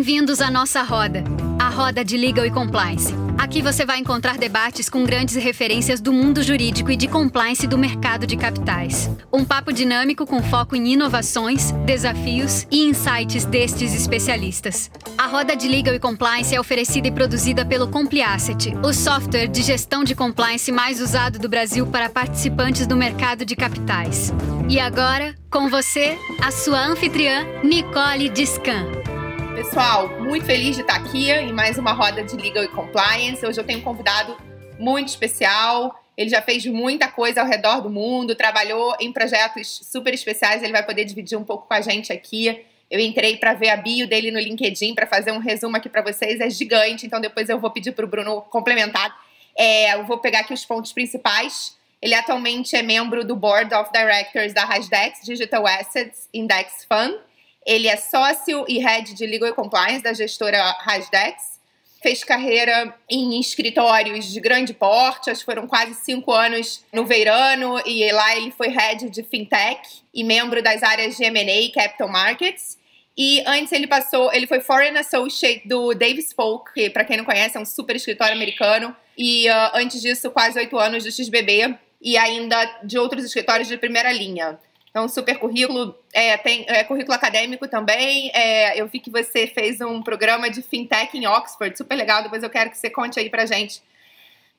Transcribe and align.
Bem-vindos 0.00 0.40
à 0.40 0.50
nossa 0.50 0.82
roda, 0.82 1.22
a 1.58 1.68
roda 1.68 2.02
de 2.02 2.16
Legal 2.16 2.46
e 2.46 2.50
Compliance. 2.50 3.12
Aqui 3.36 3.60
você 3.60 3.84
vai 3.84 3.98
encontrar 3.98 4.38
debates 4.38 4.88
com 4.88 5.04
grandes 5.04 5.36
referências 5.36 6.00
do 6.00 6.10
mundo 6.10 6.42
jurídico 6.42 6.90
e 6.90 6.96
de 6.96 7.06
compliance 7.06 7.66
do 7.66 7.76
mercado 7.76 8.26
de 8.26 8.34
capitais. 8.34 9.10
Um 9.30 9.44
papo 9.44 9.74
dinâmico 9.74 10.24
com 10.24 10.42
foco 10.42 10.74
em 10.74 10.94
inovações, 10.94 11.72
desafios 11.84 12.66
e 12.70 12.86
insights 12.86 13.44
destes 13.44 13.92
especialistas. 13.92 14.90
A 15.18 15.26
roda 15.26 15.54
de 15.54 15.68
Legal 15.68 15.94
e 15.94 16.00
Compliance 16.00 16.54
é 16.54 16.58
oferecida 16.58 17.08
e 17.08 17.12
produzida 17.12 17.66
pelo 17.66 17.86
Compliasset, 17.86 18.74
o 18.82 18.94
software 18.94 19.48
de 19.48 19.60
gestão 19.60 20.02
de 20.02 20.14
compliance 20.14 20.72
mais 20.72 20.98
usado 20.98 21.38
do 21.38 21.46
Brasil 21.46 21.86
para 21.86 22.08
participantes 22.08 22.86
do 22.86 22.96
mercado 22.96 23.44
de 23.44 23.54
capitais. 23.54 24.32
E 24.66 24.80
agora, 24.80 25.34
com 25.50 25.68
você, 25.68 26.16
a 26.40 26.50
sua 26.50 26.86
anfitriã, 26.86 27.44
Nicole 27.62 28.30
Discan. 28.30 28.99
Pessoal, 29.54 30.08
muito 30.20 30.46
feliz 30.46 30.76
de 30.76 30.82
estar 30.82 30.96
aqui 30.96 31.30
em 31.30 31.52
mais 31.52 31.76
uma 31.76 31.92
roda 31.92 32.22
de 32.22 32.36
Legal 32.36 32.64
e 32.64 32.68
Compliance. 32.68 33.44
Hoje 33.44 33.60
eu 33.60 33.64
tenho 33.64 33.80
um 33.80 33.82
convidado 33.82 34.36
muito 34.78 35.08
especial. 35.08 36.00
Ele 36.16 36.30
já 36.30 36.40
fez 36.40 36.64
muita 36.66 37.08
coisa 37.08 37.40
ao 37.40 37.46
redor 37.46 37.80
do 37.80 37.90
mundo, 37.90 38.34
trabalhou 38.34 38.96
em 39.00 39.12
projetos 39.12 39.80
super 39.84 40.14
especiais. 40.14 40.62
Ele 40.62 40.72
vai 40.72 40.84
poder 40.84 41.04
dividir 41.04 41.36
um 41.36 41.44
pouco 41.44 41.66
com 41.66 41.74
a 41.74 41.80
gente 41.80 42.12
aqui. 42.12 42.64
Eu 42.90 43.00
entrei 43.00 43.36
para 43.36 43.52
ver 43.54 43.70
a 43.70 43.76
bio 43.76 44.06
dele 44.08 44.30
no 44.30 44.38
LinkedIn 44.38 44.94
para 44.94 45.06
fazer 45.06 45.32
um 45.32 45.38
resumo 45.38 45.76
aqui 45.76 45.88
para 45.88 46.02
vocês. 46.02 46.40
É 46.40 46.48
gigante, 46.48 47.06
então 47.06 47.20
depois 47.20 47.48
eu 47.48 47.58
vou 47.58 47.70
pedir 47.70 47.92
para 47.92 48.04
o 48.04 48.08
Bruno 48.08 48.42
complementar. 48.42 49.14
É, 49.56 49.94
eu 49.94 50.04
vou 50.04 50.18
pegar 50.18 50.40
aqui 50.40 50.54
os 50.54 50.64
pontos 50.64 50.92
principais. 50.92 51.76
Ele 52.00 52.14
atualmente 52.14 52.76
é 52.76 52.82
membro 52.82 53.24
do 53.24 53.36
Board 53.36 53.74
of 53.74 53.90
Directors 53.92 54.54
da 54.54 54.62
Hasdex 54.64 55.20
Digital 55.24 55.66
Assets 55.66 56.28
Index 56.32 56.86
Fund 56.88 57.18
ele 57.66 57.88
é 57.88 57.96
sócio 57.96 58.64
e 58.68 58.78
head 58.78 59.14
de 59.14 59.26
Legal 59.26 59.54
Compliance 59.54 60.02
da 60.02 60.12
gestora 60.12 60.58
Hasdex. 60.84 61.60
Fez 62.02 62.24
carreira 62.24 62.94
em 63.10 63.38
escritórios 63.38 64.32
de 64.32 64.40
grande 64.40 64.72
porte, 64.72 65.28
acho 65.28 65.40
que 65.40 65.46
foram 65.46 65.66
quase 65.66 65.94
cinco 65.94 66.32
anos 66.32 66.82
no 66.90 67.04
Veirano, 67.04 67.78
e 67.84 68.10
lá 68.10 68.36
ele 68.36 68.50
foi 68.50 68.68
head 68.68 69.10
de 69.10 69.22
fintech 69.22 69.80
e 70.14 70.24
membro 70.24 70.62
das 70.62 70.82
áreas 70.82 71.16
de 71.16 71.24
M&A 71.24 71.60
e 71.60 71.70
capital 71.70 72.08
markets. 72.08 72.78
E 73.18 73.42
antes 73.46 73.70
ele 73.72 73.86
passou, 73.86 74.32
ele 74.32 74.46
foi 74.46 74.60
Foreign 74.60 74.98
Associate 74.98 75.68
do 75.68 75.92
Davis 75.92 76.32
Polk, 76.32 76.72
que 76.72 76.88
para 76.88 77.04
quem 77.04 77.18
não 77.18 77.24
conhece 77.24 77.58
é 77.58 77.60
um 77.60 77.66
super 77.66 77.94
escritório 77.94 78.34
americano. 78.34 78.96
E 79.18 79.46
uh, 79.50 79.70
antes 79.74 80.00
disso, 80.00 80.30
quase 80.30 80.58
oito 80.58 80.78
anos 80.78 81.04
do 81.04 81.12
XBB 81.12 81.76
e 82.00 82.16
ainda 82.16 82.64
de 82.82 82.98
outros 82.98 83.22
escritórios 83.24 83.68
de 83.68 83.76
primeira 83.76 84.10
linha. 84.10 84.58
Então, 84.90 85.08
super 85.08 85.38
currículo, 85.38 85.96
é, 86.12 86.36
tem 86.36 86.64
é, 86.68 86.82
currículo 86.82 87.14
acadêmico 87.14 87.68
também. 87.68 88.30
É, 88.34 88.80
eu 88.80 88.88
vi 88.88 88.98
que 88.98 89.10
você 89.10 89.46
fez 89.46 89.80
um 89.80 90.02
programa 90.02 90.50
de 90.50 90.62
fintech 90.62 91.16
em 91.16 91.28
Oxford, 91.28 91.76
super 91.76 91.94
legal. 91.94 92.24
Depois 92.24 92.42
eu 92.42 92.50
quero 92.50 92.70
que 92.70 92.76
você 92.76 92.90
conte 92.90 93.18
aí 93.18 93.30
pra 93.30 93.46
gente. 93.46 93.80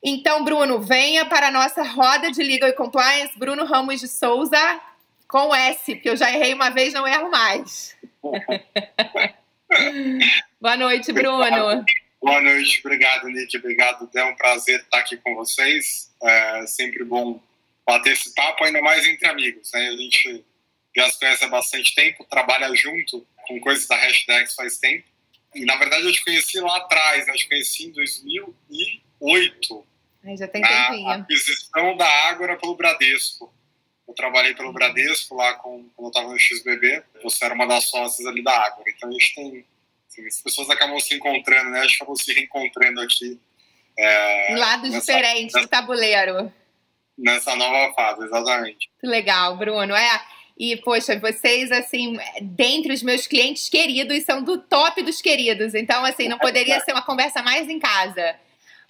Então, 0.02 0.42
Bruno, 0.42 0.80
venha 0.80 1.26
para 1.26 1.48
a 1.48 1.50
nossa 1.50 1.82
roda 1.82 2.32
de 2.32 2.42
Legal 2.42 2.70
e 2.70 2.72
Compliance. 2.72 3.38
Bruno 3.38 3.64
Ramos 3.64 4.00
de 4.00 4.08
Souza, 4.08 4.80
com 5.28 5.54
S, 5.54 5.94
porque 5.94 6.08
eu 6.08 6.16
já 6.16 6.32
errei 6.32 6.54
uma 6.54 6.70
vez, 6.70 6.94
não 6.94 7.06
erro 7.06 7.30
mais. 7.30 7.94
Boa 10.60 10.76
noite, 10.76 11.12
Bruno. 11.12 11.84
Boa 12.22 12.40
noite, 12.40 12.80
obrigado, 12.84 13.28
Nick. 13.28 13.56
Obrigado, 13.56 14.08
é 14.14 14.24
um 14.24 14.34
prazer 14.34 14.80
estar 14.80 14.98
aqui 14.98 15.16
com 15.18 15.34
vocês. 15.34 16.10
É 16.22 16.66
sempre 16.66 17.04
bom 17.04 17.38
bater 17.86 18.12
esse 18.12 18.34
papo, 18.34 18.64
ainda 18.64 18.80
mais 18.80 19.06
entre 19.06 19.28
amigos. 19.28 19.70
Né? 19.72 19.88
A 19.88 19.96
gente 19.96 20.44
já 20.94 21.10
se 21.10 21.18
conhece 21.18 21.44
há 21.44 21.48
bastante 21.48 21.94
tempo, 21.94 22.24
trabalha 22.24 22.74
junto 22.74 23.26
com 23.46 23.60
coisas 23.60 23.86
da 23.86 23.96
Hashtags 23.96 24.54
faz 24.54 24.78
tempo. 24.78 25.06
E, 25.54 25.64
na 25.64 25.76
verdade, 25.76 26.04
eu 26.04 26.12
te 26.12 26.24
conheci 26.24 26.60
lá 26.60 26.78
atrás, 26.78 27.26
né? 27.26 27.32
eu 27.32 27.36
te 27.36 27.48
conheci 27.48 27.86
em 27.86 27.92
2008. 27.92 29.86
Aí 30.24 30.36
já 30.36 30.48
tem 30.48 30.62
tempinho. 30.62 31.08
A 31.08 31.14
aquisição 31.16 31.96
da 31.96 32.08
Ágora 32.28 32.56
pelo 32.56 32.76
Bradesco. 32.76 33.52
Eu 34.06 34.14
trabalhei 34.14 34.54
pelo 34.54 34.72
Bradesco 34.72 35.34
lá 35.34 35.54
com, 35.54 35.88
quando 35.94 36.06
eu 36.06 36.08
estava 36.08 36.28
no 36.28 36.38
XBB. 36.38 37.02
Você 37.22 37.44
era 37.44 37.54
uma 37.54 37.66
das 37.66 37.84
sócias 37.84 38.26
ali 38.26 38.42
da 38.42 38.52
Ágora. 38.52 38.88
Então, 38.90 39.08
a 39.08 39.12
gente 39.12 39.34
tem... 39.34 39.66
Assim, 40.08 40.26
as 40.26 40.40
pessoas 40.42 40.70
acabam 40.70 40.98
se 41.00 41.14
encontrando, 41.14 41.70
né? 41.70 41.80
A 41.80 41.82
gente 41.82 41.96
acabou 41.96 42.16
se 42.16 42.32
reencontrando 42.32 43.00
aqui. 43.00 43.40
É, 43.98 44.54
lados 44.56 44.90
nessa, 44.90 45.12
diferentes 45.12 45.54
nessa... 45.54 45.66
do 45.66 45.70
tabuleiro 45.70 46.52
nessa 47.16 47.54
nova 47.56 47.92
fase, 47.94 48.24
exatamente. 48.24 48.90
Legal, 49.02 49.56
Bruno. 49.56 49.94
É, 49.94 50.22
e, 50.58 50.76
poxa, 50.76 51.18
vocês, 51.18 51.72
assim, 51.72 52.18
dentre 52.40 52.92
os 52.92 53.02
meus 53.02 53.26
clientes 53.26 53.68
queridos, 53.68 54.24
são 54.24 54.42
do 54.42 54.58
top 54.58 55.02
dos 55.02 55.20
queridos. 55.20 55.74
Então, 55.74 56.04
assim, 56.04 56.28
não 56.28 56.38
poderia 56.38 56.80
ser 56.80 56.92
uma 56.92 57.02
conversa 57.02 57.42
mais 57.42 57.68
em 57.68 57.78
casa. 57.78 58.36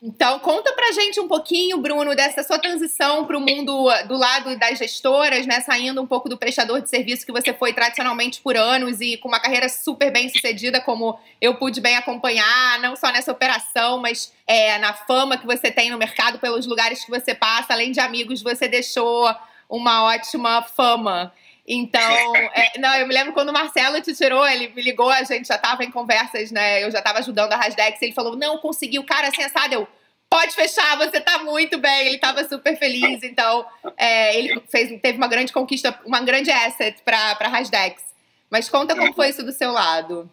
Então, 0.05 0.41
conta 0.41 0.73
pra 0.73 0.91
gente 0.91 1.21
um 1.21 1.29
pouquinho, 1.29 1.79
Bruno, 1.79 2.17
dessa 2.17 2.43
sua 2.43 2.59
transição 2.59 3.25
para 3.25 3.39
o 3.39 3.41
mundo 3.41 3.89
do 4.09 4.17
lado 4.17 4.59
das 4.59 4.77
gestoras, 4.77 5.47
né? 5.47 5.61
Saindo 5.61 6.03
um 6.03 6.07
pouco 6.09 6.29
do 6.29 6.37
prestador 6.37 6.81
de 6.83 6.91
serviço 6.91 7.25
que 7.25 7.31
você 7.31 7.55
foi 7.55 7.73
tradicionalmente 7.73 8.41
por 8.41 8.57
anos 8.57 9.01
e 9.01 9.17
com 9.17 9.29
uma 9.29 9.39
carreira 9.39 9.69
super 9.69 10.11
bem 10.11 10.29
sucedida, 10.29 10.81
como 10.81 11.17
eu 11.41 11.55
pude 11.55 11.81
bem 11.81 11.97
acompanhar, 11.97 12.81
não 12.81 12.97
só 12.97 13.13
nessa 13.13 13.31
operação, 13.31 14.01
mas 14.01 14.33
é, 14.45 14.77
na 14.79 14.93
fama 14.93 15.39
que 15.39 15.47
você 15.47 15.71
tem 15.71 15.93
no 15.93 15.99
mercado, 15.99 16.41
pelos 16.41 16.67
lugares 16.67 17.05
que 17.05 17.11
você 17.11 17.33
passa, 17.33 17.73
além 17.73 17.93
de 17.93 18.01
amigos, 18.01 18.43
você 18.43 18.67
deixou 18.67 19.33
uma 19.69 20.03
ótima 20.03 20.63
fama. 20.63 21.33
Então, 21.67 22.37
é, 22.37 22.79
não, 22.79 22.95
eu 22.97 23.07
me 23.07 23.15
lembro 23.15 23.33
quando 23.33 23.51
o 23.51 23.53
Marcelo 23.53 24.01
te 24.01 24.15
tirou, 24.15 24.47
ele 24.47 24.69
me 24.69 24.83
ligou, 24.83 25.09
a 25.09 25.23
gente 25.23 25.47
já 25.47 25.57
tava 25.57 25.85
em 25.85 25.91
conversas, 25.91 26.51
né? 26.51 26.83
Eu 26.83 26.91
já 26.91 27.01
tava 27.01 27.21
ajudando 27.21 27.53
a 27.53 27.57
Rasdex, 27.57 28.03
ele 28.03 28.13
falou: 28.13 28.37
não, 28.37 28.59
conseguiu, 28.59 29.05
cara, 29.05 29.31
sensado. 29.31 29.75
Eu, 29.75 29.89
pode 30.33 30.55
fechar, 30.55 30.97
você 30.97 31.21
tá 31.21 31.39
muito 31.41 31.79
bem. 31.79 32.07
Ele 32.07 32.19
tava 32.19 32.49
super 32.49 32.77
feliz, 32.79 33.23
então 33.23 33.67
é, 33.99 34.39
ele 34.39 34.63
fez, 34.69 35.01
teve 35.01 35.19
uma 35.19 35.29
grande 35.29 35.53
conquista, 35.53 35.99
uma 36.07 36.21
grande 36.21 36.51
asset 36.51 37.01
pra, 37.05 37.35
pra 37.35 37.49
Rasdex. 37.49 38.03
Mas 38.51 38.69
conta 38.69 38.97
como 38.97 39.13
foi 39.13 39.29
isso 39.29 39.43
do 39.43 39.53
seu 39.53 39.71
lado. 39.73 40.31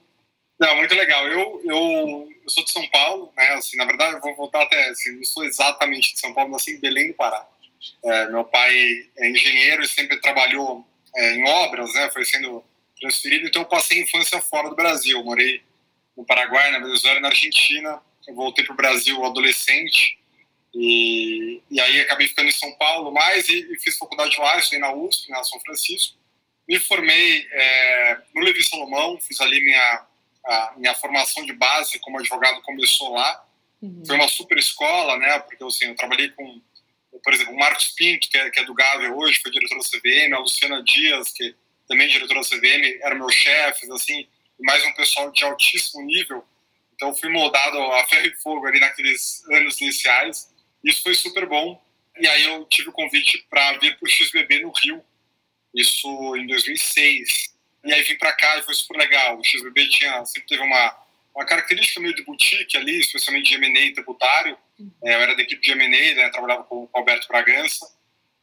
Não, 0.60 0.76
muito 0.76 0.94
legal. 0.96 1.28
Eu, 1.28 1.62
eu, 1.64 2.30
eu 2.44 2.50
sou 2.50 2.64
de 2.64 2.72
São 2.72 2.86
Paulo, 2.90 3.32
né? 3.36 3.54
Assim, 3.54 3.78
na 3.78 3.86
verdade, 3.86 4.16
eu 4.16 4.22
vou 4.22 4.36
voltar 4.36 4.64
até. 4.64 4.90
Assim, 4.90 5.18
eu 5.18 5.24
sou 5.26 5.44
exatamente 5.44 6.14
de 6.14 6.20
São 6.20 6.34
Paulo, 6.34 6.52
nasci 6.52 6.72
em 6.72 6.80
Belém 6.80 7.10
do 7.10 7.14
Pará. 7.14 7.46
É, 8.04 8.28
meu 8.28 8.44
pai 8.44 8.76
é 9.18 9.30
engenheiro 9.30 9.84
e 9.84 9.88
sempre 9.88 10.20
trabalhou 10.20 10.86
é, 11.16 11.36
em 11.36 11.44
obras, 11.44 11.94
né, 11.94 12.10
foi 12.12 12.26
sendo 12.26 12.64
transferido, 13.00 13.48
então 13.48 13.62
eu 13.62 13.68
passei 13.68 14.00
a 14.00 14.04
infância 14.04 14.42
fora 14.42 14.70
do 14.70 14.76
Brasil. 14.76 15.18
Eu 15.18 15.24
morei 15.24 15.62
no 16.16 16.26
Paraguai, 16.26 16.72
na 16.72 16.80
Venezuela 16.80 17.20
e 17.20 17.22
na 17.22 17.30
Argentina. 17.30 18.02
Eu 18.28 18.36
voltei 18.36 18.64
para 18.66 18.74
o 18.74 18.78
Brasil 18.78 19.24
adolescente 19.24 20.20
e, 20.74 21.62
e 21.70 21.80
aí 21.80 22.02
acabei 22.02 22.28
ficando 22.28 22.50
em 22.50 22.54
São 22.54 22.72
Paulo 22.74 23.12
mais 23.12 23.48
e, 23.50 23.72
e 23.72 23.80
fiz 23.80 23.98
faculdade 23.98 24.38
lá, 24.40 24.58
estudei 24.58 24.80
na 24.80 24.94
USP, 24.94 25.30
na 25.30 25.44
São 25.44 25.60
Francisco. 25.62 26.18
Me 26.68 26.80
formei 26.80 27.48
é, 27.52 28.22
no 28.36 28.42
Levi 28.42 28.62
Salomão, 28.64 29.20
fiz 29.20 29.42
ali 29.42 29.64
minha, 29.64 30.06
a, 30.46 30.74
minha 30.78 30.94
formação 30.96 31.44
de 31.46 31.54
base 31.54 31.98
como 32.00 32.20
advogado, 32.20 32.62
começou 32.62 33.14
lá. 33.14 33.46
Uhum. 33.82 34.04
Foi 34.06 34.16
uma 34.16 34.28
super 34.28 34.58
escola, 34.58 35.18
né, 35.18 35.40
porque 35.40 35.64
assim, 35.64 35.86
eu 35.86 35.96
trabalhei 35.96 36.30
com 36.30 36.62
por 37.24 37.34
exemplo, 37.34 37.54
o 37.54 37.58
Marcos 37.58 37.90
Pinto, 37.90 38.30
que 38.30 38.38
é, 38.38 38.50
que 38.50 38.60
é 38.60 38.66
do 38.66 38.74
Gávea 38.74 39.12
hoje, 39.12 39.40
foi 39.42 39.52
diretor 39.52 39.78
da 39.78 39.84
CVM, 39.84 40.34
a 40.34 40.40
Luciana 40.40 40.84
Dias, 40.84 41.32
que 41.32 41.56
também 41.88 42.08
é 42.08 42.12
diretora 42.12 42.42
da 42.42 42.48
CVM, 42.48 43.00
era 43.02 43.16
meu 43.16 43.30
chefe, 43.30 43.92
assim, 43.92 44.28
e 44.60 44.64
mais 44.64 44.84
um 44.86 44.94
pessoal 44.94 45.32
de 45.32 45.44
altíssimo 45.44 46.04
nível. 46.04 46.44
Então, 46.94 47.16
fui 47.16 47.30
moldado 47.30 47.78
a 47.80 48.06
ferro 48.06 48.28
e 48.28 48.36
fogo 48.36 48.68
ali 48.68 48.80
naqueles 48.80 49.44
anos 49.50 49.80
iniciais. 49.80 50.54
Isso 50.84 51.02
foi 51.02 51.16
super 51.16 51.46
bom. 51.46 51.82
E 52.20 52.28
aí 52.28 52.44
eu 52.44 52.66
tive 52.66 52.90
o 52.90 52.92
convite 52.92 53.46
para 53.50 53.78
vir 53.78 53.98
para 53.98 54.06
o 54.06 54.10
XBB 54.10 54.60
no 54.60 54.72
Rio, 54.72 55.02
isso 55.74 56.36
em 56.36 56.46
2006. 56.46 57.54
E 57.86 57.94
aí 57.94 58.04
vim 58.04 58.18
para 58.18 58.34
cá 58.34 58.58
e 58.58 58.64
foi 58.64 58.74
super 58.74 58.98
legal. 58.98 59.40
O 59.40 59.44
XBB 59.44 59.88
tinha, 59.88 60.26
sempre 60.26 60.50
teve 60.50 60.62
uma, 60.62 60.96
uma 61.36 61.46
característica 61.46 62.00
meio 62.00 62.16
de 62.16 62.24
boutique 62.24 62.78
ali, 62.78 63.00
especialmente 63.00 63.50
de 63.50 63.56
M&A 63.56 63.94
tributário, 63.94 64.58
é, 65.04 65.16
eu 65.16 65.22
era 65.22 65.36
da 65.36 65.42
equipe 65.42 65.62
de 65.62 65.72
M&A, 65.72 66.16
né, 66.16 66.30
trabalhava 66.30 66.64
com 66.64 66.84
o 66.84 66.90
Alberto 66.94 67.28
Bragança, 67.28 67.86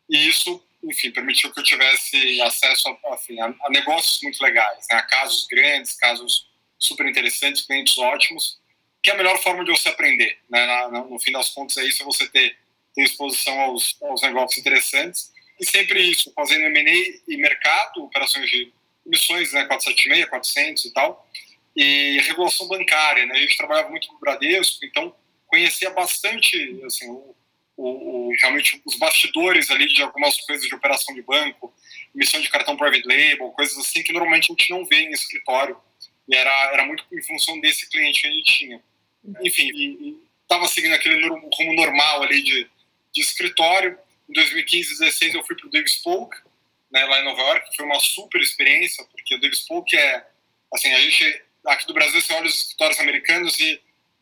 e 0.08 0.28
isso, 0.28 0.62
enfim, 0.84 1.10
permitiu 1.10 1.52
que 1.52 1.60
eu 1.60 1.64
tivesse 1.64 2.40
acesso 2.42 2.88
a, 2.88 3.14
enfim, 3.14 3.40
a, 3.40 3.46
a 3.46 3.70
negócios 3.70 4.20
muito 4.22 4.42
legais, 4.42 4.86
né, 4.90 4.98
a 4.98 5.02
casos 5.02 5.46
grandes, 5.50 5.94
casos 5.96 6.48
super 6.78 7.06
interessantes, 7.06 7.66
clientes 7.66 7.96
ótimos, 7.98 8.58
que 9.02 9.10
é 9.10 9.14
a 9.14 9.16
melhor 9.16 9.38
forma 9.42 9.64
de 9.64 9.70
você 9.70 9.88
aprender. 9.88 10.38
Né, 10.48 10.66
na, 10.66 10.88
no 10.88 11.18
fim 11.18 11.32
das 11.32 11.50
contas, 11.50 11.76
é 11.78 11.84
isso, 11.84 12.02
é 12.02 12.04
você 12.04 12.28
ter, 12.28 12.56
ter 12.94 13.02
exposição 13.02 13.58
aos, 13.60 13.96
aos 14.02 14.22
negócios 14.22 14.58
interessantes, 14.58 15.32
e 15.58 15.64
sempre 15.64 16.00
isso, 16.02 16.32
fazendo 16.34 16.64
M&A 16.64 17.20
e 17.28 17.36
mercado, 17.36 18.04
operações 18.04 18.50
de 18.50 18.72
emissões, 19.06 19.52
né, 19.52 19.64
476, 19.64 20.28
400 20.28 20.84
e 20.84 20.92
tal, 20.92 21.26
e 21.76 22.20
regulação 22.22 22.66
bancária, 22.68 23.26
né, 23.26 23.34
a 23.34 23.40
gente 23.40 23.56
trabalhava 23.56 23.90
muito 23.90 24.08
com 24.08 24.14
o 24.14 24.18
Bradesco, 24.18 24.84
então 24.84 25.14
conhecia 25.46 25.90
bastante 25.90 26.80
assim, 26.84 27.08
o, 27.08 27.36
o, 27.76 28.28
o, 28.28 28.30
realmente 28.40 28.80
os 28.84 28.96
bastidores 28.96 29.70
ali 29.70 29.86
de 29.86 30.02
algumas 30.02 30.40
coisas 30.40 30.66
de 30.66 30.74
operação 30.74 31.14
de 31.14 31.22
banco, 31.22 31.72
emissão 32.14 32.40
de 32.40 32.48
cartão 32.48 32.76
private 32.76 33.06
label, 33.06 33.50
coisas 33.50 33.76
assim 33.76 34.02
que 34.02 34.12
normalmente 34.12 34.50
a 34.50 34.54
gente 34.54 34.70
não 34.70 34.84
vê 34.84 35.02
em 35.02 35.12
escritório. 35.12 35.76
e 36.26 36.34
era, 36.34 36.72
era 36.72 36.84
muito 36.86 37.04
em 37.12 37.22
função 37.22 37.60
desse 37.60 37.88
cliente 37.90 38.22
que 38.22 38.28
a 38.28 38.30
gente 38.30 38.58
tinha. 38.58 38.82
Enfim, 39.42 40.18
estava 40.42 40.66
seguindo 40.68 40.94
aquele 40.94 41.28
rumo 41.28 41.74
normal 41.74 42.22
ali 42.22 42.42
de, 42.42 42.70
de 43.12 43.20
escritório. 43.20 43.98
Em 44.28 44.32
2015, 44.32 44.88
2016 44.98 45.34
eu 45.34 45.44
fui 45.44 45.56
para 45.56 45.66
o 45.66 45.70
Davis 45.70 45.96
Polk, 45.96 46.36
né, 46.90 47.04
lá 47.04 47.20
em 47.20 47.24
Nova 47.24 47.40
York, 47.42 47.76
foi 47.76 47.84
uma 47.84 47.98
super 48.00 48.40
experiência, 48.40 49.04
porque 49.04 49.34
o 49.34 49.40
Davis 49.40 49.60
Polk 49.60 49.96
é, 49.96 50.26
assim, 50.72 50.92
a 50.92 51.00
gente, 51.00 51.42
aqui 51.66 51.86
do 51.86 51.94
Brasil 51.94 52.20
você 52.20 52.32
olha 52.32 52.46
os 52.46 52.60
escritórios 52.60 53.00
americanos 53.00 53.58
e, 53.58 53.80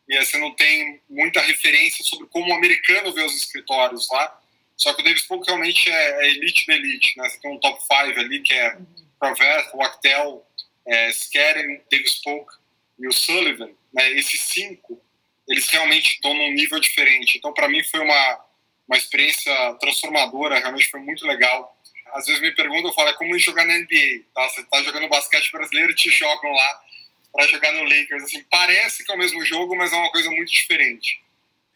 e 0.09 0.25
você 0.25 0.39
não 0.39 0.55
tem 0.55 1.01
muita 1.09 1.41
referência 1.41 2.05
sobre 2.05 2.27
como 2.29 2.51
o 2.51 2.55
americano 2.55 3.13
vê 3.13 3.23
os 3.23 3.37
escritórios 3.37 4.09
lá, 4.11 4.41
só 4.77 4.93
que 4.93 5.03
o 5.03 5.05
Davis 5.05 5.23
Polk 5.23 5.47
realmente 5.47 5.91
é, 5.91 6.27
é 6.27 6.31
elite 6.31 6.67
da 6.67 6.75
elite, 6.75 7.17
né, 7.17 7.29
você 7.29 7.41
tem 7.41 7.51
um 7.51 7.61
top 7.61 7.81
5 7.81 8.19
ali 8.19 8.41
que 8.41 8.53
é 8.53 8.77
Provet, 9.19 9.71
Wachtel, 9.75 10.47
é, 10.87 11.11
Davis 11.91 12.21
Polk 12.23 12.53
e 12.99 13.07
o 13.07 13.13
Sullivan, 13.13 13.71
né, 13.93 14.11
esses 14.13 14.41
cinco, 14.41 15.01
eles 15.49 15.69
realmente 15.69 16.15
estão 16.15 16.33
num 16.35 16.53
nível 16.53 16.81
diferente. 16.81 17.37
Então, 17.37 17.53
para 17.53 17.69
mim, 17.69 17.83
foi 17.85 18.01
uma, 18.01 18.45
uma 18.89 18.97
experiência 18.97 19.53
transformadora, 19.75 20.59
realmente 20.59 20.89
foi 20.89 21.01
muito 21.01 21.27
legal. 21.27 21.77
Às 22.15 22.27
vezes 22.27 22.41
me 22.41 22.53
perguntam, 22.53 22.91
eu 22.91 22.95
falo, 22.95 23.11
é 23.11 23.15
como 23.15 23.39
jogar 23.39 23.67
na 23.67 23.75
NBA, 23.75 24.25
tá? 24.35 24.49
Você 24.49 24.61
está 24.63 24.83
jogando 24.83 25.09
basquete 25.09 25.51
brasileiro 25.53 25.95
te 25.95 26.11
jogam 26.11 26.51
lá 26.51 26.81
para 27.35 27.47
jogar 27.49 27.73
no 27.73 27.83
Lakers. 27.83 28.23
Assim, 28.23 28.43
parece 28.51 29.05
que 29.05 29.13
é 29.13 29.15
o 29.15 29.19
mesmo 29.19 29.45
jogo, 29.45 29.77
mas 29.77 29.93
é 29.93 29.97
uma 29.97 30.11
coisa 30.11 30.31
muito 30.31 30.51
diferente. 30.51 31.21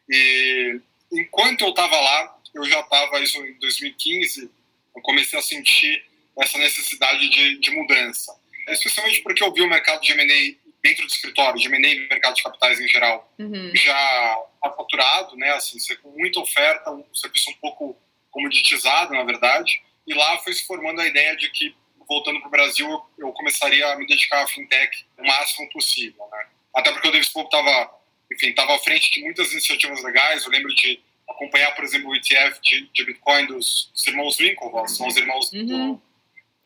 E 0.08 0.81
enquanto 1.12 1.62
eu 1.62 1.70
estava 1.70 2.00
lá, 2.00 2.38
eu 2.55 2.64
já 2.64 2.81
estava, 2.81 3.20
isso 3.20 3.44
em 3.44 3.58
2015, 3.58 4.50
eu 4.96 5.02
comecei 5.02 5.38
a 5.38 5.43
sentir 5.43 6.02
essa 6.38 6.56
necessidade 6.56 7.28
de, 7.28 7.58
de 7.58 7.70
mudança 7.72 8.32
especialmente 8.72 9.22
porque 9.22 9.43
eu 9.43 9.52
vi 9.52 9.62
o 9.62 9.69
mercado 9.69 10.00
de 10.00 10.12
M&A 10.12 10.69
dentro 10.82 11.06
do 11.06 11.10
escritório, 11.10 11.60
de 11.60 11.66
M&A 11.69 11.88
e 11.88 12.08
mercado 12.08 12.34
de 12.34 12.43
capitais 12.43 12.81
em 12.81 12.88
geral, 12.88 13.32
uhum. 13.38 13.70
já 13.75 14.38
faturado, 14.62 15.37
né? 15.37 15.50
Assim, 15.50 15.78
com 15.96 16.10
muita 16.10 16.40
oferta, 16.40 16.90
um 16.90 17.05
serviço 17.14 17.50
um 17.50 17.55
pouco 17.55 17.96
comoditizado, 18.31 19.12
na 19.12 19.25
verdade, 19.25 19.82
e 20.06 20.14
lá 20.14 20.38
foi 20.38 20.52
se 20.52 20.66
formando 20.66 21.00
a 21.00 21.06
ideia 21.06 21.37
de 21.37 21.50
que, 21.50 21.75
voltando 22.08 22.40
para 22.40 22.49
o 22.49 22.50
Brasil, 22.50 23.02
eu 23.19 23.32
começaria 23.32 23.87
a 23.93 23.96
me 23.96 24.06
dedicar 24.06 24.43
à 24.43 24.46
fintech 24.46 25.06
o 25.19 25.26
máximo 25.26 25.69
possível, 25.70 26.26
né? 26.32 26.46
Até 26.75 26.90
porque 26.90 27.08
o 27.08 27.12
Davis 27.12 27.28
Pope 27.28 27.55
estava, 27.55 27.94
enfim, 28.32 28.49
estava 28.49 28.75
à 28.75 28.78
frente 28.78 29.10
de 29.10 29.22
muitas 29.22 29.52
iniciativas 29.52 30.02
legais, 30.02 30.44
eu 30.44 30.50
lembro 30.50 30.75
de 30.75 31.00
acompanhar, 31.28 31.75
por 31.75 31.84
exemplo, 31.84 32.08
o 32.08 32.16
ETF 32.16 32.60
de, 32.62 32.88
de 32.88 33.05
Bitcoin 33.05 33.46
dos, 33.46 33.90
dos 33.93 34.06
irmãos 34.06 34.38
Winklevoss, 34.38 34.96
são 34.96 35.06
os 35.06 35.16
irmãos 35.16 35.52
uhum. 35.52 35.66
do, 35.66 36.02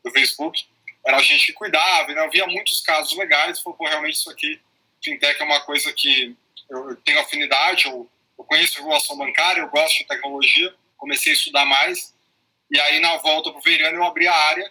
do 0.05 0.11
Facebook, 0.13 0.65
era 1.05 1.17
a 1.17 1.23
gente 1.23 1.47
que 1.47 1.53
cuidava, 1.53 2.13
né? 2.13 2.25
eu 2.25 2.31
via 2.31 2.47
muitos 2.47 2.81
casos 2.81 3.17
legais, 3.19 3.61
falou, 3.61 3.77
pô, 3.77 3.89
realmente 3.89 4.15
isso 4.15 4.31
aqui, 4.31 4.61
fintech 5.03 5.41
é 5.41 5.45
uma 5.45 5.61
coisa 5.61 5.93
que 5.93 6.37
eu 6.71 6.95
tenho 6.97 7.21
afinidade, 7.21 7.87
eu, 7.87 8.09
eu 8.39 8.45
conheço 8.45 8.79
regulação 8.79 9.17
bancária, 9.17 9.61
eu 9.61 9.69
gosto 9.69 9.99
de 9.99 10.05
tecnologia, 10.05 10.73
comecei 10.97 11.33
a 11.33 11.35
estudar 11.35 11.65
mais, 11.65 12.15
e 12.71 12.79
aí 12.79 13.01
na 13.01 13.17
volta 13.17 13.51
para 13.51 13.59
o 13.59 13.63
Veiriano 13.63 13.97
eu 13.97 14.05
abri 14.05 14.29
a 14.29 14.35
área 14.35 14.71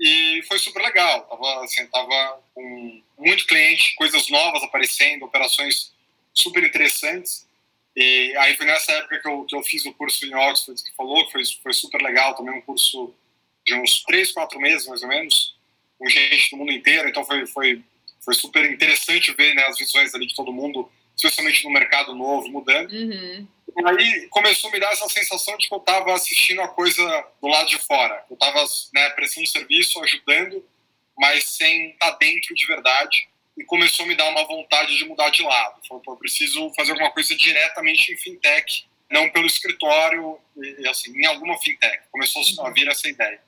e 0.00 0.42
foi 0.48 0.58
super 0.58 0.82
legal, 0.82 1.26
tava, 1.26 1.62
assim, 1.62 1.86
tava 1.88 2.42
com 2.54 3.02
muito 3.18 3.46
cliente, 3.46 3.94
coisas 3.96 4.30
novas 4.30 4.62
aparecendo, 4.62 5.26
operações 5.26 5.92
super 6.32 6.64
interessantes, 6.64 7.46
e 7.94 8.34
aí 8.38 8.56
foi 8.56 8.64
nessa 8.64 8.92
época 8.92 9.20
que 9.20 9.28
eu, 9.28 9.44
que 9.44 9.54
eu 9.54 9.62
fiz 9.62 9.84
o 9.84 9.92
curso 9.92 10.24
em 10.24 10.34
Oxford, 10.34 10.82
que 10.82 10.96
falou, 10.96 11.26
que 11.26 11.32
foi, 11.32 11.42
foi 11.62 11.72
super 11.74 12.00
legal, 12.00 12.34
também 12.34 12.54
um 12.54 12.62
curso 12.62 13.14
de 13.66 13.74
uns 13.74 14.02
três, 14.04 14.32
quatro 14.32 14.58
meses, 14.58 14.86
mais 14.86 15.02
ou 15.02 15.08
menos, 15.08 15.54
com 15.98 16.08
gente 16.08 16.50
do 16.50 16.56
mundo 16.56 16.72
inteiro, 16.72 17.06
então 17.06 17.22
foi, 17.22 17.46
foi, 17.46 17.82
foi 18.24 18.34
super 18.34 18.70
interessante 18.72 19.34
ver 19.34 19.54
né, 19.54 19.66
as 19.66 19.76
visões 19.76 20.14
ali 20.14 20.26
de 20.26 20.34
todo 20.34 20.50
mundo, 20.50 20.90
especialmente 21.14 21.62
no 21.64 21.70
mercado 21.70 22.14
novo, 22.14 22.48
mudando. 22.48 22.90
Uhum. 22.90 23.46
E 23.76 23.88
aí 23.88 24.28
começou 24.28 24.70
a 24.70 24.72
me 24.72 24.80
dar 24.80 24.92
essa 24.92 25.08
sensação 25.08 25.56
de 25.56 25.68
que 25.68 25.74
eu 25.74 25.78
estava 25.78 26.12
assistindo 26.14 26.60
a 26.60 26.68
coisa 26.68 27.26
do 27.40 27.48
lado 27.48 27.68
de 27.68 27.78
fora. 27.78 28.24
Eu 28.28 28.34
estava 28.34 28.64
né, 28.94 29.10
prestando 29.10 29.46
serviço, 29.46 30.02
ajudando, 30.02 30.64
mas 31.18 31.44
sem 31.44 31.90
estar 31.90 32.12
tá 32.12 32.18
dentro 32.18 32.54
de 32.54 32.66
verdade. 32.66 33.28
E 33.56 33.64
começou 33.64 34.04
a 34.04 34.08
me 34.08 34.14
dar 34.14 34.28
uma 34.30 34.44
vontade 34.46 34.96
de 34.96 35.04
mudar 35.04 35.30
de 35.30 35.42
lado. 35.42 35.80
Falei, 35.86 36.02
eu 36.06 36.16
preciso 36.16 36.72
fazer 36.74 36.92
alguma 36.92 37.10
coisa 37.10 37.34
diretamente 37.36 38.12
em 38.12 38.16
fintech, 38.16 38.86
não 39.10 39.28
pelo 39.30 39.46
escritório, 39.46 40.38
e, 40.56 40.88
assim, 40.88 41.12
em 41.12 41.26
alguma 41.26 41.58
fintech. 41.58 42.02
Começou 42.10 42.42
a 42.64 42.70
vir 42.70 42.88
essa 42.88 43.08
ideia. 43.08 43.40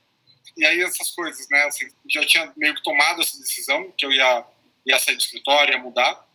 E 0.55 0.65
aí 0.65 0.81
essas 0.81 1.09
coisas, 1.11 1.47
né? 1.49 1.63
Assim, 1.63 1.89
já 2.07 2.25
tinha 2.25 2.53
meio 2.55 2.75
que 2.75 2.83
tomado 2.83 3.21
essa 3.21 3.37
decisão 3.39 3.91
que 3.97 4.05
eu 4.05 4.11
ia, 4.11 4.45
ia 4.85 4.99
sair 4.99 5.15
do 5.15 5.21
escritório, 5.21 5.73
ia 5.73 5.79
mudar. 5.79 6.27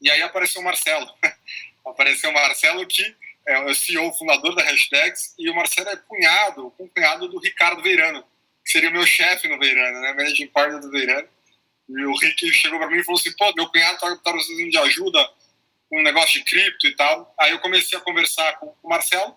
E 0.00 0.10
aí 0.10 0.22
apareceu 0.22 0.60
o 0.62 0.64
Marcelo. 0.64 1.12
apareceu 1.84 2.30
o 2.30 2.34
Marcelo 2.34 2.86
que 2.86 3.14
é 3.46 3.60
o 3.60 3.74
CEO, 3.74 4.12
fundador 4.12 4.54
da 4.54 4.62
Hashtags, 4.62 5.34
e 5.38 5.48
o 5.48 5.54
Marcelo 5.54 5.88
é 5.88 5.96
cunhado, 5.96 6.72
cunhado 6.94 7.28
do 7.28 7.38
Ricardo 7.38 7.82
Veirano, 7.82 8.24
que 8.64 8.72
seria 8.72 8.90
o 8.90 8.92
meu 8.92 9.06
chefe 9.06 9.48
no 9.48 9.58
Veirano, 9.58 10.00
né? 10.00 10.12
Managing 10.12 10.48
partner 10.48 10.80
do 10.80 10.90
Veirano. 10.90 11.28
E 11.88 12.04
o 12.04 12.16
Rick 12.16 12.52
chegou 12.52 12.78
para 12.78 12.90
mim 12.90 12.98
e 12.98 13.04
falou 13.04 13.20
assim: 13.20 13.32
pô, 13.36 13.52
meu 13.54 13.68
cunhado 13.68 13.98
tá, 13.98 14.16
tá 14.16 14.32
precisando 14.32 14.70
de 14.70 14.78
ajuda 14.78 15.30
com 15.88 16.00
um 16.00 16.02
negócio 16.02 16.32
de 16.32 16.44
cripto 16.44 16.86
e 16.88 16.96
tal. 16.96 17.32
Aí 17.38 17.52
eu 17.52 17.60
comecei 17.60 17.96
a 17.96 18.02
conversar 18.02 18.58
com 18.58 18.74
o 18.82 18.88
Marcelo, 18.88 19.36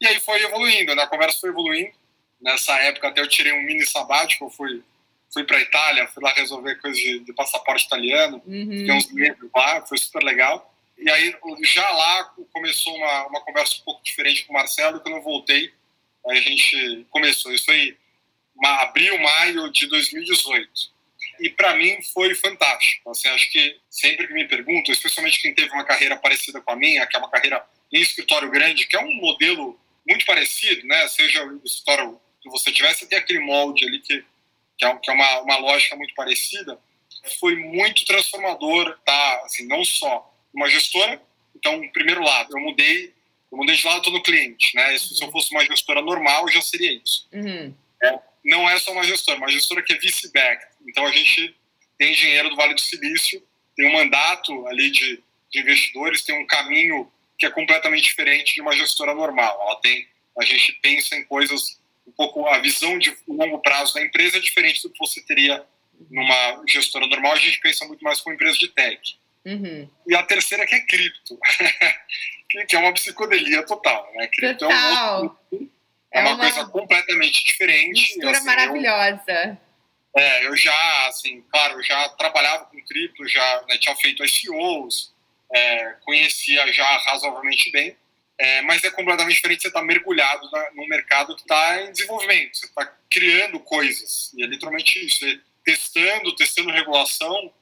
e 0.00 0.06
aí 0.06 0.18
foi 0.20 0.42
evoluindo, 0.42 0.94
né? 0.94 1.02
A 1.02 1.06
conversa 1.06 1.38
foi 1.38 1.50
evoluindo. 1.50 1.92
Nessa 2.40 2.76
época 2.80 3.08
até 3.08 3.20
eu 3.20 3.28
tirei 3.28 3.52
um 3.52 3.62
mini 3.62 3.86
sabático, 3.86 4.46
eu 4.46 4.50
fui, 4.50 4.82
fui 5.32 5.44
para 5.44 5.60
Itália, 5.60 6.08
fui 6.08 6.22
lá 6.22 6.32
resolver 6.32 6.76
coisas 6.76 6.98
de, 6.98 7.20
de 7.20 7.32
passaporte 7.34 7.84
italiano, 7.84 8.42
uhum. 8.46 8.70
fiquei 8.70 8.92
uns 8.92 9.12
meses 9.12 9.38
lá, 9.54 9.86
foi 9.86 9.98
super 9.98 10.22
legal. 10.24 10.71
E 11.02 11.10
aí 11.10 11.34
já 11.64 11.90
lá 11.90 12.24
começou 12.52 12.94
uma, 12.96 13.26
uma 13.26 13.40
conversa 13.40 13.76
um 13.80 13.84
pouco 13.84 14.04
diferente 14.04 14.44
com 14.44 14.52
o 14.52 14.56
Marcelo, 14.56 15.00
quando 15.00 15.16
eu 15.16 15.22
voltei, 15.22 15.72
a 16.26 16.34
gente 16.36 17.04
começou, 17.10 17.52
isso 17.52 17.64
foi 17.64 17.96
abril, 18.64 19.18
maio 19.18 19.70
de 19.72 19.88
2018. 19.88 20.70
E 21.40 21.50
para 21.50 21.74
mim 21.74 22.00
foi 22.14 22.34
fantástico. 22.36 23.10
Assim, 23.10 23.28
acho 23.28 23.50
que 23.50 23.80
sempre 23.90 24.28
que 24.28 24.32
me 24.32 24.46
perguntam, 24.46 24.92
especialmente 24.92 25.42
quem 25.42 25.52
teve 25.52 25.72
uma 25.72 25.84
carreira 25.84 26.16
parecida 26.16 26.60
com 26.60 26.70
a 26.70 26.76
minha, 26.76 27.04
que 27.04 27.16
é 27.16 27.18
uma 27.18 27.30
carreira 27.30 27.64
em 27.92 28.00
escritório 28.00 28.48
grande, 28.48 28.86
que 28.86 28.96
é 28.96 29.00
um 29.00 29.14
modelo 29.16 29.78
muito 30.08 30.24
parecido, 30.24 30.86
né? 30.86 31.08
Seja 31.08 31.44
o 31.44 31.60
escritório 31.64 32.20
que 32.40 32.48
você 32.48 32.70
tivesse 32.70 33.04
até 33.04 33.16
aquele 33.16 33.40
molde 33.40 33.84
ali 33.84 33.98
que, 34.00 34.24
que 34.78 34.84
é, 34.84 34.94
que 34.96 35.10
é 35.10 35.12
uma, 35.12 35.40
uma 35.40 35.56
lógica 35.58 35.96
muito 35.96 36.14
parecida, 36.14 36.78
foi 37.40 37.56
muito 37.56 38.04
transformador, 38.04 38.96
tá? 39.04 39.42
Assim, 39.44 39.66
não 39.66 39.84
só 39.84 40.31
uma 40.52 40.68
gestora, 40.68 41.20
então, 41.54 41.88
primeiro 41.92 42.22
lado, 42.22 42.56
eu 42.56 42.60
mudei, 42.60 43.12
eu 43.50 43.58
mudei 43.58 43.76
de 43.76 43.86
lado 43.86 44.02
todo 44.02 44.22
cliente, 44.22 44.74
né? 44.74 44.94
Isso, 44.94 45.14
Se 45.14 45.22
eu 45.22 45.30
fosse 45.30 45.50
uma 45.52 45.64
gestora 45.64 46.02
normal, 46.02 46.48
já 46.48 46.60
seria 46.60 46.92
isso. 46.92 47.28
Uhum. 47.32 47.74
É, 48.02 48.18
não 48.44 48.68
é 48.68 48.78
só 48.78 48.92
uma 48.92 49.04
gestora, 49.04 49.38
uma 49.38 49.50
gestora 49.50 49.82
que 49.82 49.92
é 49.92 49.98
vice-back. 49.98 50.64
Então, 50.86 51.06
a 51.06 51.12
gente 51.12 51.54
tem 51.96 52.12
engenheiro 52.12 52.50
do 52.50 52.56
Vale 52.56 52.74
do 52.74 52.80
Silício, 52.80 53.42
tem 53.76 53.88
um 53.88 53.92
mandato 53.92 54.66
ali 54.66 54.90
de, 54.90 55.22
de 55.50 55.60
investidores, 55.60 56.22
tem 56.22 56.36
um 56.36 56.46
caminho 56.46 57.10
que 57.38 57.46
é 57.46 57.50
completamente 57.50 58.04
diferente 58.04 58.54
de 58.54 58.60
uma 58.60 58.72
gestora 58.72 59.14
normal. 59.14 59.58
Ela 59.60 59.76
tem, 59.76 60.06
a 60.38 60.44
gente 60.44 60.72
pensa 60.82 61.16
em 61.16 61.24
coisas 61.24 61.80
um 62.06 62.12
pouco 62.12 62.46
a 62.46 62.58
visão 62.58 62.98
de 62.98 63.16
longo 63.28 63.58
prazo 63.60 63.94
da 63.94 64.02
empresa 64.02 64.36
é 64.36 64.40
diferente 64.40 64.82
do 64.82 64.90
que 64.90 64.98
você 64.98 65.20
teria 65.22 65.64
numa 66.10 66.62
gestora 66.66 67.06
normal. 67.06 67.32
A 67.32 67.38
gente 67.38 67.60
pensa 67.60 67.86
muito 67.86 68.02
mais 68.02 68.20
com 68.20 68.32
empresa 68.32 68.58
de 68.58 68.68
tech. 68.68 69.16
Uhum. 69.44 69.88
E 70.06 70.14
a 70.14 70.22
terceira 70.22 70.66
que 70.66 70.74
é 70.74 70.80
cripto, 70.80 71.38
que 72.68 72.76
é 72.76 72.78
uma 72.78 72.92
psicodelia 72.92 73.64
total, 73.64 74.10
né? 74.14 74.28
Cripto 74.28 74.66
total. 74.66 75.38
é, 75.52 75.56
é, 75.56 75.60
é 76.12 76.20
uma, 76.20 76.34
uma, 76.34 76.38
coisa 76.38 76.64
completamente 76.66 77.44
diferente. 77.44 78.00
Mistura 78.00 78.36
assim, 78.36 78.46
maravilhosa. 78.46 79.58
Eu, 80.14 80.20
é, 80.22 80.46
eu 80.46 80.56
já, 80.56 81.06
assim, 81.08 81.42
claro, 81.50 81.74
eu 81.74 81.82
já 81.82 82.08
trabalhava 82.10 82.66
com 82.66 82.82
cripto, 82.84 83.26
já 83.26 83.62
né, 83.68 83.78
tinha 83.78 83.96
feito 83.96 84.24
ICOs, 84.24 85.12
é, 85.52 85.96
conhecia 86.04 86.70
já 86.72 86.86
razoavelmente 86.98 87.70
bem, 87.70 87.96
é, 88.38 88.60
mas 88.62 88.84
é 88.84 88.90
completamente 88.90 89.36
diferente 89.36 89.62
você 89.62 89.68
estar 89.68 89.80
tá 89.80 89.86
mergulhado 89.86 90.50
na, 90.50 90.70
num 90.72 90.86
mercado 90.86 91.34
que 91.34 91.42
está 91.42 91.82
em 91.82 91.92
desenvolvimento, 91.92 92.56
você 92.56 92.66
está 92.66 92.92
criando 93.10 93.58
coisas, 93.60 94.32
e 94.34 94.42
é 94.42 94.46
literalmente 94.46 95.04
isso, 95.04 95.24
é 95.24 95.38
testando, 95.64 96.34
testando 96.34 96.70
regulação, 96.70 97.52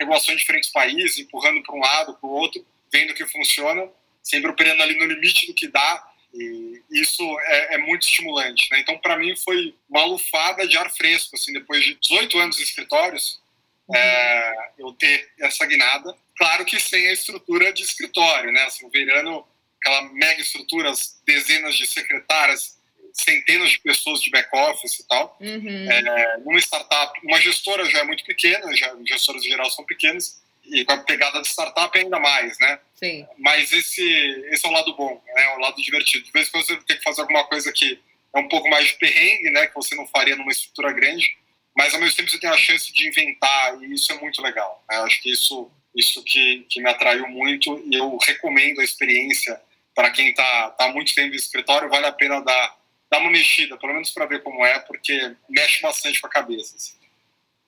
regulação 0.00 0.34
em 0.34 0.38
diferentes 0.38 0.70
países, 0.70 1.18
empurrando 1.18 1.62
para 1.62 1.74
um 1.74 1.80
lado, 1.80 2.14
para 2.14 2.28
o 2.28 2.32
outro, 2.32 2.66
vendo 2.92 3.14
que 3.14 3.26
funciona, 3.26 3.88
sempre 4.22 4.50
operando 4.50 4.82
ali 4.82 4.98
no 4.98 5.04
limite 5.04 5.46
do 5.46 5.54
que 5.54 5.68
dá, 5.68 6.06
e 6.34 6.82
isso 6.90 7.22
é, 7.40 7.74
é 7.74 7.78
muito 7.78 8.02
estimulante. 8.02 8.68
Né? 8.70 8.80
Então, 8.80 8.98
para 8.98 9.16
mim, 9.16 9.34
foi 9.36 9.74
uma 9.88 10.04
lufada 10.04 10.66
de 10.66 10.76
ar 10.76 10.90
fresco, 10.90 11.36
assim, 11.36 11.52
depois 11.52 11.84
de 11.84 11.94
18 11.94 12.38
anos 12.38 12.58
em 12.58 12.62
escritórios, 12.62 13.40
uhum. 13.88 13.96
é, 13.96 14.70
eu 14.78 14.92
ter 14.92 15.30
essa 15.40 15.66
guinada. 15.66 16.16
Claro 16.36 16.64
que 16.64 16.78
sem 16.80 17.08
a 17.08 17.12
estrutura 17.12 17.72
de 17.72 17.82
escritório, 17.82 18.52
né? 18.52 18.62
Assim, 18.62 18.86
o 18.86 18.90
Verano 18.90 19.46
aquela 19.80 20.02
mega 20.12 20.40
estrutura, 20.40 20.92
dezenas 21.26 21.74
de 21.74 21.86
secretárias. 21.86 22.78
Centenas 23.12 23.70
de 23.70 23.80
pessoas 23.80 24.20
de 24.20 24.30
back-office 24.30 25.00
e 25.00 25.08
tal. 25.08 25.36
Uhum. 25.40 25.90
É, 25.90 26.38
numa 26.38 26.58
startup, 26.58 27.18
uma 27.24 27.40
gestora 27.40 27.84
já 27.84 28.00
é 28.00 28.04
muito 28.04 28.24
pequena, 28.24 28.74
já, 28.74 28.94
gestoras 29.06 29.44
em 29.44 29.50
geral 29.50 29.70
são 29.70 29.84
pequenas, 29.84 30.40
e 30.64 30.84
com 30.84 30.92
a 30.92 30.98
pegada 30.98 31.40
de 31.40 31.48
startup 31.48 31.96
ainda 31.98 32.18
mais, 32.18 32.58
né? 32.58 32.78
Sim. 32.94 33.26
Mas 33.38 33.72
esse, 33.72 34.02
esse 34.50 34.64
é 34.64 34.68
o 34.68 34.72
lado 34.72 34.94
bom, 34.94 35.20
né? 35.34 35.48
o 35.56 35.58
lado 35.58 35.82
divertido. 35.82 36.24
De 36.24 36.32
vez 36.32 36.48
em 36.48 36.50
quando 36.50 36.66
você 36.66 36.76
tem 36.76 36.96
que 36.96 37.02
fazer 37.02 37.22
alguma 37.22 37.44
coisa 37.44 37.72
que 37.72 37.98
é 38.34 38.38
um 38.38 38.48
pouco 38.48 38.68
mais 38.68 38.86
de 38.86 38.94
perrengue, 38.94 39.50
né? 39.50 39.66
Que 39.66 39.74
você 39.74 39.94
não 39.94 40.06
faria 40.06 40.36
numa 40.36 40.52
estrutura 40.52 40.92
grande, 40.92 41.36
mas 41.76 41.94
ao 41.94 42.00
mesmo 42.00 42.16
tempo 42.16 42.30
você 42.30 42.38
tem 42.38 42.50
a 42.50 42.56
chance 42.56 42.92
de 42.92 43.08
inventar, 43.08 43.82
e 43.82 43.92
isso 43.92 44.12
é 44.12 44.16
muito 44.16 44.40
legal. 44.42 44.84
Né? 44.88 44.98
Eu 44.98 45.04
acho 45.04 45.20
que 45.22 45.30
isso, 45.32 45.70
isso 45.94 46.22
que, 46.24 46.66
que 46.68 46.80
me 46.80 46.88
atraiu 46.88 47.26
muito, 47.28 47.82
e 47.90 47.96
eu 47.96 48.16
recomendo 48.18 48.80
a 48.80 48.84
experiência 48.84 49.60
para 49.94 50.10
quem 50.10 50.28
está 50.30 50.70
tá 50.70 50.88
muito 50.92 51.14
tempo 51.14 51.30
no 51.30 51.34
escritório, 51.34 51.88
vale 51.88 52.06
a 52.06 52.12
pena 52.12 52.40
dar, 52.40 52.76
dar 53.10 53.18
uma 53.18 53.30
mexida, 53.30 53.76
pelo 53.76 53.92
menos 53.92 54.10
para 54.10 54.26
ver 54.26 54.42
como 54.42 54.64
é, 54.64 54.78
porque 54.80 55.34
mexe 55.48 55.82
bastante 55.82 56.20
com 56.20 56.26
a 56.26 56.30
cabeça. 56.30 56.76
Assim. 56.76 57.00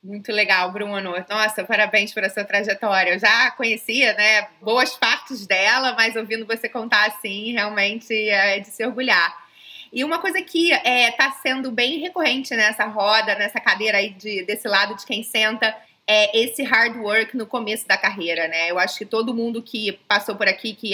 Muito 0.02 0.32
legal, 0.32 0.70
Bruno. 0.72 1.14
Nossa, 1.28 1.64
parabéns 1.64 2.12
por 2.12 2.24
essa 2.24 2.44
trajetória. 2.44 3.12
Eu 3.12 3.18
já 3.18 3.50
conhecia, 3.52 4.14
né, 4.14 4.48
boas 4.60 4.96
partes 4.96 5.46
dela, 5.46 5.94
mas 5.94 6.16
ouvindo 6.16 6.46
você 6.46 6.68
contar 6.68 7.06
assim, 7.06 7.52
realmente 7.52 8.12
é 8.12 8.58
de 8.58 8.68
se 8.68 8.84
orgulhar. 8.84 9.42
E 9.92 10.02
uma 10.02 10.18
coisa 10.18 10.40
que 10.40 10.72
está 10.72 10.88
é, 10.88 11.10
tá 11.10 11.30
sendo 11.32 11.70
bem 11.70 11.98
recorrente 11.98 12.54
nessa 12.56 12.86
roda, 12.86 13.34
nessa 13.34 13.60
cadeira 13.60 13.98
aí 13.98 14.10
de, 14.10 14.42
desse 14.44 14.66
lado 14.66 14.96
de 14.96 15.04
quem 15.04 15.22
senta, 15.22 15.76
é 16.12 16.38
esse 16.38 16.62
hard 16.62 16.96
work 16.96 17.34
no 17.34 17.46
começo 17.46 17.88
da 17.88 17.96
carreira, 17.96 18.46
né? 18.46 18.70
Eu 18.70 18.78
acho 18.78 18.98
que 18.98 19.06
todo 19.06 19.34
mundo 19.34 19.62
que 19.62 19.92
passou 20.06 20.36
por 20.36 20.46
aqui, 20.46 20.74
que, 20.74 20.92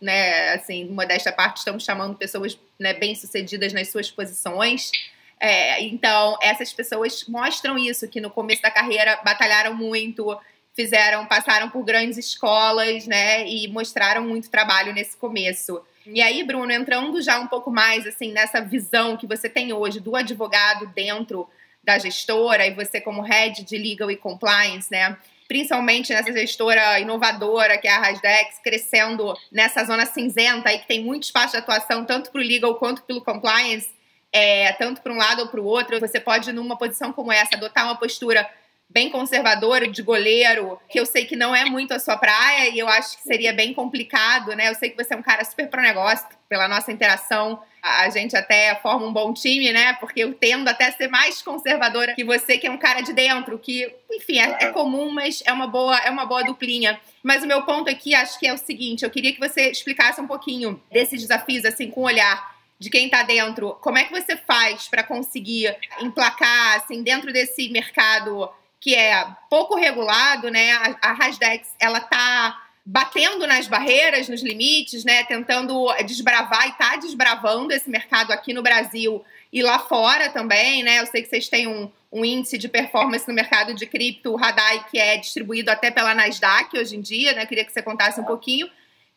né, 0.00 0.52
assim, 0.52 0.84
modesta 0.84 1.32
parte, 1.32 1.58
estamos 1.58 1.82
chamando 1.82 2.14
pessoas 2.16 2.56
né, 2.78 2.94
bem-sucedidas 2.94 3.72
nas 3.72 3.88
suas 3.88 4.10
posições. 4.10 4.92
É, 5.40 5.82
então, 5.82 6.38
essas 6.40 6.72
pessoas 6.72 7.24
mostram 7.26 7.76
isso, 7.76 8.06
que 8.06 8.20
no 8.20 8.30
começo 8.30 8.62
da 8.62 8.70
carreira 8.70 9.20
batalharam 9.24 9.74
muito, 9.74 10.38
fizeram, 10.72 11.26
passaram 11.26 11.68
por 11.68 11.84
grandes 11.84 12.16
escolas, 12.16 13.08
né? 13.08 13.48
E 13.48 13.66
mostraram 13.66 14.22
muito 14.22 14.50
trabalho 14.50 14.92
nesse 14.92 15.16
começo. 15.16 15.82
E 16.06 16.22
aí, 16.22 16.44
Bruno, 16.44 16.70
entrando 16.72 17.20
já 17.20 17.40
um 17.40 17.48
pouco 17.48 17.72
mais 17.72 18.06
assim 18.06 18.32
nessa 18.32 18.60
visão 18.60 19.16
que 19.16 19.26
você 19.26 19.48
tem 19.48 19.72
hoje 19.72 19.98
do 19.98 20.14
advogado 20.14 20.86
dentro 20.94 21.48
da 21.82 21.98
gestora 21.98 22.66
e 22.66 22.74
você 22.74 23.00
como 23.00 23.22
head 23.22 23.64
de 23.64 23.78
legal 23.78 24.10
e 24.10 24.16
compliance, 24.16 24.90
né? 24.90 25.16
Principalmente 25.48 26.12
nessa 26.12 26.32
gestora 26.32 27.00
inovadora 27.00 27.76
que 27.78 27.88
é 27.88 27.90
a 27.90 27.98
Rasdex, 27.98 28.60
crescendo 28.62 29.34
nessa 29.50 29.84
zona 29.84 30.06
cinzenta 30.06 30.68
aí 30.68 30.78
que 30.78 30.86
tem 30.86 31.02
muito 31.02 31.24
espaço 31.24 31.52
de 31.52 31.58
atuação 31.58 32.04
tanto 32.04 32.30
para 32.30 32.40
o 32.40 32.44
legal 32.44 32.74
quanto 32.76 33.02
pelo 33.02 33.22
compliance, 33.22 33.88
é, 34.32 34.72
tanto 34.74 35.00
para 35.00 35.12
um 35.12 35.16
lado 35.16 35.42
ou 35.42 35.48
para 35.48 35.60
o 35.60 35.64
outro. 35.64 35.98
Você 35.98 36.20
pode 36.20 36.52
numa 36.52 36.76
posição 36.76 37.12
como 37.12 37.32
essa 37.32 37.56
adotar 37.56 37.84
uma 37.84 37.96
postura 37.96 38.48
bem 38.90 39.08
conservadora 39.08 39.86
de 39.86 40.02
goleiro, 40.02 40.78
que 40.88 40.98
eu 40.98 41.06
sei 41.06 41.24
que 41.24 41.36
não 41.36 41.54
é 41.54 41.64
muito 41.64 41.94
a 41.94 42.00
sua 42.00 42.16
praia 42.16 42.68
e 42.70 42.78
eu 42.78 42.88
acho 42.88 43.16
que 43.16 43.22
seria 43.22 43.52
bem 43.52 43.72
complicado, 43.72 44.54
né? 44.56 44.68
Eu 44.68 44.74
sei 44.74 44.90
que 44.90 45.02
você 45.02 45.14
é 45.14 45.16
um 45.16 45.22
cara 45.22 45.44
super 45.44 45.68
pro 45.68 45.80
negócio, 45.80 46.26
pela 46.48 46.66
nossa 46.66 46.90
interação, 46.90 47.62
a 47.80 48.10
gente 48.10 48.36
até 48.36 48.74
forma 48.76 49.06
um 49.06 49.12
bom 49.12 49.32
time, 49.32 49.72
né? 49.72 49.92
Porque 49.94 50.20
eu 50.20 50.34
tendo 50.34 50.68
até 50.68 50.86
a 50.86 50.92
ser 50.92 51.08
mais 51.08 51.40
conservadora 51.40 52.14
que 52.14 52.24
você, 52.24 52.58
que 52.58 52.66
é 52.66 52.70
um 52.70 52.76
cara 52.76 53.00
de 53.00 53.12
dentro, 53.12 53.58
que, 53.58 53.94
enfim, 54.10 54.38
é, 54.38 54.56
é 54.64 54.66
comum, 54.70 55.10
mas 55.10 55.40
é 55.46 55.52
uma 55.52 55.68
boa, 55.68 55.96
é 55.98 56.10
uma 56.10 56.26
boa 56.26 56.42
duplinha. 56.42 57.00
Mas 57.22 57.44
o 57.44 57.46
meu 57.46 57.62
ponto 57.62 57.88
aqui 57.88 58.14
acho 58.14 58.38
que 58.40 58.46
é 58.46 58.52
o 58.52 58.58
seguinte, 58.58 59.04
eu 59.04 59.10
queria 59.10 59.32
que 59.32 59.38
você 59.38 59.70
explicasse 59.70 60.20
um 60.20 60.26
pouquinho 60.26 60.82
desses 60.90 61.20
desafios 61.20 61.64
assim 61.64 61.90
com 61.90 62.00
o 62.00 62.04
olhar 62.04 62.58
de 62.78 62.90
quem 62.90 63.04
está 63.04 63.22
dentro. 63.22 63.74
Como 63.80 63.98
é 63.98 64.04
que 64.04 64.12
você 64.12 64.36
faz 64.36 64.88
para 64.88 65.04
conseguir 65.04 65.76
emplacar 66.00 66.76
assim 66.76 67.02
dentro 67.02 67.32
desse 67.32 67.68
mercado 67.68 68.50
que 68.80 68.94
é 68.94 69.26
pouco 69.50 69.76
regulado, 69.76 70.50
né? 70.50 70.72
A, 70.72 71.10
a 71.10 71.12
Hasdex, 71.12 71.68
ela 71.78 72.00
tá 72.00 72.58
batendo 72.84 73.46
nas 73.46 73.68
barreiras, 73.68 74.28
nos 74.28 74.42
limites, 74.42 75.04
né? 75.04 75.22
Tentando 75.24 75.92
desbravar 76.04 76.68
e 76.68 76.72
tá 76.72 76.96
desbravando 76.96 77.72
esse 77.72 77.90
mercado 77.90 78.32
aqui 78.32 78.54
no 78.54 78.62
Brasil 78.62 79.22
e 79.52 79.62
lá 79.62 79.78
fora 79.78 80.30
também, 80.30 80.82
né? 80.82 81.00
Eu 81.00 81.06
sei 81.06 81.22
que 81.22 81.28
vocês 81.28 81.48
têm 81.48 81.66
um, 81.66 81.90
um 82.10 82.24
índice 82.24 82.56
de 82.56 82.68
performance 82.68 83.28
no 83.28 83.34
mercado 83.34 83.74
de 83.74 83.84
cripto, 83.86 84.32
o 84.32 84.36
Radai, 84.36 84.84
que 84.90 84.98
é 84.98 85.18
distribuído 85.18 85.70
até 85.70 85.90
pela 85.90 86.14
Nasdaq 86.14 86.76
hoje 86.78 86.96
em 86.96 87.00
dia, 87.00 87.34
né? 87.34 87.44
Queria 87.44 87.64
que 87.64 87.72
você 87.72 87.82
contasse 87.82 88.18
um 88.20 88.24
pouquinho. 88.24 88.68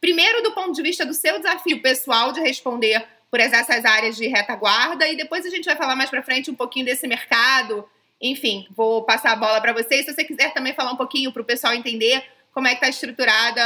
Primeiro, 0.02 0.44
do 0.44 0.52
ponto 0.52 0.74
de 0.74 0.82
vista 0.82 1.06
do 1.06 1.14
seu 1.14 1.38
desafio 1.38 1.82
pessoal 1.82 2.34
de 2.34 2.42
responder 2.42 3.06
por 3.32 3.40
essas 3.40 3.86
áreas 3.86 4.18
de 4.18 4.28
retaguarda, 4.28 5.08
e 5.08 5.16
depois 5.16 5.46
a 5.46 5.50
gente 5.50 5.66
vai 5.66 5.76
falar 5.76 5.96
mais 5.96 6.10
para 6.10 6.22
frente 6.22 6.52
um 6.52 6.56
pouquinho 6.56 6.86
desse 6.86 7.08
mercado, 7.08 7.88
enfim, 8.24 8.66
vou 8.72 9.04
passar 9.04 9.34
a 9.34 9.36
bola 9.36 9.60
para 9.60 9.74
vocês. 9.74 10.06
Se 10.06 10.14
você 10.14 10.24
quiser 10.24 10.54
também 10.54 10.74
falar 10.74 10.94
um 10.94 10.98
pouquinho 10.98 11.34
para 11.34 11.42
o 11.42 11.46
pessoal 11.46 11.74
entender 11.74 12.24
como 12.54 12.68
é 12.68 12.72
que 12.72 12.78
está 12.78 12.88
estruturada 12.88 13.62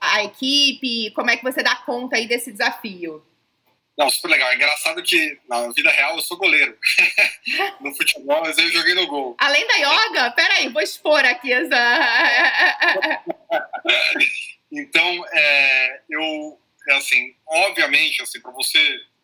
a 0.00 0.24
equipe, 0.24 1.12
como 1.12 1.30
é 1.30 1.36
que 1.36 1.44
você 1.44 1.62
dá 1.62 1.76
conta 1.76 2.16
aí 2.16 2.26
desse 2.26 2.50
desafio. 2.50 3.24
Não, 3.96 4.10
super 4.10 4.28
legal. 4.28 4.50
É 4.50 4.56
engraçado 4.56 5.02
que 5.02 5.38
na 5.48 5.70
vida 5.72 5.90
real 5.90 6.16
eu 6.16 6.22
sou 6.22 6.36
goleiro. 6.36 6.76
no 7.80 7.94
futebol, 7.94 8.40
mas 8.40 8.58
eu 8.58 8.66
joguei 8.72 8.94
no 8.94 9.06
gol. 9.06 9.36
Além 9.38 9.64
da 9.66 9.74
yoga? 9.74 10.30
Peraí, 10.32 10.68
vou 10.70 10.82
expor 10.82 11.24
aqui 11.24 11.52
essa. 11.52 11.76
então, 14.72 15.24
é, 15.32 16.00
eu, 16.08 16.58
assim, 16.92 17.36
obviamente, 17.46 18.22
assim, 18.22 18.40
para 18.40 18.52
você 18.52 18.80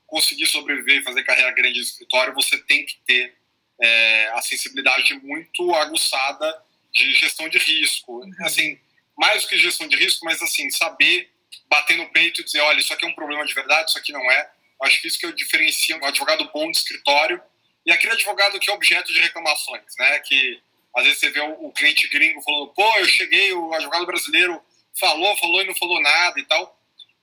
conseguir 0.06 0.46
sobreviver 0.46 1.00
e 1.00 1.02
fazer 1.02 1.24
carreira 1.24 1.50
grande 1.52 1.78
no 1.78 1.84
escritório, 1.84 2.34
você 2.34 2.58
tem 2.58 2.84
que 2.84 2.98
ter 3.06 3.34
é, 3.80 4.28
a 4.34 4.42
sensibilidade 4.42 5.14
muito 5.14 5.74
aguçada 5.74 6.62
de 6.92 7.14
gestão 7.14 7.48
de 7.48 7.58
risco. 7.58 8.20
Uhum. 8.20 8.32
Assim, 8.40 8.78
mais 9.16 9.42
do 9.42 9.48
que 9.48 9.58
gestão 9.58 9.86
de 9.86 9.96
risco, 9.96 10.24
mas 10.24 10.40
assim, 10.42 10.70
saber 10.70 11.30
bater 11.68 11.96
no 11.96 12.08
peito 12.10 12.40
e 12.40 12.44
dizer, 12.44 12.60
olha, 12.60 12.78
isso 12.78 12.92
aqui 12.92 13.04
é 13.04 13.08
um 13.08 13.14
problema 13.14 13.44
de 13.44 13.54
verdade, 13.54 13.90
isso 13.90 13.98
aqui 13.98 14.12
não 14.12 14.30
é. 14.30 14.50
Acho 14.82 15.00
que 15.00 15.08
isso 15.08 15.18
que 15.18 15.26
eu 15.26 15.32
diferencio 15.32 15.98
um 15.98 16.04
advogado 16.04 16.48
bom 16.52 16.70
de 16.70 16.76
escritório 16.76 17.40
e 17.84 17.92
aquele 17.92 18.12
advogado 18.12 18.58
que 18.58 18.70
é 18.70 18.74
objeto 18.74 19.12
de 19.12 19.20
reclamações, 19.20 19.84
né? 19.98 20.18
Que 20.20 20.60
às 20.94 21.04
vezes 21.04 21.20
você 21.20 21.30
vê 21.30 21.40
o, 21.40 21.70
cliente 21.72 22.08
gringo 22.08 22.42
falando, 22.42 22.68
pô, 22.68 22.96
eu 22.98 23.06
cheguei, 23.06 23.52
o 23.52 23.72
advogado 23.72 24.06
brasileiro 24.06 24.62
falou, 24.98 25.36
falou 25.36 25.62
e 25.62 25.66
não 25.66 25.74
falou 25.74 26.00
nada 26.00 26.38
e 26.40 26.44
tal. 26.44 26.78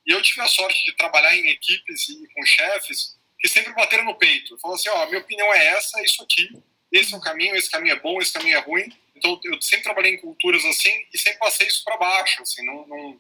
E 0.05 0.11
eu 0.11 0.21
tive 0.21 0.41
a 0.41 0.47
sorte 0.47 0.85
de 0.85 0.93
trabalhar 0.93 1.35
em 1.35 1.49
equipes 1.49 2.09
e 2.09 2.27
com 2.33 2.45
chefes 2.45 3.17
que 3.43 3.49
sempre 3.49 3.73
bateram 3.73 4.05
no 4.05 4.15
peito. 4.15 4.57
Falaram 4.57 4.79
assim, 4.79 4.89
ó, 4.89 5.05
minha 5.07 5.19
opinião 5.19 5.53
é 5.53 5.65
essa, 5.67 6.01
isso 6.01 6.23
aqui, 6.23 6.49
esse 6.89 7.13
é 7.13 7.17
o 7.17 7.21
caminho, 7.21 7.57
esse 7.57 7.69
caminho 7.69 7.93
é 7.93 7.99
bom, 7.99 8.21
esse 8.21 8.31
caminho 8.31 8.55
é 8.55 8.61
ruim. 8.61 8.89
Então, 9.13 9.37
eu 9.43 9.61
sempre 9.61 9.83
trabalhei 9.83 10.13
em 10.13 10.17
culturas 10.17 10.63
assim 10.63 11.05
e 11.13 11.17
sempre 11.17 11.39
passei 11.39 11.67
isso 11.67 11.83
para 11.83 11.97
baixo, 11.97 12.41
assim, 12.41 12.65
não, 12.65 12.87
não 12.87 13.19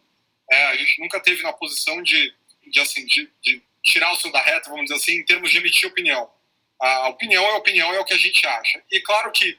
é, 0.49 0.63
a 0.67 0.75
gente 0.77 0.99
nunca 1.01 1.19
teve 1.19 1.43
na 1.43 1.51
posição 1.51 2.01
de, 2.01 2.33
de 2.65 2.79
assim, 2.79 3.05
de, 3.05 3.29
de, 3.41 3.61
tirar 3.81 4.13
o 4.13 4.15
seu 4.15 4.31
da 4.31 4.41
reta, 4.41 4.69
vamos 4.69 4.85
dizer 4.85 4.95
assim, 4.95 5.19
em 5.19 5.25
termos 5.25 5.51
de 5.51 5.57
emitir 5.57 5.89
opinião. 5.89 6.31
A 6.79 7.09
opinião 7.09 7.45
é 7.45 7.53
opinião, 7.55 7.93
é 7.93 7.99
o 7.99 8.05
que 8.05 8.13
a 8.13 8.17
gente 8.17 8.47
acha. 8.47 8.81
E 8.89 9.01
claro 9.01 9.29
que 9.31 9.57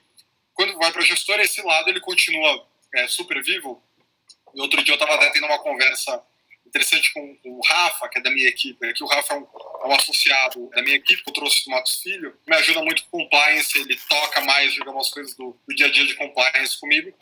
quando 0.55 0.79
vai 0.79 0.91
para 0.93 1.03
a 1.03 1.05
gestora, 1.05 1.43
esse 1.43 1.61
lado 1.61 1.91
ele 1.91 2.01
continua 2.01 2.67
é, 2.95 3.07
super 3.07 3.43
vivo. 3.43 3.83
E 4.55 4.61
outro 4.61 4.83
dia 4.83 4.93
eu 4.95 4.97
estava 4.99 5.15
até 5.15 5.29
tendo 5.31 5.47
uma 5.47 5.59
conversa 5.59 6.23
interessante 6.75 7.13
com, 7.15 7.39
o 7.45 7.61
Rafa, 7.65 8.09
que 8.09 8.19
é 8.19 8.23
da 8.23 8.31
minha 8.33 8.49
equipe, 8.49 8.93
que 8.95 9.05
o 9.05 9.07
Rafa 9.07 9.35
é 9.35 9.39
um, 9.39 9.47
é 9.85 9.87
um, 9.87 9.95
associado 9.95 10.69
da 10.71 10.83
minha 10.83 10.97
equipe, 10.97 11.23
que 11.23 11.31
eu 11.31 11.35
trouxe 11.35 11.65
do 11.65 11.71
Matos 11.71 12.03
Filho, 12.03 12.37
me 12.45 12.57
ajuda 12.57 12.83
muito 12.83 13.05
com 13.05 13.21
compliance, 13.21 13.79
ele 13.79 13.97
toca 14.09 14.41
mais, 14.41 14.75
digamos, 14.75 15.07
as 15.07 15.13
coisas 15.13 15.37
do, 15.37 15.57
do, 15.67 15.75
dia 15.75 15.87
a 15.87 15.91
dia 15.91 16.05
de 16.05 16.15
compliance 16.15 16.79
comigo, 16.81 17.17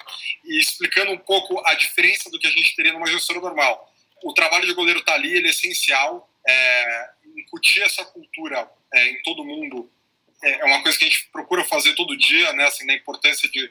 e 0.45 0.59
explicando 0.59 1.13
um 1.13 1.19
pouco 1.19 1.63
a 1.67 1.75
diferença 1.75 2.31
do 2.31 2.39
que 2.39 2.47
a 2.47 2.51
gente 2.51 2.75
teria 2.75 2.95
numa 2.95 3.07
gestora 3.07 3.41
normal. 3.41 3.95
O 4.25 4.33
trabalho 4.33 4.67
de 4.67 4.73
goleiro 4.73 5.03
tá 5.03 5.13
ali, 5.13 5.35
ele 5.35 5.49
é 5.49 5.51
essencial, 5.51 6.31
é, 6.49 7.11
incutir 7.37 7.83
essa 7.83 8.05
cultura 8.07 8.67
é, 8.95 9.11
em 9.11 9.23
todo 9.23 9.45
mundo 9.45 9.91
é, 10.43 10.61
é 10.61 10.65
uma 10.65 10.83
coisa 10.83 10.97
que 10.97 11.05
a 11.05 11.09
gente 11.09 11.29
procura 11.31 11.63
fazer 11.63 11.95
todo 11.95 12.17
dia, 12.17 12.53
né, 12.55 12.65
assim, 12.65 12.87
da 12.87 12.95
importância 12.95 13.49
de, 13.51 13.71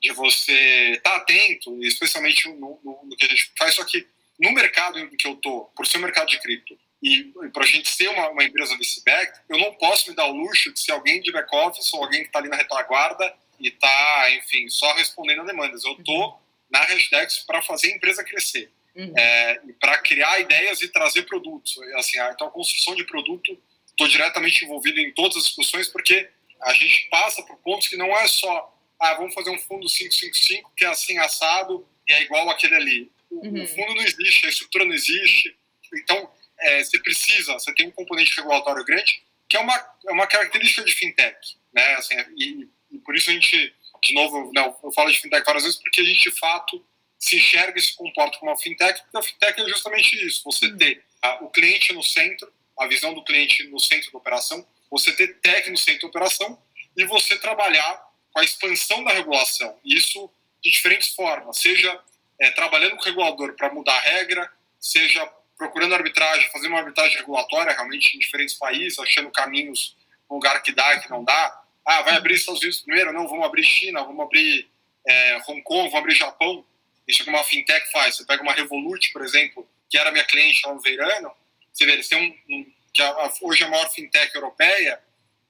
de 0.00 0.12
você 0.12 0.92
estar 0.96 1.10
tá 1.10 1.16
atento, 1.16 1.82
especialmente 1.84 2.48
no, 2.48 2.80
no, 2.82 3.00
no 3.04 3.16
que 3.16 3.26
a 3.26 3.28
gente 3.28 3.52
faz, 3.56 3.74
só 3.74 3.84
que 3.84 4.06
no 4.38 4.52
mercado 4.52 4.98
em 4.98 5.08
que 5.08 5.26
eu 5.26 5.36
tô, 5.36 5.62
por 5.76 5.86
ser 5.86 5.98
um 5.98 6.02
mercado 6.02 6.28
de 6.28 6.38
cripto, 6.40 6.78
e 7.02 7.32
para 7.52 7.64
a 7.64 7.66
gente 7.66 7.88
ser 7.88 8.08
uma, 8.08 8.30
uma 8.30 8.44
empresa 8.44 8.76
VC-backed, 8.76 9.40
eu 9.48 9.58
não 9.58 9.72
posso 9.74 10.10
me 10.10 10.16
dar 10.16 10.26
o 10.26 10.32
luxo 10.32 10.72
de 10.72 10.80
ser 10.80 10.92
alguém 10.92 11.20
de 11.20 11.30
back-office 11.30 11.92
ou 11.92 12.02
alguém 12.02 12.22
que 12.22 12.26
está 12.26 12.40
ali 12.40 12.48
na 12.48 12.56
retaguarda 12.56 13.34
e 13.60 13.68
está, 13.68 14.30
enfim, 14.32 14.68
só 14.68 14.92
respondendo 14.94 15.42
a 15.42 15.44
demandas. 15.44 15.84
Eu 15.84 15.92
estou 15.92 16.30
uhum. 16.30 16.38
na 16.70 16.80
Hashdex 16.80 17.44
para 17.46 17.62
fazer 17.62 17.92
a 17.92 17.96
empresa 17.96 18.24
crescer, 18.24 18.72
uhum. 18.96 19.12
é, 19.16 19.60
para 19.80 19.98
criar 19.98 20.40
ideias 20.40 20.82
e 20.82 20.88
trazer 20.88 21.22
produtos. 21.22 21.78
Assim, 21.96 22.18
então, 22.32 22.48
a 22.48 22.50
construção 22.50 22.96
de 22.96 23.04
produto, 23.04 23.56
estou 23.86 24.08
diretamente 24.08 24.64
envolvido 24.64 24.98
em 24.98 25.12
todas 25.12 25.36
as 25.36 25.44
discussões, 25.44 25.86
porque 25.88 26.28
a 26.62 26.74
gente 26.74 27.08
passa 27.10 27.42
por 27.44 27.56
pontos 27.58 27.86
que 27.86 27.96
não 27.96 28.10
é 28.16 28.26
só, 28.26 28.76
ah, 28.98 29.14
vamos 29.14 29.34
fazer 29.34 29.50
um 29.50 29.58
fundo 29.58 29.86
555 29.86 30.72
que 30.76 30.84
é 30.84 30.88
assim 30.88 31.16
assado 31.18 31.86
e 32.08 32.12
é 32.12 32.22
igual 32.22 32.50
aquele 32.50 32.74
ali 32.74 33.12
uhum. 33.30 33.62
o 33.62 33.66
fundo 33.66 33.94
não 33.94 34.02
existe, 34.02 34.46
a 34.46 34.48
estrutura 34.48 34.84
não 34.84 34.94
existe. 34.94 35.56
Então, 35.94 36.30
é, 36.60 36.82
você 36.82 36.98
precisa, 36.98 37.54
você 37.54 37.72
tem 37.74 37.88
um 37.88 37.92
componente 37.92 38.36
regulatório 38.36 38.84
grande, 38.84 39.22
que 39.48 39.56
é 39.56 39.60
uma, 39.60 39.76
é 40.06 40.12
uma 40.12 40.26
característica 40.26 40.84
de 40.84 40.92
fintech, 40.92 41.56
né? 41.72 41.94
Assim, 41.94 42.14
e, 42.36 42.68
e 42.92 42.98
por 42.98 43.16
isso 43.16 43.30
a 43.30 43.32
gente, 43.32 43.74
de 44.02 44.14
novo, 44.14 44.50
não, 44.54 44.76
eu 44.82 44.92
falo 44.92 45.10
de 45.10 45.20
fintech 45.20 45.44
várias 45.44 45.64
vezes, 45.64 45.78
porque 45.78 46.00
a 46.00 46.04
gente, 46.04 46.30
de 46.30 46.38
fato, 46.38 46.84
se 47.18 47.36
enxerga 47.36 47.78
e 47.78 47.82
se 47.82 47.96
comporta 47.96 48.38
como 48.38 48.50
uma 48.50 48.58
fintech, 48.58 49.00
porque 49.02 49.16
a 49.18 49.22
fintech 49.22 49.60
é 49.60 49.68
justamente 49.68 50.26
isso, 50.26 50.42
você 50.44 50.66
hum. 50.66 50.76
ter 50.76 51.04
a, 51.22 51.44
o 51.44 51.50
cliente 51.50 51.92
no 51.92 52.02
centro, 52.02 52.52
a 52.78 52.86
visão 52.86 53.14
do 53.14 53.24
cliente 53.24 53.64
no 53.68 53.80
centro 53.80 54.12
da 54.12 54.18
operação, 54.18 54.66
você 54.90 55.12
ter 55.12 55.38
tech 55.40 55.70
no 55.70 55.76
centro 55.76 56.02
da 56.02 56.08
operação 56.08 56.62
e 56.96 57.04
você 57.04 57.38
trabalhar 57.38 58.08
com 58.32 58.40
a 58.40 58.44
expansão 58.44 59.02
da 59.04 59.12
regulação. 59.12 59.78
Isso 59.84 60.30
de 60.62 60.70
diferentes 60.70 61.14
formas, 61.14 61.58
seja 61.58 62.00
é, 62.40 62.50
trabalhando 62.50 62.96
com 62.96 63.02
o 63.02 63.04
regulador 63.04 63.54
para 63.54 63.72
mudar 63.72 63.94
a 63.94 64.00
regra, 64.00 64.50
seja 64.80 65.26
procurando 65.56 65.94
arbitragem, 65.94 66.48
fazendo 66.50 66.70
uma 66.70 66.80
arbitragem 66.80 67.18
regulatória 67.18 67.72
realmente 67.72 68.16
em 68.16 68.20
diferentes 68.20 68.54
países, 68.54 68.98
achando 68.98 69.30
caminhos 69.30 69.96
lugar 70.30 70.62
que 70.62 70.72
dá 70.72 70.98
que 71.00 71.10
não 71.10 71.24
dá. 71.24 71.62
Ah, 71.84 72.02
vai 72.02 72.16
abrir 72.16 72.34
Estados 72.34 72.60
Unidos 72.60 72.80
primeiro? 72.80 73.12
Não, 73.12 73.26
vamos 73.26 73.44
abrir 73.44 73.64
China, 73.64 74.04
vamos 74.04 74.20
abrir 74.20 74.70
é, 75.06 75.36
Hong 75.48 75.62
Kong, 75.62 75.84
vamos 75.84 75.94
abrir 75.94 76.14
Japão. 76.14 76.64
Isso 77.06 77.22
é 77.22 77.24
que 77.24 77.30
uma 77.30 77.42
fintech 77.42 77.90
faz. 77.90 78.16
Você 78.16 78.26
pega 78.26 78.42
uma 78.42 78.52
Revolut, 78.52 79.10
por 79.12 79.24
exemplo, 79.24 79.68
que 79.88 79.98
era 79.98 80.12
minha 80.12 80.24
cliente 80.24 80.60
lá 80.66 80.74
no 80.74 80.80
Veirano, 80.80 81.32
você 81.72 81.86
vê, 81.86 81.92
eles 81.92 82.08
têm 82.08 82.18
um, 82.48 82.54
um 82.54 82.72
que 82.92 83.02
a, 83.02 83.32
hoje 83.42 83.62
é 83.62 83.66
a 83.66 83.70
maior 83.70 83.88
fintech 83.90 84.34
europeia, 84.34 85.00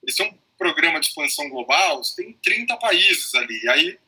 eles 0.03 0.15
têm 0.15 0.29
um 0.29 0.39
programa 0.59 1.01
de 1.01 1.07
expansão 1.07 1.49
global, 1.49 2.05
você 2.05 2.23
tem 2.23 2.33
30 2.35 2.77
países 2.77 3.35
ali. 3.35 3.59
E 3.65 3.69
aí 3.69 3.89
é, 3.89 3.99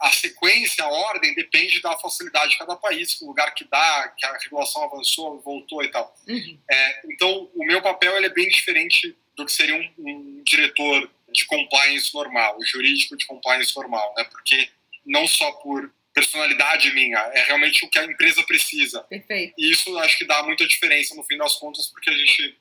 a 0.00 0.12
sequência, 0.12 0.84
a 0.84 0.88
ordem, 0.88 1.34
depende 1.34 1.80
da 1.80 1.96
facilidade 1.98 2.52
de 2.52 2.58
cada 2.58 2.76
país, 2.76 3.20
o 3.20 3.26
lugar 3.26 3.54
que 3.54 3.64
dá, 3.64 4.08
que 4.16 4.26
a 4.26 4.36
regulação 4.38 4.82
avançou, 4.84 5.40
voltou 5.40 5.82
e 5.82 5.88
tal. 5.88 6.14
Uhum. 6.28 6.58
É, 6.70 7.00
então, 7.12 7.50
o 7.54 7.64
meu 7.64 7.80
papel 7.80 8.16
ele 8.16 8.26
é 8.26 8.30
bem 8.30 8.48
diferente 8.48 9.16
do 9.36 9.46
que 9.46 9.52
seria 9.52 9.76
um, 9.76 9.92
um 9.98 10.42
diretor 10.44 11.10
de 11.32 11.46
compliance 11.46 12.12
normal, 12.12 12.58
jurídico 12.64 13.16
de 13.16 13.26
compliance 13.26 13.74
normal, 13.74 14.12
né? 14.16 14.24
Porque 14.24 14.68
não 15.06 15.26
só 15.26 15.50
por 15.52 15.90
personalidade 16.12 16.92
minha, 16.92 17.18
é 17.18 17.44
realmente 17.44 17.84
o 17.84 17.88
que 17.88 17.98
a 17.98 18.04
empresa 18.04 18.42
precisa. 18.42 19.02
Perfeito. 19.04 19.54
E 19.56 19.70
isso 19.70 19.96
acho 19.98 20.18
que 20.18 20.26
dá 20.26 20.42
muita 20.42 20.66
diferença 20.66 21.14
no 21.14 21.22
fim 21.22 21.36
das 21.36 21.56
contas, 21.56 21.86
porque 21.86 22.10
a 22.10 22.12
gente, 22.12 22.58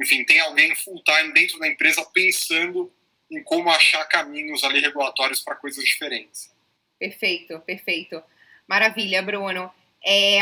enfim, 0.00 0.24
tem 0.24 0.40
alguém 0.40 0.74
full 0.74 1.02
time 1.04 1.32
dentro 1.32 1.58
da 1.58 1.68
empresa 1.68 2.04
pensando 2.12 2.92
em 3.30 3.42
como 3.42 3.70
achar 3.70 4.04
caminhos 4.06 4.64
ali 4.64 4.80
regulatórios 4.80 5.40
para 5.40 5.54
coisas 5.54 5.84
diferentes. 5.84 6.50
Perfeito, 6.98 7.58
perfeito. 7.60 8.22
Maravilha, 8.66 9.22
Bruno. 9.22 9.70
É, 10.04 10.38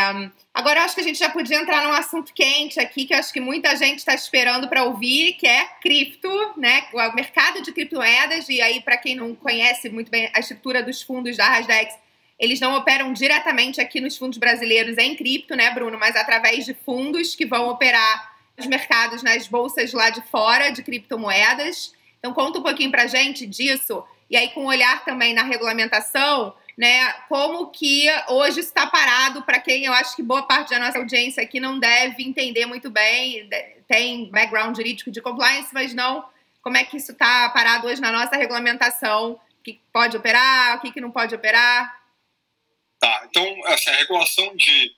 agora 0.52 0.80
eu 0.80 0.84
acho 0.84 0.94
que 0.94 1.00
a 1.00 1.04
gente 1.04 1.18
já 1.18 1.30
podia 1.30 1.56
entrar 1.56 1.82
num 1.84 1.92
assunto 1.92 2.32
quente 2.32 2.78
aqui, 2.78 3.06
que 3.06 3.14
acho 3.14 3.32
que 3.32 3.40
muita 3.40 3.74
gente 3.76 3.98
está 3.98 4.14
esperando 4.14 4.68
para 4.68 4.84
ouvir, 4.84 5.32
que 5.34 5.46
é 5.46 5.64
cripto, 5.80 6.28
né? 6.56 6.86
O 6.92 7.14
mercado 7.14 7.62
de 7.62 7.72
criptomoedas. 7.72 8.48
E 8.48 8.60
aí, 8.60 8.80
para 8.80 8.96
quem 8.96 9.14
não 9.14 9.34
conhece 9.34 9.88
muito 9.88 10.10
bem 10.10 10.30
a 10.34 10.40
estrutura 10.40 10.82
dos 10.82 11.02
fundos 11.02 11.36
da 11.36 11.48
Rasdex, 11.48 11.94
eles 12.38 12.60
não 12.60 12.76
operam 12.76 13.12
diretamente 13.12 13.80
aqui 13.80 14.00
nos 14.00 14.16
fundos 14.16 14.38
brasileiros 14.38 14.98
em 14.98 15.16
cripto, 15.16 15.56
né, 15.56 15.70
Bruno? 15.70 15.98
Mas 15.98 16.14
através 16.16 16.66
de 16.66 16.74
fundos 16.74 17.34
que 17.34 17.46
vão 17.46 17.68
operar 17.68 18.36
nos 18.56 18.66
mercados, 18.66 19.22
nas 19.22 19.48
bolsas 19.48 19.92
lá 19.92 20.10
de 20.10 20.20
fora 20.28 20.70
de 20.70 20.82
criptomoedas. 20.82 21.92
Então, 22.18 22.32
conta 22.32 22.58
um 22.58 22.62
pouquinho 22.62 22.90
para 22.90 23.06
gente 23.06 23.46
disso. 23.46 24.04
E 24.28 24.36
aí, 24.36 24.48
com 24.50 24.64
um 24.64 24.66
olhar 24.66 25.04
também 25.04 25.34
na 25.34 25.42
regulamentação, 25.42 26.54
né? 26.76 27.12
Como 27.28 27.70
que 27.70 28.06
hoje 28.28 28.60
está 28.60 28.86
parado 28.86 29.42
para 29.42 29.60
quem 29.60 29.84
eu 29.84 29.92
acho 29.92 30.14
que 30.14 30.22
boa 30.22 30.42
parte 30.42 30.70
da 30.70 30.78
nossa 30.78 30.98
audiência 30.98 31.42
aqui 31.42 31.60
não 31.60 31.78
deve 31.78 32.22
entender 32.22 32.66
muito 32.66 32.90
bem, 32.90 33.48
tem 33.86 34.30
background 34.30 34.76
jurídico 34.76 35.10
de 35.10 35.22
compliance, 35.22 35.72
mas 35.72 35.94
não 35.94 36.24
como 36.66 36.76
é 36.76 36.84
que 36.84 36.96
isso 36.96 37.12
está 37.12 37.48
parado 37.50 37.86
hoje 37.86 38.00
na 38.00 38.10
nossa 38.10 38.34
regulamentação, 38.36 39.34
o 39.34 39.62
que 39.62 39.80
pode 39.92 40.16
operar, 40.16 40.76
o 40.76 40.80
que, 40.80 40.90
que 40.90 41.00
não 41.00 41.12
pode 41.12 41.32
operar. 41.32 41.96
Tá, 42.98 43.24
então, 43.30 43.64
assim, 43.66 43.88
a 43.88 43.94
regulação 43.94 44.56
de. 44.56 44.92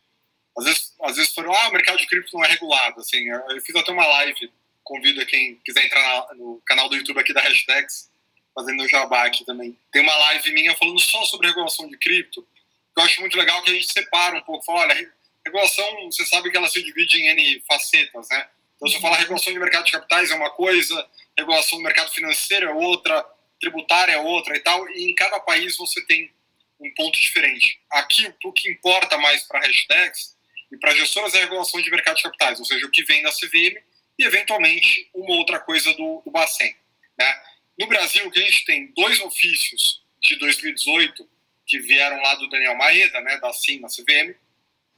Às 0.56 0.64
vezes, 0.64 0.94
às 1.02 1.16
vezes 1.16 1.34
foram, 1.34 1.52
ah, 1.52 1.68
o 1.68 1.72
mercado 1.72 1.98
de 1.98 2.06
cripto 2.06 2.34
não 2.34 2.42
é 2.42 2.48
regulado. 2.48 3.00
Assim, 3.00 3.22
eu 3.28 3.60
fiz 3.60 3.76
até 3.76 3.92
uma 3.92 4.06
live, 4.06 4.50
convido 4.88 5.20
a 5.20 5.26
quem 5.26 5.56
quiser 5.56 5.84
entrar 5.84 6.26
no 6.34 6.62
canal 6.64 6.88
do 6.88 6.96
YouTube 6.96 7.20
aqui 7.20 7.34
da 7.34 7.42
Hashtags, 7.42 8.10
fazendo 8.54 8.88
jabá 8.88 9.26
aqui 9.26 9.44
também. 9.44 9.78
Tem 9.92 10.02
uma 10.02 10.16
live 10.16 10.52
minha 10.52 10.74
falando 10.74 10.98
só 10.98 11.22
sobre 11.26 11.48
regulação 11.48 11.86
de 11.86 11.98
cripto, 11.98 12.42
que 12.42 13.00
eu 13.00 13.04
acho 13.04 13.20
muito 13.20 13.36
legal 13.36 13.62
que 13.62 13.70
a 13.70 13.74
gente 13.74 13.92
separa 13.92 14.36
um 14.36 14.40
pouco. 14.40 14.64
Fala, 14.64 14.80
olha, 14.80 15.12
regulação, 15.44 16.10
você 16.10 16.24
sabe 16.24 16.50
que 16.50 16.56
ela 16.56 16.68
se 16.68 16.82
divide 16.82 17.20
em 17.20 17.28
N 17.28 17.62
facetas, 17.68 18.28
né? 18.30 18.48
Então, 18.76 18.88
se 18.88 18.96
eu 18.96 19.00
falar 19.00 19.18
regulação 19.18 19.52
de 19.52 19.58
mercado 19.58 19.84
de 19.84 19.92
capitais 19.92 20.30
é 20.30 20.34
uma 20.34 20.50
coisa, 20.50 21.06
regulação 21.36 21.78
do 21.78 21.84
mercado 21.84 22.10
financeiro 22.10 22.70
é 22.70 22.72
outra, 22.72 23.24
tributária 23.60 24.12
é 24.12 24.18
outra 24.18 24.56
e 24.56 24.60
tal, 24.60 24.88
e 24.90 25.10
em 25.10 25.14
cada 25.14 25.38
país 25.40 25.76
você 25.76 26.00
tem 26.06 26.32
um 26.80 26.92
ponto 26.94 27.20
diferente. 27.20 27.78
Aqui, 27.90 28.32
o 28.42 28.52
que 28.52 28.70
importa 28.70 29.18
mais 29.18 29.42
para 29.42 29.60
hashtags 29.60 30.36
e 30.72 30.76
para 30.78 30.94
gestoras 30.94 31.34
é 31.34 31.38
a 31.38 31.42
regulação 31.42 31.80
de 31.82 31.90
mercado 31.90 32.16
de 32.16 32.22
capitais, 32.22 32.58
ou 32.58 32.64
seja, 32.64 32.86
o 32.86 32.90
que 32.90 33.04
vem 33.04 33.22
da 33.22 33.32
CVM 33.32 33.82
e, 34.18 34.24
eventualmente, 34.24 35.08
uma 35.14 35.36
outra 35.36 35.60
coisa 35.60 35.92
do, 35.94 36.22
do 36.24 36.30
Bacen. 36.30 36.74
Né? 37.18 37.42
No 37.78 37.86
Brasil, 37.86 38.30
que 38.30 38.38
a 38.38 38.42
gente 38.42 38.64
tem 38.64 38.92
dois 38.94 39.20
ofícios 39.20 40.02
de 40.20 40.36
2018 40.36 41.28
que 41.66 41.78
vieram 41.80 42.20
lá 42.22 42.34
do 42.34 42.48
Daniel 42.48 42.74
Maeda, 42.76 43.20
né, 43.20 43.38
da 43.38 43.52
CIM, 43.52 43.80
na 43.80 43.88
CVM, 43.88 44.34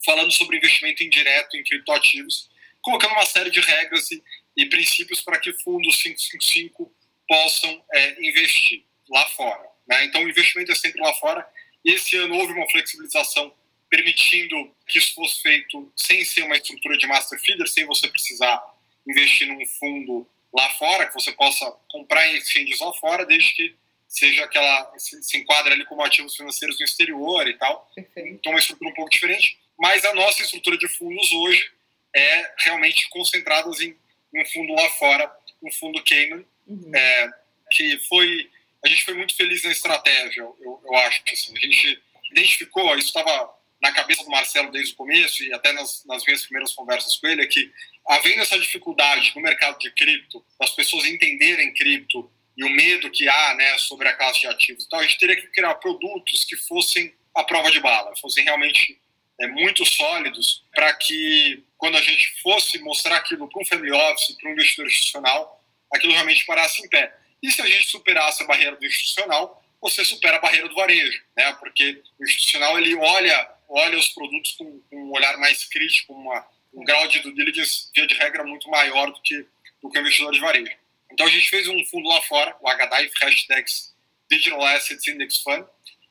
falando 0.04 0.30
sobre 0.30 0.56
investimento 0.56 1.02
indireto 1.02 1.56
em 1.56 1.64
criptoativos, 1.64 2.48
colocando 2.80 3.12
uma 3.12 3.26
série 3.26 3.50
de 3.50 3.60
regras 3.60 4.10
e, 4.10 4.22
e 4.56 4.66
princípios 4.66 5.20
para 5.20 5.38
que 5.38 5.52
fundos 5.52 6.00
555 6.00 6.92
possam 7.28 7.84
é, 7.92 8.26
investir 8.26 8.84
lá 9.10 9.26
fora. 9.26 9.68
Né? 9.86 10.04
Então, 10.04 10.22
o 10.22 10.28
investimento 10.28 10.70
é 10.70 10.74
sempre 10.74 11.02
lá 11.02 11.12
fora 11.14 11.46
esse 11.84 12.16
ano 12.16 12.36
houve 12.36 12.52
uma 12.52 12.68
flexibilização 12.70 13.54
permitindo 13.88 14.74
que 14.86 14.98
isso 14.98 15.14
fosse 15.14 15.40
feito 15.40 15.92
sem 15.96 16.24
ser 16.24 16.42
uma 16.42 16.56
estrutura 16.56 16.96
de 16.96 17.06
master 17.06 17.40
feeder, 17.40 17.66
sem 17.66 17.84
você 17.86 18.06
precisar 18.08 18.62
investir 19.06 19.48
num 19.48 19.64
fundo 19.66 20.28
lá 20.52 20.68
fora, 20.70 21.06
que 21.06 21.14
você 21.14 21.32
possa 21.32 21.70
comprar 21.90 22.26
em 22.28 22.36
exchanges 22.36 22.80
lá 22.80 22.92
fora, 22.94 23.24
desde 23.24 23.52
que 23.52 23.74
seja 24.08 24.44
aquela 24.44 24.92
se, 24.98 25.22
se 25.22 25.38
enquadra 25.38 25.72
ali 25.72 25.84
como 25.84 26.02
ativos 26.02 26.34
financeiros 26.34 26.78
no 26.78 26.84
exterior 26.84 27.46
e 27.46 27.54
tal. 27.54 27.90
Perfeito. 27.94 28.28
Então, 28.28 28.52
uma 28.52 28.58
estrutura 28.58 28.90
um 28.90 28.94
pouco 28.94 29.10
diferente. 29.10 29.58
Mas 29.78 30.04
a 30.04 30.14
nossa 30.14 30.42
estrutura 30.42 30.76
de 30.76 30.88
fundos 30.88 31.32
hoje 31.32 31.70
é 32.14 32.54
realmente 32.58 33.08
concentrada 33.08 33.70
em 33.82 33.96
um 34.34 34.44
fundo 34.46 34.74
lá 34.74 34.88
fora, 34.90 35.32
um 35.62 35.70
fundo 35.72 36.02
Cayman, 36.02 36.44
uhum. 36.66 36.94
é, 36.94 37.30
que 37.70 37.98
foi 38.08 38.50
a 38.84 38.88
gente 38.88 39.04
foi 39.04 39.14
muito 39.14 39.36
feliz 39.36 39.62
na 39.62 39.70
estratégia, 39.70 40.40
eu, 40.40 40.80
eu 40.84 40.96
acho. 40.96 41.22
Assim, 41.30 41.56
a 41.56 41.60
gente 41.60 42.02
identificou, 42.30 42.96
isso 42.96 43.08
estava 43.08 43.54
na 43.80 43.92
cabeça 43.92 44.24
do 44.24 44.30
Marcelo 44.30 44.70
desde 44.70 44.92
o 44.92 44.96
começo 44.96 45.42
e 45.42 45.52
até 45.52 45.72
nas, 45.72 46.04
nas 46.06 46.24
minhas 46.24 46.42
primeiras 46.42 46.72
conversas 46.72 47.16
com 47.16 47.26
ele, 47.26 47.42
é 47.42 47.46
que 47.46 47.72
havendo 48.06 48.42
essa 48.42 48.58
dificuldade 48.58 49.32
no 49.34 49.42
mercado 49.42 49.78
de 49.78 49.90
cripto, 49.92 50.44
das 50.58 50.70
pessoas 50.70 51.04
entenderem 51.06 51.72
cripto 51.74 52.30
e 52.56 52.64
o 52.64 52.70
medo 52.70 53.10
que 53.10 53.28
há 53.28 53.54
né, 53.54 53.78
sobre 53.78 54.08
a 54.08 54.12
classe 54.12 54.40
de 54.40 54.46
ativos, 54.46 54.84
então 54.84 54.98
a 54.98 55.02
gente 55.02 55.18
teria 55.18 55.36
que 55.36 55.46
criar 55.48 55.74
produtos 55.76 56.44
que 56.44 56.56
fossem 56.56 57.14
a 57.34 57.44
prova 57.44 57.70
de 57.70 57.80
bala, 57.80 58.14
fossem 58.16 58.44
realmente 58.44 59.00
é, 59.40 59.46
muito 59.46 59.84
sólidos 59.86 60.64
para 60.74 60.92
que 60.94 61.64
quando 61.78 61.96
a 61.96 62.02
gente 62.02 62.40
fosse 62.42 62.78
mostrar 62.80 63.16
aquilo 63.16 63.48
para 63.48 63.62
um 63.62 63.64
family 63.64 63.90
office, 63.90 64.36
para 64.36 64.50
um 64.50 64.52
investidor 64.52 64.86
institucional, 64.86 65.64
aquilo 65.92 66.12
realmente 66.12 66.44
parasse 66.44 66.84
em 66.84 66.88
pé. 66.88 67.16
E 67.42 67.50
se 67.50 67.62
a 67.62 67.66
gente 67.66 67.88
superasse 67.88 68.42
a 68.42 68.46
barreira 68.46 68.76
do 68.76 68.84
institucional, 68.84 69.62
você 69.80 70.04
supera 70.04 70.36
a 70.36 70.40
barreira 70.40 70.68
do 70.68 70.74
varejo, 70.74 71.22
né? 71.34 71.52
Porque 71.54 72.02
o 72.18 72.24
institucional 72.24 72.78
ele 72.78 72.94
olha, 72.96 73.50
olha 73.70 73.96
os 73.96 74.08
produtos 74.08 74.52
com, 74.52 74.80
com 74.90 74.96
um 74.96 75.12
olhar 75.12 75.38
mais 75.38 75.64
crítico, 75.64 76.12
uma, 76.12 76.46
um 76.74 76.84
grau 76.84 77.06
de 77.08 77.20
due 77.20 77.32
diligence, 77.32 77.88
via 77.94 78.06
de 78.06 78.14
regra, 78.14 78.44
muito 78.44 78.68
maior 78.68 79.10
do 79.10 79.20
que, 79.22 79.46
do 79.80 79.88
que 79.88 79.98
o 79.98 80.00
investidor 80.00 80.32
de 80.32 80.40
varejo. 80.40 80.76
Então 81.10 81.26
a 81.26 81.30
gente 81.30 81.48
fez 81.48 81.68
um 81.68 81.84
fundo 81.86 82.08
lá 82.08 82.20
fora, 82.22 82.56
o 82.60 82.68
HDI 82.68 83.10
Hashtags 83.20 83.94
Digital 84.30 84.64
Assets 84.64 85.06
Index 85.08 85.38
Fund, 85.38 85.64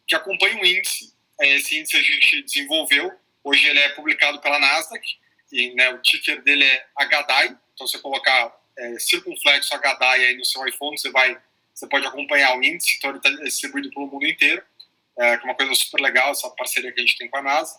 que 0.08 0.16
acompanha 0.16 0.62
o 0.62 0.66
índice. 0.66 1.14
É, 1.40 1.56
esse 1.56 1.78
índice 1.78 1.98
a 1.98 2.02
gente 2.02 2.44
desenvolveu, 2.44 3.12
hoje 3.44 3.68
ele 3.68 3.80
é 3.80 3.90
publicado 3.90 4.40
pela 4.42 4.60
Nasdaq, 4.60 5.06
e 5.52 5.74
né, 5.74 5.90
o 5.90 6.02
ticker 6.02 6.42
dele 6.44 6.64
é 6.64 6.86
HDI, 6.96 7.58
então 7.74 7.88
você 7.88 7.98
colocar 8.00 8.56
é, 8.78 9.00
circunflexo 9.00 9.74
HDI 9.78 10.26
aí 10.26 10.38
no 10.38 10.46
seu 10.46 10.66
iPhone, 10.68 10.98
você 10.98 11.10
vai, 11.12 11.38
você 11.74 11.88
pode 11.88 12.06
acompanhar 12.06 12.58
o 12.58 12.64
índice, 12.64 12.96
então 12.98 13.10
ele 13.10 13.20
está 13.20 13.30
distribuído 13.30 13.90
pelo 13.92 14.08
mundo 14.08 14.26
inteiro, 14.26 14.62
é, 15.20 15.38
que 15.38 15.44
é 15.44 15.46
uma 15.46 15.56
coisa 15.56 15.74
super 15.76 16.02
legal, 16.02 16.32
essa 16.32 16.50
parceria 16.52 16.92
que 16.92 17.00
a 17.00 17.06
gente 17.06 17.18
tem 17.18 17.30
com 17.30 17.38
a 17.38 17.42
NASA. 17.42 17.78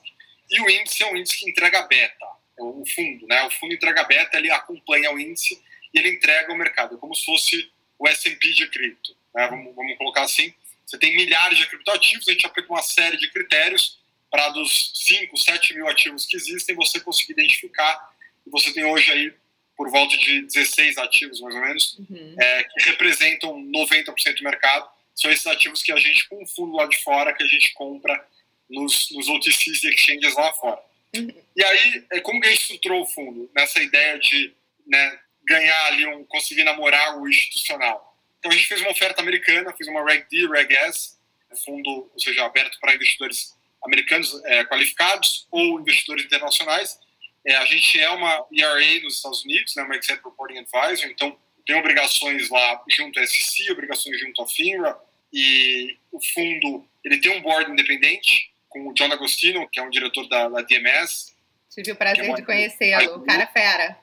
E 0.50 0.60
o 0.60 0.68
índice 0.68 1.02
é 1.02 1.10
um 1.10 1.16
índice 1.16 1.38
que 1.38 1.50
entrega 1.50 1.82
beta, 1.82 2.26
é 2.58 2.62
o 2.62 2.84
fundo, 2.86 3.26
né? 3.26 3.42
O 3.44 3.50
fundo 3.50 3.74
entrega 3.74 4.04
beta, 4.04 4.36
ele 4.36 4.50
acompanha 4.50 5.10
o 5.12 5.18
índice 5.18 5.60
e 5.94 5.98
ele 5.98 6.10
entrega 6.10 6.52
o 6.52 6.56
mercado, 6.56 6.96
é 6.96 6.98
como 6.98 7.14
se 7.14 7.24
fosse 7.24 7.72
o 7.98 8.08
S&P 8.08 8.52
de 8.52 8.68
cripto, 8.68 9.16
né? 9.34 9.46
vamos, 9.48 9.74
vamos 9.74 9.96
colocar 9.96 10.22
assim. 10.22 10.52
Você 10.86 10.98
tem 10.98 11.14
milhares 11.14 11.56
de 11.56 11.66
criptoativos, 11.66 12.28
a 12.28 12.32
gente 12.32 12.46
aplica 12.46 12.72
uma 12.72 12.82
série 12.82 13.16
de 13.16 13.30
critérios 13.30 14.00
para 14.30 14.48
dos 14.50 14.92
5, 14.94 15.36
7 15.36 15.74
mil 15.74 15.88
ativos 15.88 16.26
que 16.26 16.36
existem, 16.36 16.74
você 16.74 17.00
conseguir 17.00 17.32
identificar. 17.32 18.10
E 18.46 18.50
você 18.50 18.72
tem 18.72 18.84
hoje 18.84 19.10
aí 19.10 19.32
por 19.76 19.90
volta 19.90 20.16
de 20.16 20.42
16 20.42 20.98
ativos, 20.98 21.40
mais 21.40 21.54
ou 21.54 21.60
menos, 21.62 21.98
uhum. 21.98 22.36
é, 22.38 22.64
que 22.64 22.90
representam 22.90 23.56
90% 23.62 24.36
do 24.36 24.44
mercado. 24.44 24.88
São 25.14 25.30
esses 25.30 25.46
ativos 25.46 25.82
que 25.82 25.92
a 25.92 25.96
gente, 25.96 26.28
com 26.28 26.42
o 26.42 26.46
fundo 26.46 26.76
lá 26.76 26.86
de 26.86 26.96
fora, 27.02 27.32
que 27.32 27.42
a 27.42 27.46
gente 27.46 27.72
compra 27.74 28.26
nos, 28.68 29.10
nos 29.10 29.28
OTCs 29.28 29.82
e 29.84 29.88
exchanges 29.88 30.34
lá 30.34 30.52
fora. 30.54 30.80
Uhum. 31.14 31.28
E 31.56 31.64
aí, 31.64 32.04
é, 32.12 32.20
como 32.20 32.40
que 32.40 32.46
a 32.46 32.50
gente 32.50 32.62
estruturou 32.62 33.02
o 33.02 33.06
fundo? 33.06 33.50
Nessa 33.54 33.82
ideia 33.82 34.18
de 34.18 34.54
né, 34.86 35.18
ganhar 35.44 35.86
ali, 35.86 36.06
um, 36.06 36.24
conseguir 36.24 36.64
namorar 36.64 37.18
o 37.18 37.28
institucional. 37.28 38.16
Então 38.38 38.50
a 38.50 38.54
gente 38.54 38.66
fez 38.66 38.80
uma 38.80 38.90
oferta 38.90 39.20
americana, 39.20 39.72
fez 39.76 39.88
uma 39.88 40.04
Reg 40.04 40.26
D, 40.30 40.46
Reg 40.48 40.72
S, 40.72 41.18
fundo, 41.64 42.10
ou 42.12 42.20
seja, 42.20 42.44
aberto 42.44 42.78
para 42.80 42.94
investidores 42.94 43.54
americanos 43.84 44.40
é, 44.44 44.64
qualificados 44.64 45.46
ou 45.50 45.80
investidores 45.80 46.24
internacionais. 46.24 46.98
É, 47.46 47.56
a 47.56 47.64
gente 47.64 47.98
é 47.98 48.08
uma 48.10 48.46
ERA 48.52 49.02
nos 49.02 49.16
Estados 49.16 49.44
Unidos, 49.44 49.74
né, 49.74 49.82
uma 49.82 49.96
Executive 49.96 50.28
Reporting 50.28 50.58
Advisor, 50.58 51.10
então 51.10 51.36
tem 51.66 51.76
obrigações 51.76 52.48
lá 52.50 52.82
junto 52.88 53.18
à 53.18 53.26
SEC, 53.26 53.70
obrigações 53.70 54.18
junto 54.20 54.42
à 54.42 54.46
FINRA, 54.46 54.98
e 55.32 55.96
o 56.10 56.20
fundo 56.34 56.86
ele 57.04 57.18
tem 57.18 57.36
um 57.36 57.42
board 57.42 57.70
independente 57.70 58.52
com 58.68 58.88
o 58.88 58.94
John 58.94 59.12
Agostino, 59.12 59.68
que 59.68 59.80
é 59.80 59.82
um 59.82 59.90
diretor 59.90 60.28
da, 60.28 60.48
da 60.48 60.62
DMS. 60.62 61.34
Tive 61.70 61.92
o 61.92 61.96
prazer 61.96 62.24
é 62.24 62.34
de 62.34 62.42
conhecê-lo, 62.42 63.16
o 63.16 63.24
cara 63.24 63.46
fera. 63.46 63.98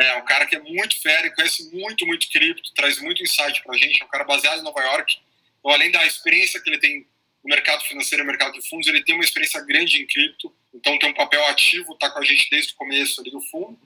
É, 0.00 0.16
um 0.16 0.24
cara 0.24 0.46
que 0.46 0.56
é 0.56 0.60
muito 0.60 1.00
fera 1.00 1.26
e 1.26 1.34
conhece 1.34 1.70
muito, 1.74 2.06
muito 2.06 2.28
cripto, 2.30 2.72
traz 2.74 2.98
muito 3.00 3.22
insight 3.22 3.62
para 3.62 3.74
a 3.74 3.78
gente, 3.78 4.02
é 4.02 4.04
um 4.04 4.08
cara 4.08 4.24
baseado 4.24 4.60
em 4.60 4.64
Nova 4.64 4.80
York. 4.80 5.18
Então, 5.58 5.70
além 5.70 5.90
da 5.90 6.04
experiência 6.06 6.60
que 6.60 6.70
ele 6.70 6.78
tem 6.78 7.06
no 7.44 7.50
mercado 7.50 7.82
financeiro 7.84 8.22
e 8.22 8.24
no 8.24 8.30
mercado 8.30 8.52
de 8.52 8.68
fundos, 8.68 8.86
ele 8.86 9.04
tem 9.04 9.14
uma 9.14 9.24
experiência 9.24 9.60
grande 9.60 10.00
em 10.00 10.06
cripto, 10.06 10.54
então 10.72 10.98
tem 10.98 11.10
um 11.10 11.14
papel 11.14 11.44
ativo, 11.46 11.92
está 11.92 12.10
com 12.10 12.18
a 12.18 12.24
gente 12.24 12.48
desde 12.50 12.72
o 12.72 12.76
começo 12.76 13.20
ali 13.20 13.30
do 13.30 13.40
fundo. 13.42 13.78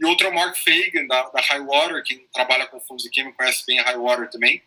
E 0.00 0.04
outro 0.04 0.26
é 0.26 0.30
o 0.30 0.34
Mark 0.34 0.56
Fagan, 0.56 1.06
da, 1.06 1.28
da 1.30 1.40
Highwater, 1.40 2.02
quem 2.02 2.26
trabalha 2.32 2.66
com 2.66 2.80
fundos 2.80 3.04
e 3.04 3.10
quem 3.10 3.24
me 3.24 3.32
conhece 3.32 3.64
bem 3.66 3.78
a 3.78 3.84
Highwater 3.84 4.28
também. 4.28 4.62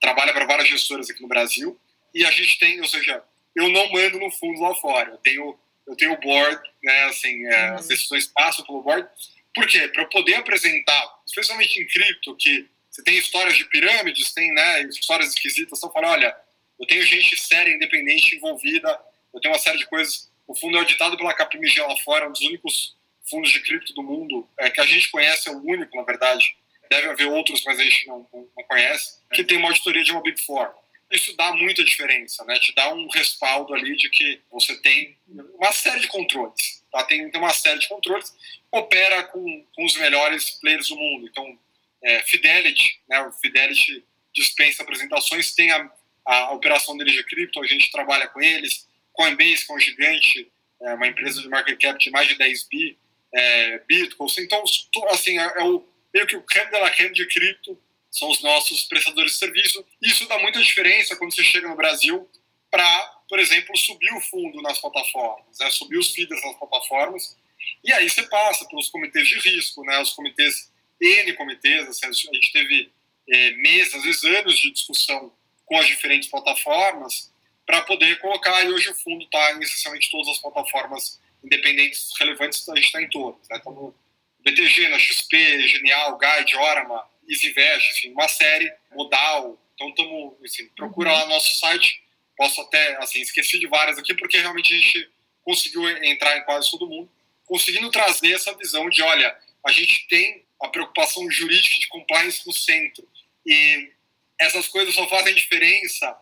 Trabalha 0.00 0.32
para 0.32 0.46
várias 0.46 0.68
gestoras 0.68 1.10
aqui 1.10 1.20
no 1.20 1.28
Brasil. 1.28 1.78
E 2.14 2.24
a 2.24 2.30
gente 2.30 2.58
tem, 2.58 2.80
ou 2.80 2.86
seja, 2.86 3.22
eu 3.54 3.68
não 3.68 3.90
mando 3.90 4.18
no 4.18 4.30
fundo 4.30 4.60
lá 4.60 4.74
fora. 4.76 5.10
Eu 5.10 5.18
tenho, 5.18 5.58
eu 5.86 5.96
tenho 5.96 6.12
o 6.12 6.20
board, 6.20 6.60
né, 6.82 7.04
assim, 7.04 7.44
é, 7.46 7.68
as 7.70 7.88
decisões 7.88 8.26
passam 8.26 8.64
pelo 8.64 8.82
board. 8.82 9.08
Por 9.54 9.66
quê? 9.66 9.88
Para 9.88 10.02
eu 10.02 10.08
poder 10.08 10.36
apresentar, 10.36 11.20
especialmente 11.26 11.80
em 11.80 11.86
cripto, 11.86 12.36
que 12.36 12.68
você 12.88 13.02
tem 13.02 13.18
histórias 13.18 13.56
de 13.56 13.64
pirâmides, 13.64 14.32
tem 14.32 14.52
né, 14.52 14.82
histórias 14.82 15.30
esquisitas, 15.30 15.78
então 15.78 15.92
fala, 15.92 16.10
olha, 16.10 16.36
eu 16.78 16.86
tenho 16.86 17.02
gente 17.02 17.36
séria, 17.36 17.74
independente, 17.74 18.36
envolvida, 18.36 19.00
eu 19.34 19.40
tenho 19.40 19.52
uma 19.52 19.60
série 19.60 19.78
de 19.78 19.86
coisas. 19.86 20.30
O 20.46 20.54
fundo 20.54 20.76
é 20.76 20.80
auditado 20.80 21.16
pela 21.16 21.34
KPMG 21.34 21.80
lá 21.82 21.96
fora, 21.98 22.28
um 22.28 22.32
dos 22.32 22.40
únicos 22.40 22.96
fundos 23.28 23.50
de 23.50 23.60
cripto 23.60 23.92
do 23.94 24.02
mundo, 24.02 24.48
é, 24.58 24.70
que 24.70 24.80
a 24.80 24.86
gente 24.86 25.10
conhece, 25.10 25.48
é 25.48 25.52
o 25.52 25.64
único, 25.64 25.96
na 25.96 26.02
verdade. 26.02 26.56
Deve 26.90 27.08
haver 27.08 27.26
outros, 27.26 27.62
mas 27.64 27.78
a 27.78 27.84
gente 27.84 28.06
não, 28.06 28.26
não, 28.32 28.64
conhece, 28.64 29.20
que 29.32 29.44
tem 29.44 29.58
uma 29.58 29.68
auditoria 29.68 30.02
de 30.02 30.12
uma 30.12 30.22
Big 30.22 30.40
Four. 30.40 30.70
Isso 31.10 31.36
dá 31.36 31.52
muita 31.52 31.84
diferença, 31.84 32.44
né? 32.44 32.58
Te 32.58 32.74
dá 32.74 32.92
um 32.92 33.08
respaldo 33.08 33.74
ali 33.74 33.96
de 33.96 34.08
que 34.10 34.40
você 34.50 34.74
tem 34.80 35.16
uma 35.54 35.72
série 35.72 36.00
de 36.00 36.08
controles. 36.08 36.84
Tá? 36.90 37.04
Tem, 37.04 37.30
tem 37.30 37.40
uma 37.40 37.52
série 37.52 37.78
de 37.78 37.88
controles, 37.88 38.34
opera 38.70 39.22
com, 39.24 39.66
com 39.74 39.84
os 39.84 39.96
melhores 39.96 40.50
players 40.60 40.88
do 40.88 40.96
mundo. 40.96 41.26
Então, 41.26 41.58
é, 42.02 42.22
Fidelity, 42.22 43.00
né? 43.08 43.20
O 43.22 43.32
Fidelity 43.32 44.04
dispensa 44.34 44.82
apresentações, 44.82 45.54
tem 45.54 45.70
a, 45.70 45.90
a 46.24 46.52
operação 46.52 46.96
deles 46.96 47.14
de 47.14 47.24
cripto, 47.24 47.60
a 47.60 47.66
gente 47.66 47.90
trabalha 47.90 48.28
com 48.28 48.40
eles. 48.40 48.86
Coinbase, 49.12 49.66
que 49.66 49.72
é 49.72 49.74
um 49.74 49.80
gigante, 49.80 50.52
é 50.82 50.94
uma 50.94 51.06
empresa 51.08 51.42
de 51.42 51.48
market 51.48 51.80
cap 51.80 51.98
de 51.98 52.10
mais 52.10 52.28
de 52.28 52.36
10 52.36 52.68
bi, 52.68 52.96
é, 53.34 53.78
Bitcoin. 53.86 54.28
Então, 54.38 54.62
assim, 55.10 55.38
é, 55.38 55.42
é 55.42 55.64
o, 55.64 55.84
meio 56.12 56.26
que 56.26 56.36
o 56.36 56.42
creme 56.42 56.70
de 56.70 56.78
la 56.78 56.90
creme 56.90 57.14
de 57.14 57.26
cripto 57.26 57.78
são 58.10 58.30
os 58.30 58.42
nossos 58.42 58.84
prestadores 58.84 59.32
de 59.32 59.38
serviço. 59.38 59.84
Isso 60.02 60.26
dá 60.26 60.38
muita 60.38 60.62
diferença 60.62 61.16
quando 61.16 61.34
você 61.34 61.44
chega 61.44 61.68
no 61.68 61.76
Brasil 61.76 62.28
para, 62.70 63.22
por 63.28 63.38
exemplo, 63.38 63.76
subir 63.76 64.12
o 64.12 64.20
fundo 64.20 64.60
nas 64.62 64.78
plataformas, 64.78 65.58
né? 65.58 65.70
subir 65.70 65.98
os 65.98 66.12
feeders 66.12 66.42
nas 66.42 66.58
plataformas. 66.58 67.36
E 67.84 67.92
aí 67.92 68.08
você 68.08 68.22
passa 68.24 68.66
pelos 68.66 68.88
comitês 68.88 69.26
de 69.28 69.38
risco, 69.38 69.84
né? 69.84 70.00
os 70.00 70.12
comitês, 70.12 70.70
N 71.00 71.32
comitês, 71.34 71.88
assim, 71.88 72.06
a 72.06 72.12
gente 72.12 72.52
teve 72.52 72.92
é, 73.28 73.50
meses, 73.52 73.94
às 73.94 74.02
vezes 74.02 74.24
anos 74.24 74.58
de 74.58 74.72
discussão 74.72 75.32
com 75.64 75.78
as 75.78 75.86
diferentes 75.86 76.28
plataformas 76.28 77.30
para 77.66 77.82
poder 77.82 78.18
colocar, 78.18 78.64
e 78.64 78.72
hoje 78.72 78.88
o 78.88 78.94
fundo 78.94 79.24
está 79.24 79.52
em 79.52 79.60
essencialmente 79.60 80.10
todas 80.10 80.28
as 80.28 80.38
plataformas 80.38 81.20
independentes 81.42 82.10
relevantes, 82.18 82.68
a 82.68 82.74
gente 82.74 82.86
está 82.86 83.02
em 83.02 83.08
todas. 83.08 83.48
Né? 83.48 83.56
Então, 83.60 83.72
no 83.72 83.94
BTG, 84.40 84.88
na 84.88 84.98
XP, 84.98 85.68
Genial, 85.68 86.18
Guide, 86.18 86.56
Orama, 86.56 87.04
EasyVest, 87.28 87.90
assim, 87.90 88.12
uma 88.12 88.28
série 88.28 88.72
modal. 88.92 89.58
Então, 89.74 89.94
tamo, 89.94 90.38
assim, 90.44 90.66
procura 90.70 91.12
lá 91.12 91.24
no 91.24 91.30
nosso 91.30 91.58
site. 91.58 92.02
Posso 92.36 92.60
até, 92.60 92.96
assim, 93.02 93.20
esqueci 93.20 93.58
de 93.58 93.66
várias 93.66 93.98
aqui, 93.98 94.14
porque 94.14 94.38
realmente 94.38 94.72
a 94.72 94.78
gente 94.78 95.10
conseguiu 95.42 95.88
entrar 96.04 96.36
em 96.36 96.44
quase 96.44 96.70
todo 96.70 96.88
mundo, 96.88 97.10
conseguindo 97.44 97.90
trazer 97.90 98.32
essa 98.32 98.54
visão 98.54 98.88
de, 98.90 99.02
olha, 99.02 99.36
a 99.66 99.72
gente 99.72 100.06
tem 100.08 100.44
a 100.60 100.68
preocupação 100.68 101.30
jurídica 101.30 101.76
de 101.76 101.88
compliance 101.88 102.46
no 102.46 102.52
centro. 102.52 103.08
E 103.46 103.90
essas 104.38 104.68
coisas 104.68 104.94
só 104.94 105.08
fazem 105.08 105.34
diferença, 105.34 106.16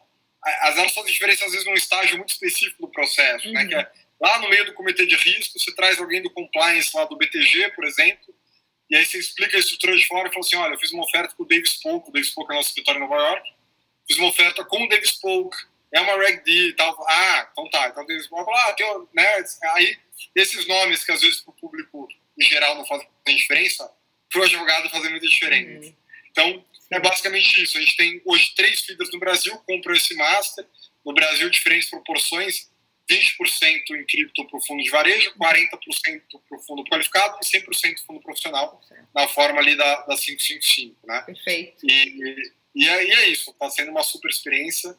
elas 0.63 0.95
fazem 0.95 1.13
diferença 1.13 1.45
às 1.45 1.53
vezes 1.53 1.67
num 1.67 1.75
estágio 1.75 2.17
muito 2.17 2.31
específico 2.31 2.83
do 2.83 2.89
processo, 2.89 3.47
uhum. 3.49 3.55
né? 3.55 3.67
Que 3.67 3.75
é 3.75 3.93
lá 4.21 4.39
no 4.39 4.49
meio 4.49 4.65
do 4.67 4.75
comitê 4.75 5.07
de 5.07 5.17
risco, 5.17 5.59
você 5.59 5.75
traz 5.75 5.99
alguém 5.99 6.23
do 6.23 6.31
compliance 6.31 6.91
lá 6.95 7.05
do 7.05 7.17
BTG, 7.17 7.71
por 7.73 7.85
exemplo, 7.85 8.35
e 8.89 8.97
aí 8.97 9.05
você 9.05 9.19
explica 9.19 9.57
a 9.57 9.61
estrutura 9.61 9.97
de 9.97 10.07
fora 10.07 10.29
e 10.29 10.33
fala 10.33 10.45
assim, 10.45 10.57
olha, 10.57 10.75
eu 10.75 10.79
fiz 10.79 10.93
uma 10.93 11.05
oferta 11.05 11.35
com 11.35 11.43
o 11.43 11.47
Davis 11.47 11.75
Polk, 11.83 12.09
o 12.09 12.13
Davis 12.13 12.31
Polk 12.31 12.53
é 12.53 12.57
nosso 12.57 12.69
escritório 12.69 12.99
em 12.99 13.09
Nova 13.09 13.21
York, 13.21 13.55
fiz 14.07 14.19
uma 14.19 14.29
oferta 14.29 14.65
com 14.65 14.85
o 14.85 14.89
Davis 14.89 15.13
Polk, 15.13 15.57
é 15.93 16.01
uma 16.01 16.17
Reg 16.17 16.43
D 16.45 16.69
e 16.69 16.73
tal. 16.75 16.97
Ah, 17.09 17.49
então 17.53 17.69
tá, 17.71 17.89
então 17.89 18.05
o 18.05 18.07
Davis 18.07 18.27
Polk, 18.29 18.51
ah, 18.53 18.73
tem, 18.75 18.87
né? 19.13 19.45
Aí 19.75 19.99
esses 20.35 20.67
nomes 20.67 21.05
que 21.05 21.13
às 21.13 21.21
vezes 21.21 21.41
para 21.41 21.51
o 21.51 21.57
público 21.57 22.09
em 22.39 22.45
geral 22.45 22.77
não 22.77 22.87
fazem 22.87 23.09
diferença, 23.27 23.91
para 24.31 24.41
o 24.41 24.45
advogado 24.45 24.91
fazem 24.91 25.11
muita 25.11 25.27
diferença. 25.27 25.87
Uhum. 25.87 25.97
Então, 26.31 26.65
é 26.91 27.01
basicamente 27.01 27.63
isso. 27.63 27.79
A 27.79 27.81
gente 27.81 27.97
tem 27.97 28.21
hoje 28.25 28.55
três 28.55 28.81
feeders 28.81 29.11
no 29.13 29.19
Brasil, 29.19 29.57
compram 29.67 29.95
esse 29.95 30.15
master. 30.15 30.67
No 31.05 31.15
Brasil, 31.15 31.49
diferentes 31.49 31.89
proporções: 31.89 32.71
20% 33.09 33.91
em 33.91 34.05
cripto 34.05 34.45
para 34.47 34.59
o 34.59 34.65
fundo 34.65 34.83
de 34.83 34.91
varejo, 34.91 35.33
40% 35.39 36.23
para 36.49 36.59
o 36.59 36.63
fundo 36.63 36.85
qualificado 36.85 37.39
e 37.41 37.47
100% 37.47 38.05
fundo 38.05 38.21
profissional, 38.21 38.81
na 39.15 39.29
forma 39.29 39.61
ali 39.61 39.77
da, 39.77 40.01
da 40.03 40.17
555. 40.17 41.07
Né? 41.07 41.21
Perfeito. 41.23 41.87
E, 41.87 42.53
e, 42.75 42.89
é, 42.89 43.05
e 43.05 43.11
é 43.13 43.29
isso. 43.29 43.51
Está 43.51 43.71
sendo 43.71 43.93
uma 43.93 44.03
super 44.03 44.29
experiência. 44.29 44.97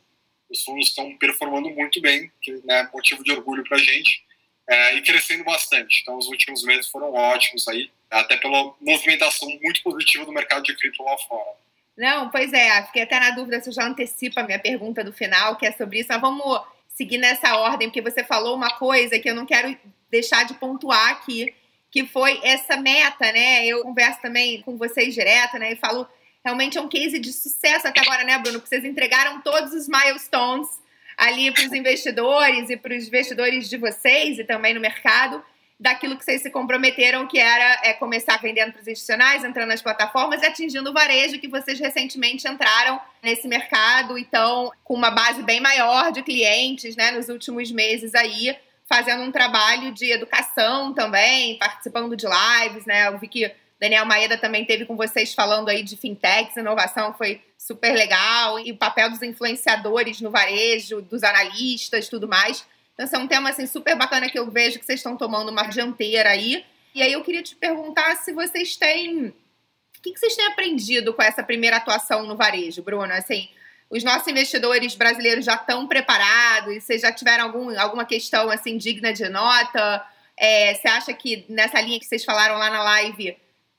Os 0.49 0.63
fundos 0.63 0.87
estão 0.87 1.17
performando 1.17 1.69
muito 1.69 1.99
bem, 1.99 2.31
que 2.41 2.51
é 2.51 2.59
né, 2.63 2.89
motivo 2.93 3.23
de 3.23 3.31
orgulho 3.31 3.63
para 3.65 3.77
a 3.77 3.81
gente. 3.81 4.25
É, 4.69 4.95
e 4.95 5.01
crescendo 5.01 5.43
bastante. 5.45 5.99
Então, 6.01 6.17
os 6.17 6.27
últimos 6.27 6.63
meses 6.63 6.89
foram 6.89 7.13
ótimos 7.13 7.67
aí, 7.69 7.89
até 8.11 8.35
pela 8.35 8.73
movimentação 8.81 9.47
muito 9.61 9.81
positiva 9.81 10.25
do 10.25 10.31
mercado 10.33 10.63
de 10.63 10.75
cripto 10.75 11.03
lá 11.03 11.17
fora. 11.19 11.51
Não, 11.97 12.29
pois 12.29 12.51
é, 12.51 12.85
fiquei 12.85 13.03
até 13.03 13.17
na 13.17 13.31
dúvida 13.31 13.61
se 13.61 13.69
eu 13.69 13.73
já 13.73 13.87
antecipo 13.87 14.39
a 14.39 14.43
minha 14.43 14.59
pergunta 14.59 15.03
do 15.03 15.13
final, 15.13 15.55
que 15.55 15.65
é 15.65 15.71
sobre 15.71 15.99
isso, 15.99 16.09
mas 16.09 16.19
vamos 16.19 16.61
seguir 16.97 17.19
nessa 17.19 17.55
ordem, 17.57 17.89
porque 17.89 18.01
você 18.01 18.23
falou 18.23 18.55
uma 18.55 18.71
coisa 18.71 19.19
que 19.19 19.29
eu 19.29 19.35
não 19.35 19.45
quero 19.45 19.77
deixar 20.09 20.45
de 20.45 20.55
pontuar 20.55 21.11
aqui, 21.11 21.53
que 21.91 22.07
foi 22.07 22.39
essa 22.43 22.75
meta, 22.75 23.31
né? 23.31 23.67
Eu 23.67 23.83
converso 23.83 24.19
também 24.19 24.63
com 24.63 24.77
vocês 24.77 25.13
direto, 25.13 25.59
né? 25.59 25.73
E 25.73 25.75
falo, 25.75 26.07
realmente 26.43 26.75
é 26.75 26.81
um 26.81 26.89
case 26.89 27.19
de 27.19 27.31
sucesso 27.31 27.87
até 27.87 28.01
agora, 28.01 28.23
né, 28.23 28.39
Bruno? 28.39 28.59
Porque 28.59 28.69
vocês 28.69 28.83
entregaram 28.83 29.39
todos 29.41 29.73
os 29.73 29.87
milestones 29.87 30.67
ali 31.15 31.51
para 31.51 31.65
os 31.65 31.71
investidores 31.71 32.69
e 32.71 32.75
para 32.75 32.95
os 32.95 33.07
investidores 33.07 33.69
de 33.69 33.77
vocês 33.77 34.39
e 34.39 34.43
também 34.43 34.73
no 34.73 34.81
mercado 34.81 35.43
daquilo 35.79 36.17
que 36.17 36.25
vocês 36.25 36.41
se 36.41 36.49
comprometeram, 36.49 37.27
que 37.27 37.37
era 37.37 37.81
é, 37.83 37.93
começar 37.93 38.37
vendendo 38.37 38.71
para 38.71 38.81
os 38.81 38.87
institucionais, 38.87 39.43
entrando 39.43 39.69
nas 39.69 39.81
plataformas 39.81 40.41
e 40.41 40.45
atingindo 40.45 40.89
o 40.89 40.93
varejo, 40.93 41.39
que 41.39 41.47
vocês 41.47 41.79
recentemente 41.79 42.47
entraram 42.47 42.99
nesse 43.21 43.47
mercado, 43.47 44.17
então, 44.17 44.71
com 44.83 44.95
uma 44.95 45.11
base 45.11 45.43
bem 45.43 45.59
maior 45.59 46.11
de 46.11 46.23
clientes, 46.23 46.95
né, 46.95 47.11
nos 47.11 47.29
últimos 47.29 47.71
meses 47.71 48.15
aí, 48.15 48.55
fazendo 48.89 49.21
um 49.21 49.31
trabalho 49.31 49.91
de 49.91 50.11
educação 50.11 50.93
também, 50.93 51.57
participando 51.59 52.15
de 52.15 52.25
lives, 52.25 52.85
né, 52.85 53.07
eu 53.07 53.19
vi 53.19 53.27
que 53.27 53.51
Daniel 53.79 54.05
Maeda 54.05 54.37
também 54.37 54.65
teve 54.65 54.85
com 54.85 54.95
vocês 54.95 55.35
falando 55.35 55.69
aí 55.69 55.83
de 55.83 55.95
fintechs, 55.95 56.57
inovação, 56.57 57.13
foi 57.13 57.39
super 57.55 57.93
legal, 57.93 58.59
e 58.59 58.71
o 58.71 58.77
papel 58.77 59.11
dos 59.11 59.21
influenciadores 59.21 60.19
no 60.21 60.31
varejo, 60.31 61.03
dos 61.03 61.23
analistas, 61.23 62.09
tudo 62.09 62.27
mais. 62.27 62.65
Então, 62.97 63.05
esse 63.05 63.15
é 63.15 63.19
um 63.19 63.27
tema 63.27 63.51
assim, 63.51 63.67
super 63.67 63.95
bacana 63.95 64.27
que 64.27 64.39
eu 64.39 64.49
vejo 64.49 64.79
que 64.79 64.85
vocês 64.85 64.99
estão 64.99 65.15
tomando 65.15 65.49
uma 65.49 65.67
dianteira 65.67 66.31
aí. 66.31 66.65
E 66.95 67.01
aí 67.03 67.13
eu 67.13 67.23
queria 67.23 67.43
te 67.43 67.55
perguntar 67.55 68.15
se 68.15 68.33
vocês 68.33 68.75
têm. 68.75 69.27
O 69.27 70.01
que, 70.01 70.17
vocês 70.17 70.35
têm 70.35 70.47
aprendido 70.47 71.13
com 71.13 71.21
essa 71.21 71.43
primeira 71.43 71.77
atuação 71.77 72.25
no 72.25 72.35
varejo, 72.35 72.81
Bruno? 72.81 73.13
Assim, 73.13 73.49
os 73.87 74.03
nossos 74.03 74.27
investidores 74.27 74.95
brasileiros 74.95 75.45
já 75.45 75.53
estão 75.53 75.85
preparados? 75.85 76.83
Vocês 76.83 77.01
já 77.01 77.11
tiveram 77.11 77.43
algum, 77.45 77.79
alguma 77.79 78.03
questão 78.03 78.49
assim 78.49 78.77
digna 78.77 79.13
de 79.13 79.29
nota? 79.29 80.03
É, 80.35 80.73
você 80.73 80.87
acha 80.87 81.13
que 81.13 81.45
nessa 81.47 81.79
linha 81.79 81.99
que 81.99 82.05
vocês 82.05 82.25
falaram 82.25 82.57
lá 82.57 82.71
na 82.71 82.81
live, 82.81 83.37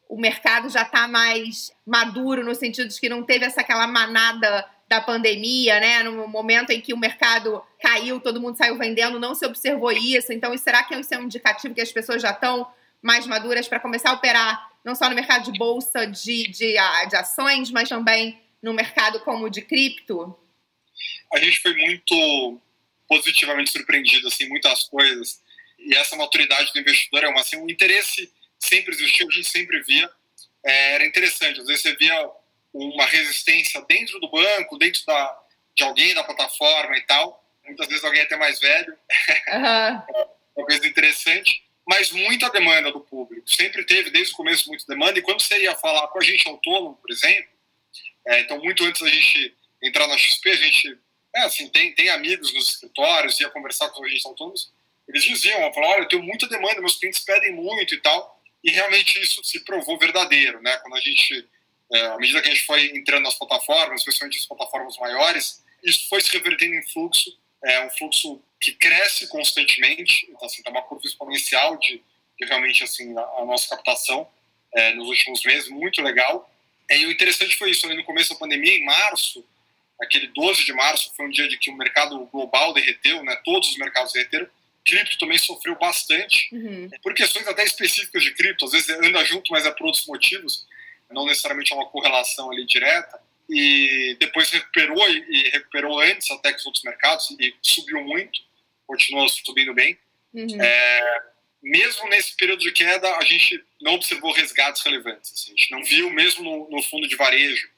o 0.08 0.16
mercado 0.16 0.68
já 0.68 0.82
está 0.82 1.08
mais 1.08 1.72
maduro 1.84 2.44
no 2.44 2.54
sentido 2.54 2.88
de 2.88 3.00
que 3.00 3.08
não 3.08 3.24
teve 3.24 3.44
essa 3.46 3.62
aquela 3.62 3.88
manada 3.88 4.64
da 4.88 5.00
pandemia, 5.00 5.78
né? 5.78 6.02
No 6.02 6.26
momento 6.26 6.70
em 6.70 6.80
que 6.80 6.94
o 6.94 6.98
mercado 6.98 7.62
caiu, 7.80 8.20
todo 8.20 8.40
mundo 8.40 8.56
saiu 8.56 8.76
vendendo, 8.78 9.20
não 9.20 9.34
se 9.34 9.44
observou 9.44 9.92
isso. 9.92 10.32
Então, 10.32 10.56
será 10.56 10.82
que 10.82 10.94
isso 10.94 11.14
é 11.14 11.18
um 11.18 11.24
indicativo 11.24 11.74
que 11.74 11.80
as 11.80 11.92
pessoas 11.92 12.22
já 12.22 12.30
estão 12.30 12.66
mais 13.02 13.26
maduras 13.26 13.68
para 13.68 13.78
começar 13.78 14.10
a 14.10 14.14
operar 14.14 14.68
não 14.84 14.94
só 14.94 15.08
no 15.08 15.14
mercado 15.14 15.50
de 15.50 15.58
bolsa 15.58 16.06
de, 16.06 16.48
de, 16.48 16.72
de 16.72 17.16
ações, 17.16 17.70
mas 17.70 17.88
também 17.88 18.40
no 18.62 18.72
mercado 18.72 19.20
como 19.20 19.50
de 19.50 19.60
cripto? 19.60 20.36
A 21.32 21.38
gente 21.38 21.60
foi 21.60 21.74
muito 21.74 22.60
positivamente 23.06 23.70
surpreendido, 23.70 24.26
assim, 24.28 24.48
muitas 24.48 24.84
coisas. 24.84 25.40
E 25.78 25.94
essa 25.94 26.16
maturidade 26.16 26.72
do 26.72 26.80
investidor 26.80 27.24
é 27.24 27.28
uma, 27.28 27.40
assim, 27.40 27.56
um 27.56 27.68
interesse 27.68 28.32
sempre 28.58 28.94
existiu, 28.94 29.28
a 29.28 29.32
gente 29.32 29.48
sempre 29.48 29.80
via. 29.82 30.10
É, 30.64 30.94
era 30.94 31.06
interessante, 31.06 31.60
às 31.60 31.66
vezes 31.66 31.82
você 31.82 31.94
via 31.96 32.30
uma 32.72 33.06
resistência 33.06 33.80
dentro 33.82 34.18
do 34.20 34.30
banco, 34.30 34.78
dentro 34.78 35.04
da, 35.06 35.38
de 35.74 35.84
alguém 35.84 36.14
da 36.14 36.24
plataforma 36.24 36.96
e 36.96 37.02
tal. 37.02 37.44
Muitas 37.64 37.86
vezes 37.86 38.04
alguém 38.04 38.22
até 38.22 38.36
mais 38.36 38.58
velho. 38.60 38.96
Uhum. 39.48 40.24
uma 40.56 40.66
coisa 40.66 40.86
interessante. 40.86 41.62
Mas 41.86 42.10
muita 42.12 42.50
demanda 42.50 42.92
do 42.92 43.00
público. 43.00 43.48
Sempre 43.48 43.84
teve, 43.84 44.10
desde 44.10 44.34
o 44.34 44.36
começo, 44.36 44.68
muita 44.68 44.84
demanda. 44.86 45.18
E 45.18 45.22
quando 45.22 45.40
você 45.40 45.62
ia 45.62 45.74
falar 45.74 46.06
com 46.08 46.18
a 46.18 46.24
gente 46.24 46.46
autônomo, 46.46 46.96
por 46.96 47.10
exemplo, 47.10 47.50
é, 48.26 48.40
então 48.40 48.58
muito 48.58 48.84
antes 48.84 49.00
da 49.00 49.08
gente 49.08 49.54
entrar 49.82 50.06
na 50.06 50.18
XP, 50.18 50.50
a 50.50 50.56
gente 50.56 50.98
é, 51.34 51.40
assim, 51.42 51.68
tem, 51.68 51.94
tem 51.94 52.08
amigos 52.10 52.52
nos 52.52 52.74
escritórios, 52.74 53.38
ia 53.40 53.50
conversar 53.50 53.88
com 53.90 54.00
os 54.00 54.06
agentes 54.06 54.26
autônomos, 54.26 54.72
eles 55.08 55.22
diziam, 55.22 55.72
falaram, 55.72 55.94
olha, 55.94 56.02
eu 56.02 56.08
tenho 56.08 56.22
muita 56.22 56.46
demanda, 56.48 56.80
meus 56.80 56.96
clientes 56.96 57.20
pedem 57.20 57.54
muito 57.54 57.94
e 57.94 58.00
tal, 58.00 58.42
e 58.62 58.70
realmente 58.70 59.20
isso 59.20 59.42
se 59.44 59.64
provou 59.64 59.98
verdadeiro, 59.98 60.60
né? 60.60 60.76
Quando 60.78 60.96
a 60.96 61.00
gente, 61.00 61.46
é, 61.92 62.06
à 62.06 62.16
medida 62.16 62.40
que 62.42 62.48
a 62.48 62.52
gente 62.52 62.66
foi 62.66 62.96
entrando 62.96 63.24
nas 63.24 63.34
plataformas, 63.34 64.00
especialmente 64.00 64.38
as 64.38 64.46
plataformas 64.46 64.96
maiores, 64.98 65.64
isso 65.82 66.08
foi 66.08 66.20
se 66.20 66.32
revertendo 66.32 66.74
em 66.74 66.82
fluxo, 66.88 67.36
é 67.64 67.84
um 67.86 67.90
fluxo 67.90 68.40
que 68.60 68.72
cresce 68.72 69.28
constantemente, 69.28 70.26
então 70.30 70.46
assim, 70.46 70.62
tá 70.62 70.70
uma 70.70 70.82
curva 70.82 71.06
exponencial 71.06 71.76
de, 71.78 72.02
de 72.38 72.46
realmente 72.46 72.84
assim 72.84 73.16
a, 73.16 73.20
a 73.20 73.44
nossa 73.44 73.68
captação 73.68 74.28
é, 74.74 74.92
nos 74.94 75.08
últimos 75.08 75.42
meses, 75.44 75.68
muito 75.68 76.02
legal. 76.02 76.50
E 76.90 77.06
o 77.06 77.10
interessante 77.10 77.56
foi 77.56 77.70
isso, 77.70 77.86
ali 77.86 77.96
no 77.96 78.04
começo 78.04 78.32
da 78.32 78.38
pandemia, 78.38 78.74
em 78.74 78.84
março, 78.84 79.44
aquele 80.00 80.28
12 80.28 80.64
de 80.64 80.72
março 80.72 81.12
foi 81.16 81.26
um 81.26 81.30
dia 81.30 81.48
de 81.48 81.58
que 81.58 81.70
o 81.70 81.76
mercado 81.76 82.18
global 82.26 82.72
derreteu, 82.72 83.22
né? 83.22 83.36
Todos 83.44 83.68
os 83.68 83.78
mercados 83.78 84.12
derreteram. 84.12 84.48
Cripto 84.84 85.18
também 85.18 85.36
sofreu 85.36 85.76
bastante, 85.76 86.48
uhum. 86.50 86.88
por 87.02 87.12
questões 87.12 87.46
até 87.46 87.62
específicas 87.62 88.22
de 88.22 88.32
cripto, 88.32 88.64
às 88.64 88.72
vezes 88.72 88.88
anda 88.88 89.22
junto, 89.24 89.52
mas 89.52 89.66
é 89.66 89.70
por 89.70 89.84
outros 89.84 90.06
motivos, 90.06 90.66
não 91.10 91.26
necessariamente 91.26 91.72
é 91.72 91.76
uma 91.76 91.88
correlação 91.88 92.50
ali 92.50 92.64
direta. 92.66 93.20
E 93.48 94.16
depois 94.20 94.50
recuperou 94.50 95.08
e 95.08 95.48
recuperou 95.50 96.00
antes 96.00 96.30
até 96.30 96.52
que 96.52 96.58
os 96.58 96.66
outros 96.66 96.84
mercados 96.84 97.30
e 97.40 97.54
subiu 97.62 98.02
muito, 98.02 98.40
continua 98.86 99.26
subindo 99.28 99.72
bem. 99.72 99.98
Uhum. 100.34 100.60
É, 100.60 101.22
mesmo 101.62 102.08
nesse 102.08 102.36
período 102.36 102.60
de 102.60 102.72
queda, 102.72 103.16
a 103.16 103.24
gente 103.24 103.64
não 103.80 103.94
observou 103.94 104.32
resgates 104.32 104.82
relevantes. 104.82 105.32
Assim, 105.32 105.52
a 105.52 105.56
gente 105.56 105.70
não 105.70 105.82
viu, 105.82 106.10
mesmo 106.10 106.44
no, 106.44 106.70
no 106.70 106.82
fundo 106.82 107.08
de 107.08 107.16
varejo, 107.16 107.68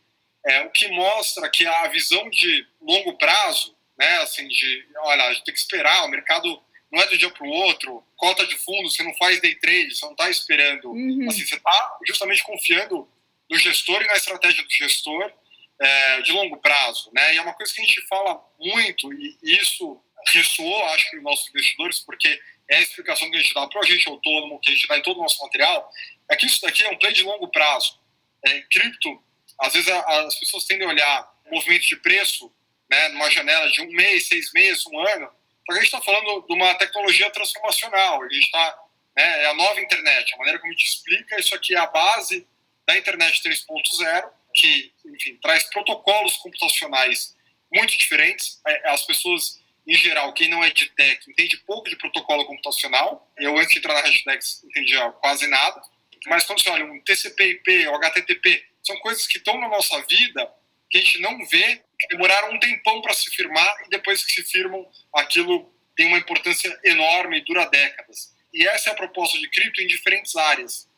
é, 0.44 0.62
o 0.62 0.70
que 0.70 0.88
mostra 0.88 1.48
que 1.48 1.66
a 1.66 1.88
visão 1.88 2.28
de 2.30 2.66
longo 2.80 3.16
prazo, 3.16 3.76
né, 3.98 4.18
assim, 4.18 4.48
de, 4.48 4.86
olha, 4.98 5.24
a 5.24 5.32
gente 5.32 5.44
tem 5.44 5.54
que 5.54 5.60
esperar, 5.60 6.04
o 6.04 6.08
mercado 6.08 6.60
não 6.90 7.00
é 7.00 7.06
do 7.06 7.16
dia 7.16 7.30
para 7.30 7.46
o 7.46 7.50
outro, 7.50 8.04
cota 8.16 8.46
de 8.46 8.56
fundo, 8.56 8.90
você 8.90 9.02
não 9.02 9.14
faz 9.14 9.40
day 9.40 9.54
trade, 9.54 9.94
você 9.94 10.04
não 10.04 10.12
está 10.12 10.28
esperando, 10.28 10.90
uhum. 10.90 11.28
assim, 11.28 11.44
você 11.44 11.54
está 11.54 11.98
justamente 12.06 12.42
confiando 12.42 13.08
no 13.50 13.58
gestor 13.58 14.00
e 14.02 14.06
na 14.06 14.14
estratégia 14.14 14.62
do 14.62 14.70
gestor 14.70 15.32
é, 15.78 16.22
de 16.22 16.32
longo 16.32 16.58
prazo, 16.58 17.10
né, 17.12 17.34
e 17.34 17.38
é 17.38 17.42
uma 17.42 17.54
coisa 17.54 17.72
que 17.72 17.80
a 17.80 17.84
gente 17.84 18.06
fala 18.06 18.40
muito, 18.58 19.12
e 19.12 19.36
isso 19.42 20.00
ressoou, 20.28 20.84
acho 20.86 21.10
que, 21.10 21.16
os 21.16 21.22
nossos 21.22 21.48
investidores, 21.48 22.00
porque 22.00 22.40
é 22.68 22.76
a 22.76 22.82
explicação 22.82 23.30
que 23.30 23.36
a 23.36 23.40
gente 23.40 23.54
dá 23.54 23.66
para 23.66 23.80
o 23.80 23.82
agente 23.82 24.08
autônomo, 24.08 24.60
que 24.60 24.70
a 24.70 24.74
gente 24.74 24.86
dá 24.86 24.98
em 24.98 25.02
todo 25.02 25.18
o 25.18 25.22
nosso 25.22 25.42
material, 25.42 25.90
é 26.30 26.36
que 26.36 26.46
isso 26.46 26.60
daqui 26.60 26.84
é 26.84 26.90
um 26.90 26.98
play 26.98 27.12
de 27.12 27.24
longo 27.24 27.48
prazo. 27.48 27.98
É, 28.46 28.60
cripto 28.70 29.22
às 29.60 29.74
vezes 29.74 29.88
as 29.88 30.38
pessoas 30.38 30.64
tendem 30.64 30.86
a 30.86 30.90
olhar 30.90 31.30
o 31.46 31.54
movimento 31.54 31.86
de 31.86 31.96
preço 31.96 32.50
né, 32.90 33.08
numa 33.10 33.30
janela 33.30 33.70
de 33.70 33.82
um 33.82 33.90
mês, 33.92 34.26
seis 34.26 34.50
meses, 34.52 34.84
um 34.86 34.98
ano, 34.98 35.30
porque 35.66 35.80
a 35.80 35.84
gente 35.84 35.94
está 35.94 36.00
falando 36.00 36.46
de 36.46 36.54
uma 36.54 36.74
tecnologia 36.74 37.30
transformacional, 37.30 38.22
a 38.22 38.28
gente 38.32 38.44
está, 38.44 38.78
né, 39.16 39.42
é 39.44 39.46
a 39.46 39.54
nova 39.54 39.80
internet, 39.80 40.34
a 40.34 40.38
maneira 40.38 40.58
como 40.58 40.72
a 40.72 40.76
gente 40.76 40.86
explica, 40.86 41.38
isso 41.38 41.54
aqui 41.54 41.74
é 41.74 41.78
a 41.78 41.86
base 41.86 42.46
da 42.90 42.98
internet 42.98 43.40
3.0, 43.42 44.30
que, 44.52 44.92
enfim, 45.06 45.36
traz 45.40 45.62
protocolos 45.70 46.36
computacionais 46.38 47.36
muito 47.72 47.96
diferentes, 47.96 48.60
é, 48.66 48.90
as 48.90 49.02
pessoas 49.06 49.60
em 49.86 49.94
geral, 49.94 50.32
quem 50.34 50.48
não 50.48 50.62
é 50.62 50.70
de 50.70 50.88
tech 50.90 51.18
entende 51.28 51.56
pouco 51.58 51.88
de 51.88 51.96
protocolo 51.96 52.44
computacional. 52.44 53.28
Eu, 53.36 53.56
antes 53.58 53.72
de 53.72 53.78
entrar 53.78 53.94
na 53.94 54.02
hashtag, 54.02 54.38
entendia 54.64 55.10
quase 55.12 55.48
nada. 55.48 55.82
Mas 56.26 56.44
quando 56.44 56.62
você 56.62 56.70
olha 56.70 56.84
um 56.84 57.00
TCP/IP 57.00 57.86
HTTP, 57.86 58.64
são 58.82 58.96
coisas 58.98 59.26
que 59.26 59.38
estão 59.38 59.58
na 59.58 59.68
nossa 59.68 60.00
vida 60.02 60.52
que 60.90 60.98
a 60.98 61.00
gente 61.00 61.20
não 61.20 61.44
vê, 61.46 61.82
que 61.98 62.08
demoraram 62.08 62.52
um 62.52 62.58
tempão 62.58 63.00
para 63.00 63.14
se 63.14 63.30
firmar 63.30 63.76
e 63.86 63.88
depois 63.88 64.24
que 64.24 64.32
se 64.32 64.42
firmam, 64.44 64.86
aquilo 65.14 65.72
tem 65.96 66.06
uma 66.06 66.18
importância 66.18 66.78
enorme 66.84 67.38
e 67.38 67.44
dura 67.44 67.64
décadas. 67.66 68.34
E 68.52 68.66
essa 68.66 68.90
é 68.90 68.92
a 68.92 68.96
proposta 68.96 69.38
de 69.38 69.48
cripto 69.48 69.80
em 69.80 69.86
diferentes 69.86 70.36
áreas. 70.36 70.88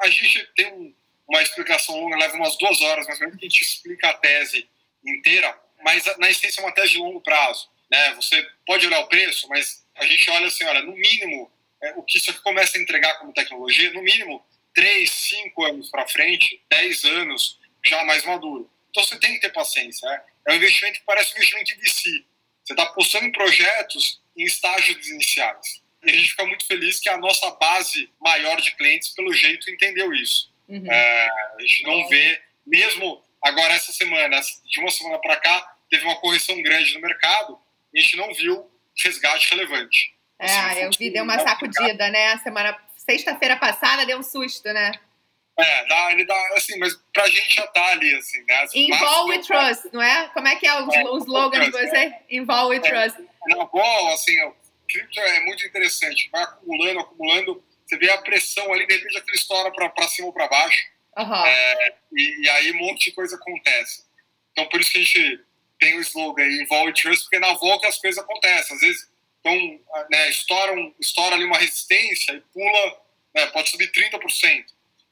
A 0.00 0.08
gente 0.08 0.46
tem 0.54 0.72
um, 0.72 0.94
uma 1.28 1.42
explicação 1.42 2.00
longa, 2.00 2.16
leva 2.16 2.34
umas 2.36 2.56
duas 2.56 2.80
horas, 2.80 3.06
mas 3.06 3.20
mesmo 3.20 3.38
que 3.38 3.46
a 3.46 3.48
gente 3.48 3.62
explica 3.62 4.08
a 4.08 4.14
tese 4.14 4.68
inteira, 5.04 5.56
mas 5.84 6.04
na 6.18 6.30
essência 6.30 6.60
é 6.60 6.64
uma 6.64 6.72
tese 6.72 6.92
de 6.92 6.98
longo 6.98 7.20
prazo. 7.20 7.68
Né? 7.90 8.14
Você 8.14 8.46
pode 8.66 8.86
olhar 8.86 9.00
o 9.00 9.08
preço, 9.08 9.48
mas 9.48 9.84
a 9.94 10.06
gente 10.06 10.28
olha 10.30 10.46
assim, 10.46 10.64
olha, 10.64 10.82
no 10.82 10.92
mínimo, 10.92 11.50
é, 11.82 11.92
o 11.92 12.02
que 12.02 12.18
isso 12.18 12.30
aqui 12.30 12.40
começa 12.40 12.76
a 12.76 12.80
entregar 12.80 13.18
como 13.18 13.32
tecnologia, 13.32 13.92
no 13.92 14.02
mínimo, 14.02 14.44
3, 14.74 15.10
5 15.10 15.64
anos 15.64 15.90
para 15.90 16.08
frente, 16.08 16.62
10 16.70 17.04
anos 17.04 17.58
já 17.84 18.02
mais 18.04 18.24
maduro. 18.24 18.70
Então 18.90 19.02
você 19.04 19.18
tem 19.18 19.34
que 19.34 19.40
ter 19.40 19.52
paciência. 19.52 20.08
Né? 20.08 20.22
É 20.48 20.52
um 20.52 20.56
investimento 20.56 20.98
que 20.98 21.04
parece 21.04 21.32
um 21.34 21.36
investimento 21.36 21.66
de 21.66 21.80
VC. 21.80 22.24
Você 22.64 22.72
está 22.72 22.82
apostando 22.84 23.26
em 23.26 23.32
projetos 23.32 24.20
em 24.36 24.44
estágios 24.44 25.08
iniciais. 25.08 25.82
E 26.04 26.10
a 26.10 26.14
gente 26.14 26.30
fica 26.30 26.46
muito 26.46 26.66
feliz 26.66 27.00
que 27.00 27.08
a 27.08 27.16
nossa 27.16 27.50
base 27.52 28.10
maior 28.20 28.60
de 28.60 28.74
clientes, 28.76 29.08
pelo 29.10 29.32
jeito, 29.32 29.70
entendeu 29.70 30.12
isso. 30.12 30.52
Uhum. 30.68 30.90
É, 30.90 31.28
a 31.28 31.60
gente 31.60 31.82
não 31.84 32.08
vê, 32.08 32.40
mesmo 32.66 33.22
agora 33.42 33.74
essa 33.74 33.92
semana, 33.92 34.40
de 34.40 34.80
uma 34.80 34.90
semana 34.90 35.18
para 35.18 35.36
cá, 35.36 35.76
teve 35.90 36.04
uma 36.04 36.16
correção 36.16 36.60
grande 36.62 36.94
no 36.94 37.00
mercado 37.00 37.58
e 37.92 37.98
a 37.98 38.02
gente 38.02 38.16
não 38.16 38.32
viu 38.34 38.70
resgate 39.02 39.50
relevante. 39.50 40.14
É, 40.38 40.46
assim, 40.46 40.80
eu 40.80 40.90
vi, 40.98 41.10
deu 41.10 41.24
uma 41.24 41.38
sacudida, 41.38 42.10
né? 42.10 42.32
A 42.32 42.38
semana 42.38 42.78
sexta-feira 42.96 43.56
passada 43.56 44.06
deu 44.06 44.18
um 44.18 44.22
susto, 44.22 44.72
né? 44.72 44.92
É, 45.58 45.86
dá, 45.86 46.12
ele 46.12 46.24
dá, 46.24 46.50
assim, 46.56 46.78
mas 46.78 46.94
pra 47.12 47.26
gente 47.28 47.56
já 47.56 47.66
tá 47.66 47.86
ali, 47.86 48.14
assim, 48.14 48.44
né? 48.44 48.62
Assim, 48.62 48.92
Involve 48.92 49.32
we 49.32 49.38
trust, 49.40 49.88
não 49.92 50.00
é? 50.00 50.28
Como 50.28 50.46
é 50.46 50.54
que 50.54 50.66
é 50.66 50.80
o, 50.80 50.92
é, 50.92 51.04
o 51.04 51.18
slogan 51.18 51.64
de 51.64 51.70
você? 51.72 51.96
É. 51.96 52.22
Involve 52.30 52.78
we 52.78 52.86
é. 52.86 52.88
trust. 52.88 53.28
Não, 53.48 53.66
bom, 53.66 54.08
assim, 54.12 54.40
o 54.44 54.54
cripto 54.88 55.18
é 55.18 55.40
muito 55.40 55.66
interessante. 55.66 56.28
Vai 56.30 56.44
acumulando, 56.44 57.00
acumulando, 57.00 57.64
você 57.88 57.96
vê 57.96 58.10
a 58.10 58.18
pressão 58.18 58.72
ali, 58.72 58.86
de 58.86 58.94
repente 58.94 59.16
aquilo 59.16 59.36
estoura 59.36 59.70
pra 59.72 60.08
cima 60.08 60.28
ou 60.28 60.32
pra 60.32 60.48
baixo. 60.48 60.86
Uhum. 61.16 61.46
É, 61.46 61.94
e, 62.12 62.44
e, 62.44 62.50
aí 62.50 62.72
um 62.72 62.78
monte 62.78 63.06
de 63.06 63.12
coisa 63.12 63.36
acontece. 63.36 64.04
Então 64.52 64.66
por 64.66 64.80
isso 64.80 64.92
que 64.92 64.98
a 64.98 65.02
gente 65.02 65.40
tem 65.78 65.96
o 65.96 66.00
slogan 66.00 66.44
Involve 66.44 66.92
Trust, 66.92 67.24
porque 67.24 67.38
na 67.38 67.54
volta 67.54 67.88
as 67.88 67.98
coisas 67.98 68.22
acontecem. 68.22 68.76
Às 68.76 68.80
vezes 68.80 69.08
então, 69.40 69.80
né, 70.10 70.28
estoura, 70.28 70.72
um, 70.74 70.94
estoura 71.00 71.34
ali 71.34 71.44
uma 71.44 71.58
resistência 71.58 72.32
e 72.32 72.40
pula, 72.52 73.00
né, 73.34 73.46
pode 73.46 73.70
subir 73.70 73.90
30%. 73.90 74.64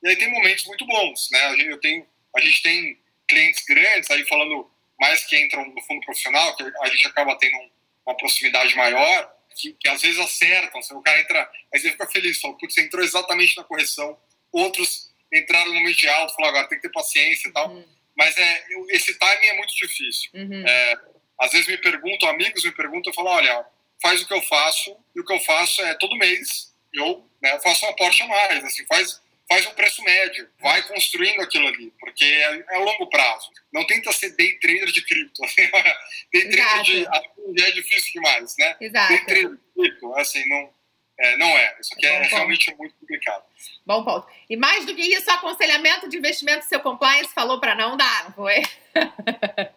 E 0.03 0.09
aí 0.09 0.17
tem 0.17 0.31
momentos 0.31 0.65
muito 0.67 0.85
bons, 0.87 1.29
né? 1.31 1.41
A 1.47 1.57
gente, 1.57 1.69
eu 1.69 1.81
tenho, 1.81 2.07
a 2.37 2.41
gente 2.41 2.63
tem 2.63 2.99
clientes 3.27 3.65
grandes, 3.65 4.11
aí 4.11 4.27
falando 4.27 4.71
mais 5.01 5.25
que 5.25 5.39
entram 5.39 5.65
no 5.65 5.83
fundo 5.83 6.01
profissional, 6.05 6.55
que 6.57 6.65
a 6.83 6.89
gente 6.89 7.07
acaba 7.07 7.37
tendo 7.37 7.57
uma 8.05 8.17
proximidade 8.17 8.75
maior, 8.77 9.36
que, 9.57 9.73
que 9.73 9.89
às 9.89 10.03
vezes 10.03 10.19
acertam. 10.19 10.81
Assim, 10.81 10.95
o 10.95 11.03
cara 11.03 11.21
entra, 11.21 11.51
aí 11.73 11.81
você 11.81 11.91
fica 11.91 12.07
feliz, 12.07 12.41
fala, 12.41 12.57
putz, 12.59 12.75
você 12.75 12.83
entrou 12.83 13.05
exatamente 13.05 13.57
na 13.57 13.65
correção. 13.65 14.19
Outros 14.53 15.13
entraram 15.33 15.73
no 15.73 15.81
momento 15.81 16.09
alto, 16.09 16.35
falou, 16.35 16.51
agora 16.51 16.69
tem 16.69 16.79
que 16.79 16.87
ter 16.87 16.93
paciência 16.93 17.49
e 17.49 17.53
tal. 17.53 17.71
Uhum. 17.71 17.85
Mas 18.17 18.37
é, 18.37 18.65
esse 18.91 19.15
timing 19.19 19.47
é 19.47 19.57
muito 19.57 19.75
difícil. 19.77 20.31
Uhum. 20.35 20.67
É, 20.67 20.95
às 21.41 21.53
vezes 21.53 21.67
me 21.67 21.79
perguntam, 21.79 22.29
amigos 22.29 22.65
me 22.65 22.73
perguntam, 22.73 23.11
eu 23.11 23.15
falo, 23.15 23.29
olha, 23.29 23.67
faz 24.01 24.23
o 24.23 24.27
que 24.27 24.35
eu 24.35 24.43
faço, 24.43 24.97
e 25.15 25.21
o 25.21 25.25
que 25.25 25.33
eu 25.33 25.41
faço 25.41 25.83
é 25.83 25.95
todo 25.95 26.17
mês 26.17 26.75
eu 26.97 27.29
né, 27.43 27.59
faço 27.61 27.85
um 27.85 27.91
aporte 27.91 28.23
a 28.23 28.27
mais, 28.27 28.65
assim, 28.65 28.85
faz, 28.87 29.21
faz 29.49 29.67
um 29.67 29.75
preço 29.75 30.03
médio, 30.03 30.49
vai 30.61 30.83
construindo 30.89 31.41
aquilo 31.41 31.67
ali, 31.69 31.93
porque 32.01 32.25
é, 32.25 32.65
é 32.71 32.77
a 32.77 32.81
longo 32.81 33.09
prazo. 33.09 33.51
Não 33.73 33.87
tenta 33.87 34.13
ser 34.13 34.31
day 34.37 34.59
trader 34.59 34.87
de 34.87 35.03
cripto. 35.03 35.45
Assim, 35.45 35.63
day 36.33 36.51
trader 36.51 36.85
de, 36.85 37.63
é 37.63 37.71
difícil 37.73 38.13
demais, 38.15 38.55
né? 38.59 38.77
Exato. 38.81 39.09
Day 39.09 39.25
trader 39.25 39.51
de 39.51 39.73
cripto, 39.75 40.15
assim, 40.15 40.49
não, 40.49 40.71
É, 41.19 41.37
não 41.39 41.47
é. 41.47 41.77
Isso 41.81 41.95
aqui 41.95 42.07
é, 42.07 42.21
bom, 42.23 42.29
realmente 42.37 42.75
muito 42.77 42.95
complicado. 42.97 43.43
Bom 43.87 44.05
ponto. 44.05 44.27
E 44.51 44.57
mais 44.57 44.85
do 44.85 44.95
que 44.95 45.01
isso, 45.01 45.31
aconselhamento 45.31 46.09
de 46.09 46.19
investimento 46.19 46.67
seu 46.67 46.79
compliance 46.81 47.33
falou 47.33 47.59
para 47.59 47.75
não 47.75 47.97
dar, 47.97 48.25
não 48.25 48.33
foi? 48.35 48.63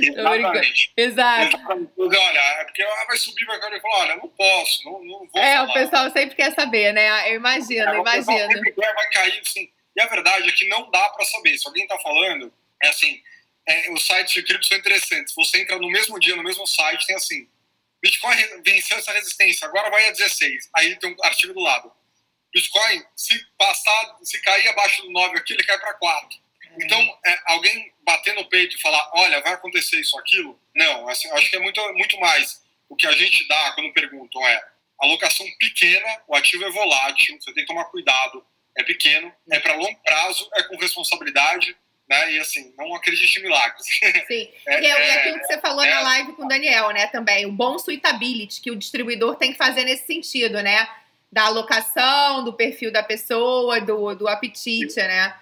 Exatamente. 0.00 0.92
Exato. 0.96 1.56
Exatamente. 1.56 1.92
Olha, 1.98 2.38
é 2.40 2.64
porque 2.64 2.82
ela 2.82 3.04
vai 3.06 3.16
subir, 3.16 3.44
vai 3.44 3.60
cair 3.60 3.76
e 3.76 3.80
falar, 3.80 3.98
olha, 4.00 4.16
não 4.16 4.28
posso, 4.28 4.84
não, 4.84 5.04
não 5.04 5.18
vou 5.26 5.42
É, 5.42 5.56
falar. 5.56 5.68
o 5.68 5.72
pessoal 5.74 6.10
sempre 6.10 6.34
quer 6.36 6.52
saber, 6.54 6.92
né? 6.92 7.30
Eu 7.30 7.36
imagino, 7.36 7.88
é, 7.90 7.98
imagino. 7.98 8.48
vai 8.94 9.10
cair, 9.10 9.40
assim. 9.40 9.70
E 9.96 10.00
a 10.00 10.06
verdade 10.06 10.48
é 10.48 10.52
que 10.52 10.68
não 10.68 10.90
dá 10.90 11.08
para 11.10 11.24
saber. 11.26 11.58
Se 11.58 11.66
alguém 11.66 11.82
está 11.82 11.98
falando, 11.98 12.52
é 12.82 12.88
assim, 12.88 13.20
é, 13.68 13.90
os 13.92 14.06
sites 14.06 14.32
de 14.32 14.42
cripto 14.42 14.66
são 14.66 14.78
interessantes. 14.78 15.34
Você 15.34 15.60
entra 15.60 15.78
no 15.78 15.88
mesmo 15.88 16.18
dia, 16.18 16.36
no 16.36 16.42
mesmo 16.42 16.66
site, 16.66 17.06
tem 17.06 17.16
assim, 17.16 17.48
Bitcoin 18.02 18.62
venceu 18.64 18.98
essa 18.98 19.12
resistência, 19.12 19.66
agora 19.66 19.90
vai 19.90 20.08
a 20.08 20.12
16. 20.12 20.70
Aí 20.76 20.96
tem 20.96 21.10
um 21.10 21.24
artigo 21.24 21.52
do 21.52 21.60
lado. 21.60 21.92
Bitcoin, 22.52 23.04
se 23.14 23.38
passar, 23.56 24.18
se 24.22 24.40
cair 24.40 24.68
abaixo 24.68 25.02
do 25.02 25.10
9 25.10 25.38
aqui, 25.38 25.52
ele 25.52 25.64
cai 25.64 25.78
para 25.78 25.94
4. 25.94 26.38
Então, 26.78 27.18
é, 27.26 27.38
alguém 27.46 27.92
bater 28.02 28.34
no 28.34 28.48
peito 28.48 28.76
e 28.76 28.80
falar, 28.80 29.10
olha, 29.14 29.40
vai 29.40 29.54
acontecer 29.54 30.00
isso, 30.00 30.18
aquilo, 30.18 30.60
não. 30.74 31.08
Assim, 31.08 31.30
acho 31.32 31.50
que 31.50 31.56
é 31.56 31.60
muito, 31.60 31.80
muito 31.94 32.18
mais 32.18 32.62
o 32.88 32.96
que 32.96 33.06
a 33.06 33.12
gente 33.12 33.46
dá 33.48 33.72
quando 33.72 33.92
perguntam 33.92 34.46
é 34.46 34.64
alocação 34.98 35.46
pequena, 35.58 36.22
o 36.28 36.34
ativo 36.34 36.64
é 36.64 36.70
volátil, 36.70 37.38
você 37.40 37.52
tem 37.52 37.64
que 37.64 37.68
tomar 37.68 37.84
cuidado, 37.86 38.44
é 38.76 38.82
pequeno, 38.82 39.32
é 39.50 39.58
para 39.58 39.74
longo 39.74 39.98
prazo, 40.02 40.48
é 40.54 40.62
com 40.64 40.76
responsabilidade, 40.76 41.76
né? 42.10 42.32
E 42.32 42.40
assim, 42.40 42.74
não 42.76 42.92
acredite 42.94 43.38
em 43.38 43.42
milagres. 43.42 43.86
Sim. 44.26 44.50
É, 44.66 44.80
e, 44.80 44.86
é, 44.86 45.06
e 45.06 45.10
aquilo 45.12 45.38
que 45.38 45.46
você 45.46 45.58
falou 45.58 45.84
é, 45.84 45.90
na 45.90 46.00
live 46.00 46.32
com 46.32 46.44
o 46.44 46.48
Daniel, 46.48 46.90
né, 46.90 47.06
também, 47.06 47.46
o 47.46 47.52
bom 47.52 47.78
suitability 47.78 48.60
que 48.60 48.70
o 48.70 48.76
distribuidor 48.76 49.36
tem 49.36 49.52
que 49.52 49.58
fazer 49.58 49.84
nesse 49.84 50.06
sentido, 50.06 50.62
né? 50.62 50.88
Da 51.30 51.44
alocação, 51.44 52.44
do 52.44 52.52
perfil 52.52 52.92
da 52.92 53.02
pessoa, 53.02 53.80
do, 53.80 54.14
do 54.14 54.28
apetite, 54.28 54.96
né? 54.96 55.34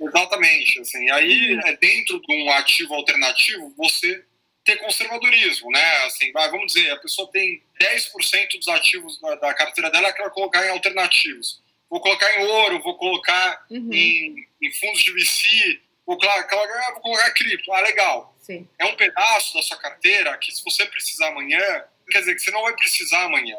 Exatamente, 0.00 0.80
assim, 0.80 1.10
aí 1.10 1.58
é 1.64 1.76
dentro 1.76 2.20
de 2.20 2.34
um 2.34 2.50
ativo 2.52 2.94
alternativo, 2.94 3.74
você 3.76 4.24
ter 4.64 4.76
conservadorismo, 4.76 5.70
né? 5.70 6.04
Assim, 6.04 6.30
vamos 6.32 6.72
dizer, 6.72 6.90
a 6.90 6.96
pessoa 6.96 7.30
tem 7.30 7.62
10% 7.80 8.58
dos 8.58 8.68
ativos 8.68 9.20
da, 9.20 9.34
da 9.36 9.54
carteira 9.54 9.90
dela 9.90 10.12
que 10.12 10.20
ela 10.20 10.30
colocar 10.30 10.64
em 10.66 10.70
alternativos. 10.70 11.62
Vou 11.88 12.00
colocar 12.00 12.32
em 12.38 12.44
ouro, 12.44 12.82
vou 12.82 12.96
colocar 12.96 13.66
uhum. 13.70 13.92
em, 13.92 14.46
em 14.62 14.72
fundos 14.72 15.02
de 15.02 15.12
VC, 15.12 15.80
Vou 16.10 16.18
colocar, 16.18 16.92
vou 16.92 17.00
colocar 17.02 17.30
cripto. 17.30 17.72
Ah, 17.72 17.82
legal. 17.82 18.34
Sim. 18.40 18.68
É 18.80 18.84
um 18.84 18.96
pedaço 18.96 19.54
da 19.54 19.62
sua 19.62 19.76
carteira 19.76 20.36
que, 20.38 20.50
se 20.50 20.60
você 20.64 20.84
precisar 20.86 21.28
amanhã, 21.28 21.84
quer 22.10 22.18
dizer 22.18 22.34
que 22.34 22.40
você 22.40 22.50
não 22.50 22.62
vai 22.62 22.74
precisar 22.74 23.26
amanhã. 23.26 23.56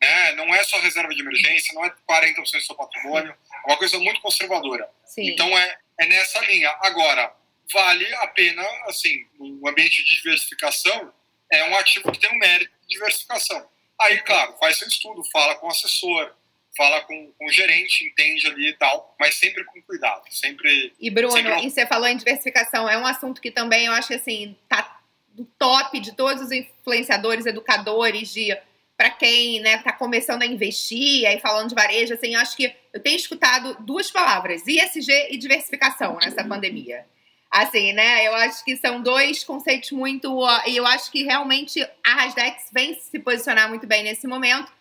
Né? 0.00 0.32
Não 0.32 0.54
é 0.54 0.64
só 0.64 0.78
reserva 0.78 1.14
de 1.14 1.20
emergência, 1.20 1.74
não 1.74 1.84
é 1.84 1.94
40% 2.10 2.34
do 2.34 2.60
seu 2.62 2.74
patrimônio. 2.74 3.30
É 3.30 3.66
uma 3.66 3.76
coisa 3.76 3.98
muito 3.98 4.22
conservadora. 4.22 4.88
Sim. 5.04 5.28
Então, 5.28 5.46
é, 5.58 5.76
é 6.00 6.06
nessa 6.06 6.40
linha. 6.46 6.74
Agora, 6.80 7.30
vale 7.70 8.14
a 8.14 8.26
pena, 8.28 8.66
assim, 8.86 9.26
no 9.38 9.68
ambiente 9.68 10.02
de 10.02 10.14
diversificação, 10.14 11.12
é 11.52 11.68
um 11.68 11.76
ativo 11.76 12.10
que 12.10 12.18
tem 12.18 12.34
um 12.34 12.38
mérito 12.38 12.72
de 12.88 12.94
diversificação. 12.94 13.68
Aí, 14.00 14.18
claro, 14.22 14.56
faz 14.58 14.78
seu 14.78 14.88
estudo, 14.88 15.22
fala 15.30 15.56
com 15.56 15.66
o 15.66 15.70
assessor, 15.70 16.34
fala 16.76 17.02
com, 17.02 17.32
com 17.38 17.46
o 17.46 17.50
gerente, 17.52 18.06
entende 18.06 18.46
ali 18.46 18.68
e 18.68 18.72
tal, 18.74 19.14
mas 19.18 19.34
sempre 19.34 19.64
com 19.64 19.80
cuidado, 19.82 20.22
sempre... 20.30 20.92
E 20.98 21.10
Bruno, 21.10 21.32
sempre... 21.32 21.66
e 21.66 21.70
você 21.70 21.86
falou 21.86 22.08
em 22.08 22.16
diversificação, 22.16 22.88
é 22.88 22.96
um 22.96 23.06
assunto 23.06 23.40
que 23.40 23.50
também 23.50 23.86
eu 23.86 23.92
acho 23.92 24.08
que 24.08 24.14
assim, 24.14 24.56
tá 24.68 25.00
do 25.34 25.44
top 25.58 25.98
de 26.00 26.14
todos 26.14 26.42
os 26.42 26.52
influenciadores, 26.52 27.46
educadores, 27.46 28.32
de 28.32 28.56
para 28.96 29.10
quem 29.10 29.60
né, 29.60 29.78
tá 29.78 29.92
começando 29.92 30.42
a 30.42 30.46
investir, 30.46 31.26
aí 31.26 31.40
falando 31.40 31.70
de 31.70 31.74
varejo, 31.74 32.14
assim, 32.14 32.36
acho 32.36 32.56
que 32.56 32.72
eu 32.92 33.00
tenho 33.00 33.16
escutado 33.16 33.76
duas 33.80 34.10
palavras, 34.10 34.66
ISG 34.66 35.28
e 35.30 35.36
diversificação 35.36 36.16
nessa 36.16 36.44
pandemia. 36.44 37.04
Assim, 37.50 37.92
né? 37.92 38.26
Eu 38.26 38.34
acho 38.34 38.64
que 38.64 38.76
são 38.76 39.02
dois 39.02 39.44
conceitos 39.44 39.90
muito. 39.90 40.40
E 40.66 40.76
eu 40.76 40.86
acho 40.86 41.10
que 41.10 41.22
realmente 41.22 41.86
a 42.02 42.14
Rasdex 42.14 42.70
vem 42.72 42.94
se 42.94 43.18
posicionar 43.18 43.68
muito 43.68 43.86
bem 43.86 44.02
nesse 44.02 44.26
momento 44.26 44.72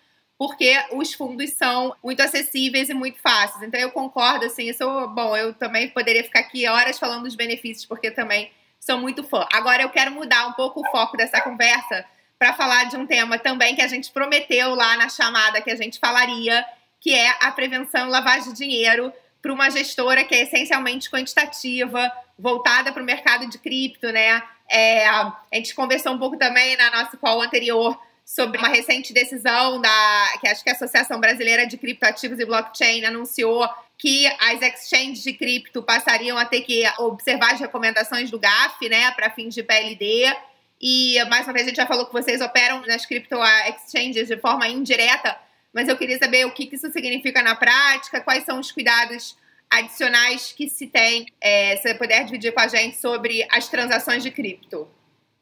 porque 0.42 0.76
os 0.94 1.14
fundos 1.14 1.52
são 1.52 1.96
muito 2.04 2.20
acessíveis 2.20 2.90
e 2.90 2.96
muito 2.96 3.20
fáceis. 3.20 3.62
Então 3.62 3.80
eu 3.80 3.92
concordo, 3.92 4.44
assim, 4.44 4.70
eu 4.70 4.74
sou, 4.74 5.08
bom, 5.08 5.38
eu 5.38 5.54
também 5.54 5.88
poderia 5.90 6.24
ficar 6.24 6.40
aqui 6.40 6.68
horas 6.68 6.98
falando 6.98 7.26
dos 7.26 7.36
benefícios, 7.36 7.86
porque 7.86 8.10
também 8.10 8.52
sou 8.80 8.98
muito 8.98 9.24
fã. 9.24 9.46
Agora 9.54 9.84
eu 9.84 9.90
quero 9.92 10.10
mudar 10.10 10.48
um 10.48 10.54
pouco 10.54 10.82
o 10.82 10.90
foco 10.90 11.16
dessa 11.16 11.40
conversa 11.42 12.04
para 12.40 12.54
falar 12.54 12.86
de 12.86 12.98
um 12.98 13.06
tema 13.06 13.38
também 13.38 13.76
que 13.76 13.84
a 13.84 13.88
gente 13.88 14.12
prometeu 14.12 14.74
lá 14.74 14.98
na 14.98 15.10
chamada 15.10 15.62
que 15.62 15.70
a 15.70 15.76
gente 15.76 16.00
falaria, 16.00 16.66
que 17.00 17.14
é 17.14 17.36
a 17.40 17.52
prevenção 17.52 18.10
lavagem 18.10 18.52
de 18.52 18.58
dinheiro 18.58 19.14
para 19.44 19.54
uma 19.54 19.70
gestora 19.70 20.24
que 20.24 20.34
é 20.34 20.42
essencialmente 20.42 21.08
quantitativa, 21.08 22.12
voltada 22.36 22.92
para 22.92 23.04
o 23.04 23.06
mercado 23.06 23.48
de 23.48 23.60
cripto, 23.60 24.12
né? 24.12 24.42
É, 24.68 25.08
a 25.08 25.38
gente 25.54 25.76
conversou 25.76 26.14
um 26.14 26.18
pouco 26.18 26.36
também 26.36 26.76
na 26.78 26.90
nossa 26.90 27.16
call 27.16 27.44
anterior 27.44 27.96
sobre 28.34 28.58
uma 28.58 28.70
recente 28.70 29.12
decisão 29.12 29.82
da 29.82 30.38
que 30.40 30.48
acho 30.48 30.64
que 30.64 30.70
a 30.70 30.74
Associação 30.74 31.20
Brasileira 31.20 31.68
de 31.68 31.76
Criptoativos 31.76 32.40
e 32.40 32.46
Blockchain 32.46 33.04
anunciou 33.04 33.68
que 33.98 34.26
as 34.40 34.62
exchanges 34.62 35.22
de 35.22 35.34
cripto 35.34 35.84
passariam 35.84 36.38
a 36.38 36.46
ter 36.46 36.62
que 36.62 36.82
observar 36.98 37.54
as 37.54 37.60
recomendações 37.60 38.32
do 38.32 38.40
GAF, 38.40 38.88
né, 38.88 39.12
para 39.12 39.30
fins 39.32 39.54
de 39.54 39.62
PLD. 39.62 40.34
E 40.82 41.22
mais 41.26 41.46
uma 41.46 41.52
vez 41.52 41.66
a 41.66 41.70
gente 41.70 41.76
já 41.76 41.86
falou 41.86 42.06
que 42.06 42.14
vocês 42.14 42.40
operam 42.40 42.82
nas 42.88 43.06
cripto 43.06 43.36
exchanges 43.68 44.30
de 44.30 44.38
forma 44.38 44.66
indireta, 44.66 45.38
mas 45.74 45.90
eu 45.90 45.98
queria 45.98 46.18
saber 46.18 46.46
o 46.46 46.52
que 46.52 46.70
isso 46.74 46.90
significa 46.90 47.44
na 47.44 47.54
prática, 47.54 48.22
quais 48.22 48.46
são 48.46 48.62
os 48.62 48.72
cuidados 48.72 49.38
adicionais 49.70 50.54
que 50.54 50.70
se 50.70 50.88
tem, 50.88 51.26
é, 51.42 51.76
se 51.76 51.84
você 51.84 51.96
puder 51.96 52.24
dividir 52.24 52.54
com 52.54 52.62
a 52.62 52.68
gente 52.70 52.96
sobre 52.96 53.46
as 53.52 53.68
transações 53.68 54.24
de 54.24 54.32
cripto. 54.32 54.90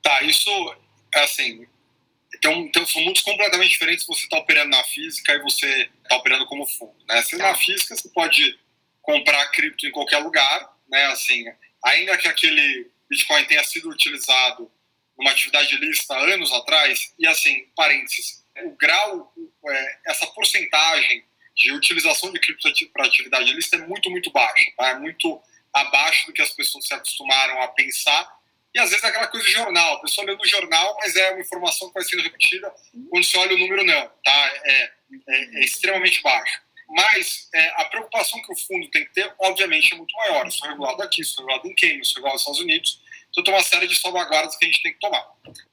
Tá, 0.01 0.23
isso, 0.23 0.49
assim, 1.13 1.67
então, 2.35 2.85
são 2.85 3.01
mundos 3.01 3.21
completamente 3.21 3.71
diferentes 3.71 4.05
se 4.05 4.07
você 4.07 4.23
está 4.23 4.37
operando 4.37 4.69
na 4.69 4.83
física 4.83 5.33
e 5.33 5.41
você 5.41 5.89
está 6.03 6.15
operando 6.15 6.45
como 6.45 6.67
fundo. 6.67 6.95
Né? 7.07 7.21
Se 7.23 7.35
na 7.37 7.55
física, 7.55 7.95
você 7.95 8.09
pode 8.09 8.59
comprar 9.01 9.47
cripto 9.47 9.87
em 9.87 9.91
qualquer 9.91 10.19
lugar, 10.19 10.77
né? 10.87 11.05
assim, 11.07 11.45
ainda 11.83 12.17
que 12.17 12.27
aquele 12.27 12.89
Bitcoin 13.09 13.45
tenha 13.45 13.63
sido 13.63 13.89
utilizado 13.89 14.71
numa 15.17 15.31
atividade 15.31 15.75
lícita 15.77 16.15
anos 16.17 16.51
atrás, 16.53 17.13
e 17.17 17.27
assim, 17.27 17.67
parênteses, 17.75 18.45
o 18.63 18.71
grau, 18.71 19.33
é, 19.67 19.97
essa 20.07 20.27
porcentagem 20.27 21.25
de 21.55 21.71
utilização 21.71 22.31
de 22.31 22.39
cripto 22.39 22.69
para 22.93 23.05
atividade 23.05 23.51
lícita 23.51 23.77
é 23.77 23.87
muito, 23.87 24.09
muito 24.09 24.31
baixa, 24.31 24.71
tá? 24.77 24.89
é 24.89 24.99
muito 24.99 25.41
abaixo 25.73 26.27
do 26.27 26.33
que 26.33 26.41
as 26.41 26.51
pessoas 26.51 26.87
se 26.87 26.93
acostumaram 26.93 27.61
a 27.61 27.67
pensar 27.69 28.38
e 28.73 28.79
às 28.79 28.89
vezes 28.89 29.03
é 29.03 29.07
aquela 29.07 29.27
coisa 29.27 29.45
de 29.45 29.51
jornal, 29.51 29.95
a 29.95 30.01
pessoa 30.01 30.27
lê 30.27 30.35
no 30.35 30.45
jornal, 30.45 30.95
mas 30.99 31.15
é 31.15 31.31
uma 31.31 31.41
informação 31.41 31.87
que 31.87 31.93
vai 31.95 32.03
sendo 32.03 32.23
repetida, 32.23 32.71
quando 33.09 33.23
você 33.23 33.37
olha 33.37 33.55
o 33.55 33.59
número 33.59 33.83
não, 33.83 34.11
tá? 34.23 34.53
É, 34.63 34.91
é, 35.27 35.41
é 35.57 35.63
extremamente 35.63 36.21
baixo. 36.21 36.61
Mas 36.89 37.49
é, 37.53 37.81
a 37.81 37.85
preocupação 37.85 38.41
que 38.41 38.51
o 38.51 38.57
fundo 38.57 38.89
tem 38.89 39.05
que 39.05 39.13
ter, 39.13 39.31
obviamente, 39.39 39.93
é 39.93 39.97
muito 39.97 40.15
maior. 40.17 40.45
Eu 40.45 40.51
sou 40.51 40.67
regulado 40.67 41.01
aqui, 41.03 41.23
sou 41.23 41.43
regulado 41.43 41.67
em 41.67 41.75
Quênia, 41.75 42.03
sou 42.03 42.15
regulado 42.15 42.33
nos 42.33 42.41
Estados 42.41 42.59
Unidos, 42.61 43.01
então 43.29 43.43
tem 43.43 43.53
uma 43.53 43.63
série 43.63 43.87
de 43.87 43.95
salvaguardas 43.95 44.55
que 44.55 44.65
a 44.65 44.67
gente 44.67 44.81
tem 44.81 44.93
que 44.93 44.99
tomar. 44.99 45.25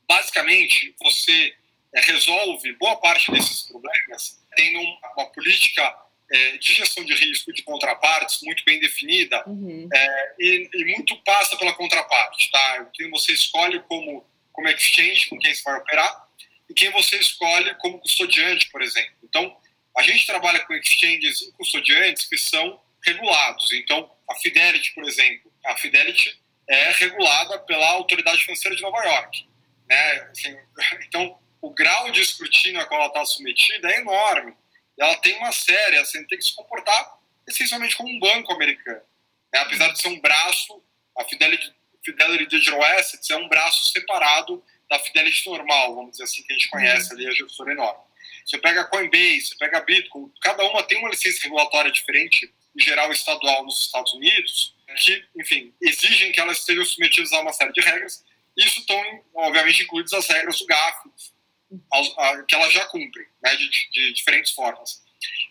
Basicamente, 0.08 0.94
você 1.02 1.54
é, 1.94 2.00
resolve 2.00 2.72
boa 2.74 2.96
parte 2.96 3.30
desses 3.30 3.62
problemas 3.62 4.40
tendo 4.56 4.80
uma 4.80 5.26
política 5.26 6.05
é, 6.30 6.56
de 6.56 6.72
gestão 6.72 7.04
de 7.04 7.14
risco 7.14 7.52
de 7.52 7.62
contrapartes 7.62 8.40
muito 8.42 8.64
bem 8.64 8.80
definida 8.80 9.42
uhum. 9.46 9.88
é, 9.92 10.34
e, 10.38 10.70
e, 10.74 10.84
muito 10.96 11.16
passa 11.22 11.56
pela 11.56 11.72
contraparte, 11.74 12.50
tá? 12.50 12.90
Quem 12.94 13.08
você 13.10 13.32
escolhe 13.32 13.80
como, 13.88 14.26
como 14.52 14.68
exchange 14.68 15.28
com 15.28 15.38
quem 15.38 15.54
você 15.54 15.62
vai 15.62 15.78
operar 15.78 16.28
e 16.68 16.74
quem 16.74 16.90
você 16.90 17.16
escolhe 17.16 17.74
como 17.76 18.00
custodiante, 18.00 18.68
por 18.70 18.82
exemplo. 18.82 19.14
Então, 19.22 19.56
a 19.96 20.02
gente 20.02 20.26
trabalha 20.26 20.60
com 20.60 20.74
exchanges 20.74 21.42
e 21.42 21.52
custodiantes 21.52 22.26
que 22.26 22.36
são 22.36 22.80
regulados. 23.04 23.72
Então, 23.72 24.10
a 24.28 24.34
Fidelity, 24.34 24.92
por 24.94 25.04
exemplo, 25.04 25.52
a 25.64 25.76
Fidelity 25.76 26.38
é 26.68 26.90
regulada 26.90 27.60
pela 27.60 27.88
Autoridade 27.90 28.42
Financeira 28.42 28.76
de 28.76 28.82
Nova 28.82 28.98
York. 29.04 29.48
Né? 29.88 30.12
Assim, 30.32 30.56
então, 31.06 31.38
o 31.62 31.70
grau 31.70 32.10
de 32.10 32.20
escrutínio 32.20 32.80
a 32.80 32.84
qual 32.84 33.00
ela 33.00 33.08
está 33.08 33.24
submetida 33.24 33.88
é 33.90 34.00
enorme 34.00 34.54
ela 34.98 35.16
tem 35.16 35.36
uma 35.36 35.52
série, 35.52 35.98
assim, 35.98 36.24
tem 36.26 36.38
que 36.38 36.44
se 36.44 36.54
comportar 36.54 37.18
essencialmente 37.46 37.96
como 37.96 38.08
um 38.08 38.18
banco 38.18 38.52
americano. 38.52 39.02
Né? 39.52 39.60
Apesar 39.60 39.88
de 39.88 40.00
ser 40.00 40.08
um 40.08 40.20
braço, 40.20 40.82
a 41.16 41.24
Fidelity, 41.24 41.74
Fidelity 42.04 42.46
Digital 42.46 42.82
Assets 42.82 43.30
é 43.30 43.36
um 43.36 43.48
braço 43.48 43.90
separado 43.90 44.62
da 44.88 44.98
Fidelity 44.98 45.48
normal, 45.48 45.94
vamos 45.94 46.12
dizer 46.12 46.24
assim, 46.24 46.42
que 46.42 46.52
a 46.52 46.56
gente 46.56 46.68
conhece 46.68 47.12
ali, 47.12 47.26
a 47.26 47.32
gestora 47.32 47.72
enorme. 47.72 48.00
Você 48.44 48.58
pega 48.58 48.82
a 48.82 48.84
Coinbase, 48.84 49.48
você 49.48 49.56
pega 49.56 49.78
a 49.78 49.80
Bitcoin, 49.80 50.30
cada 50.40 50.64
uma 50.64 50.82
tem 50.84 50.98
uma 50.98 51.08
licença 51.08 51.42
regulatória 51.42 51.90
diferente, 51.90 52.52
em 52.76 52.82
geral 52.82 53.10
estadual 53.10 53.64
nos 53.64 53.82
Estados 53.82 54.12
Unidos, 54.14 54.76
que, 55.04 55.24
enfim, 55.36 55.74
exigem 55.80 56.30
que 56.30 56.40
elas 56.40 56.58
estejam 56.58 56.84
submetidas 56.84 57.32
a 57.32 57.40
uma 57.40 57.52
série 57.52 57.72
de 57.72 57.80
regras. 57.80 58.24
Isso 58.56 58.80
estão, 58.80 59.24
obviamente, 59.34 59.82
incluídas 59.82 60.12
as 60.12 60.28
regras 60.28 60.58
do 60.58 60.66
GAF, 60.66 61.10
que 62.46 62.54
elas 62.54 62.72
já 62.72 62.84
cumprem, 62.86 63.26
né, 63.42 63.56
de, 63.56 63.68
de 63.90 64.12
diferentes 64.12 64.52
formas. 64.52 65.02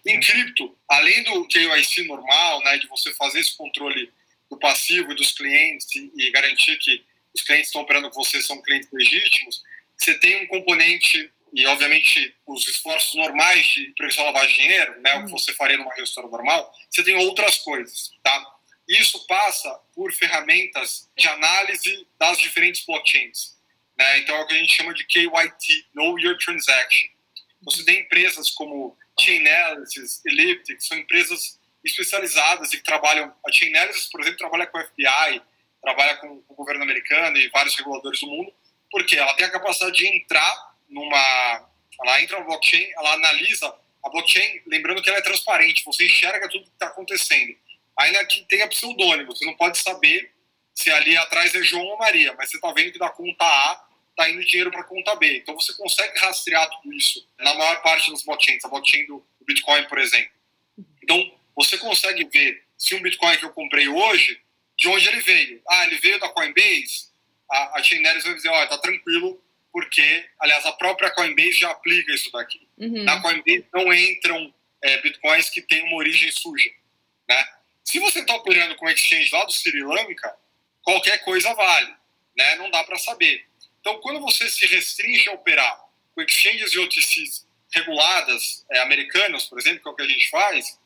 Em 0.05 0.19
cripto, 0.19 0.78
além 0.88 1.23
do 1.23 1.47
KYC 1.47 2.03
normal, 2.03 2.63
né, 2.63 2.78
de 2.78 2.88
você 2.88 3.13
fazer 3.15 3.39
esse 3.39 3.57
controle 3.57 4.11
do 4.49 4.57
passivo 4.57 5.11
e 5.11 5.15
dos 5.15 5.32
clientes 5.32 5.88
e, 5.95 6.32
garantir 6.32 6.78
que 6.78 7.03
os 7.34 7.41
clientes 7.41 7.65
que 7.65 7.69
estão 7.69 7.82
operando 7.82 8.09
com 8.09 8.23
você 8.23 8.41
são 8.41 8.61
clientes 8.61 8.89
legítimos, 8.91 9.63
você 9.97 10.13
tem 10.19 10.43
um 10.43 10.47
componente 10.47 11.32
e 11.53 11.65
obviamente 11.67 12.36
os 12.45 12.67
esforços 12.67 13.15
normais 13.15 13.65
de 13.67 13.93
prevenção 13.97 14.32
de 14.32 14.53
dinheiro, 14.53 15.01
né, 15.01 15.15
o 15.15 15.26
que 15.26 15.32
uhum. 15.32 15.38
você 15.38 15.53
faria 15.53 15.78
numa 15.78 15.95
gestora 15.95 16.28
normal, 16.28 16.71
você 16.89 17.03
tem 17.03 17.15
outras 17.15 17.57
coisas, 17.59 18.11
tá? 18.21 18.55
Isso 18.88 19.26
passa 19.26 19.80
por 19.95 20.13
ferramentas 20.13 21.09
de 21.17 21.28
análise 21.28 22.07
das 22.19 22.38
diferentes 22.38 22.86
blockchains, 22.86 23.55
né? 23.98 24.20
Então 24.20 24.36
é 24.36 24.41
o 24.41 24.48
que 24.48 24.54
a 24.54 24.58
gente 24.58 24.76
chama 24.76 24.93
de 24.93 25.06
KYT, 25.06 25.88
Know 25.93 26.20
Your 26.20 26.38
Transaction. 26.38 27.10
Você 27.64 27.84
tem 27.84 28.02
empresas 28.02 28.52
como 28.52 28.98
Chainalysis, 29.20 30.24
Elliptic, 30.26 30.80
são 30.82 30.98
empresas 30.98 31.60
especializadas 31.84 32.74
e 32.74 32.78
que 32.78 32.84
trabalham. 32.84 33.34
A 33.46 33.52
Chainalysis, 33.52 34.10
por 34.10 34.22
exemplo, 34.22 34.38
trabalha 34.38 34.68
com 34.68 34.78
o 34.78 34.86
FBI, 34.86 35.41
trabalha 35.82 36.18
com 36.18 36.43
o 36.48 36.56
governo 36.56 36.84
americano 36.84 37.38
e 37.38 37.50
vários 37.50 37.76
reguladores 37.76 38.20
do 38.20 38.28
mundo, 38.28 38.54
porque 38.91 39.18
ela 39.18 39.34
tem 39.36 39.46
a 39.46 39.52
capacidade 39.52 39.98
de 39.98 40.08
entrar 40.08 40.76
numa. 40.89 41.70
Ela 42.04 42.22
entra 42.22 42.39
no 42.39 42.46
blockchain, 42.46 42.91
ela 42.98 43.14
analisa 43.14 43.74
a 44.04 44.10
blockchain, 44.10 44.62
lembrando 44.68 45.02
que 45.02 45.10
ela 45.10 45.18
é 45.18 45.22
transparente, 45.22 45.84
você 45.86 46.06
enxerga 46.06 46.50
tudo 46.50 46.66
que 46.66 46.72
está 46.72 46.88
acontecendo. 46.88 47.56
Ainda 47.98 48.26
que 48.26 48.41
tenha 48.50 48.68
pseudônimo, 48.68 49.34
você 49.34 49.46
não 49.46 49.56
pode 49.56 49.78
saber 49.78 50.32
se 50.74 50.91
ali 50.91 51.16
atrás 51.18 51.56
é 51.56 51.64
João 51.64 51.86
ou 51.86 51.98
Maria, 51.98 52.36
mas 52.38 52.50
você 52.50 52.58
está 52.58 52.72
vendo 52.74 52.91
que 52.91 53.00
da 53.00 53.10
conta 53.10 53.46
A 53.46 53.85
está 54.16 54.30
indo 54.30 54.43
dinheiro 54.45 54.72
para 54.72 54.82
a 54.82 54.86
conta 54.86 55.16
B. 55.16 55.38
Então 55.38 55.53
você 55.53 55.74
consegue 55.74 56.18
rastrear 56.20 56.70
tudo 56.70 56.93
isso 56.93 57.28
na 57.38 57.53
maior 57.53 57.82
parte 57.82 58.09
dos 58.09 58.24
blockchains, 58.24 58.63
a 58.63 58.70
blockchain 58.70 59.05
do 59.05 59.26
Bitcoin, 59.45 59.84
por 59.86 59.99
exemplo. 59.99 60.32
Então 61.03 61.32
você 61.55 61.78
consegue 61.78 62.26
ver 62.26 62.63
se 62.78 62.95
um 62.95 63.01
Bitcoin 63.01 63.38
que 63.38 63.45
eu 63.45 63.51
comprei 63.51 63.88
hoje, 63.88 64.41
de 64.78 64.88
onde 64.88 65.07
ele 65.07 65.22
veio. 65.22 65.61
Ah, 65.70 65.86
ele 65.86 65.97
veio 65.97 66.20
da 66.20 66.30
Coinbase? 66.30 67.13
A, 67.49 67.80
a 67.80 67.84
Chainalysis 67.84 68.26
vai 68.26 68.34
dizer, 68.36 68.49
oh, 68.49 68.68
tá 68.68 68.78
tranquilo, 68.78 69.41
porque, 69.72 70.26
aliás, 70.39 70.66
a 70.66 70.72
própria 70.74 71.11
Coinbase 71.11 71.53
já 71.53 71.72
aplica 71.72 72.11
isso 72.11 72.32
daqui. 72.32 72.68
Uhum. 72.78 73.03
Na 73.03 73.22
Coinbase 73.22 73.66
não 73.74 73.93
entram 73.93 74.53
é, 74.82 75.01
bitcoins 75.01 75.49
que 75.49 75.61
têm 75.61 75.84
uma 75.84 75.97
origem 75.97 76.32
suja. 76.32 76.70
Né? 77.30 77.45
Se 77.84 77.99
você 77.99 78.20
está 78.20 78.36
operando 78.36 78.76
com 78.76 78.89
exchange 78.89 79.30
lá 79.32 79.45
do 79.45 79.51
Sri 79.51 79.84
Lanka, 79.84 80.36
qualquer 80.82 81.24
coisa 81.24 81.53
vale. 81.53 81.93
Né? 82.38 82.55
Não 82.55 82.70
dá 82.70 82.84
para 82.84 82.97
saber. 82.97 83.45
Então, 83.86 84.00
quando 84.00 84.20
você 84.20 84.50
se 84.50 84.66
restringe 84.66 85.30
a 85.30 85.34
operar 85.34 85.80
com 86.16 86.22
exchanges 86.24 86.74
e 86.74 86.80
OTCs 86.80 87.48
reguladas, 87.72 88.66
é, 88.72 88.80
americanas, 88.80 89.44
por 89.44 89.60
exemplo, 89.60 89.80
que 89.80 89.88
é 89.88 89.92
o 89.92 89.96
que 89.96 90.02
a 90.02 90.08
gente 90.08 90.28
faz, 90.32 90.80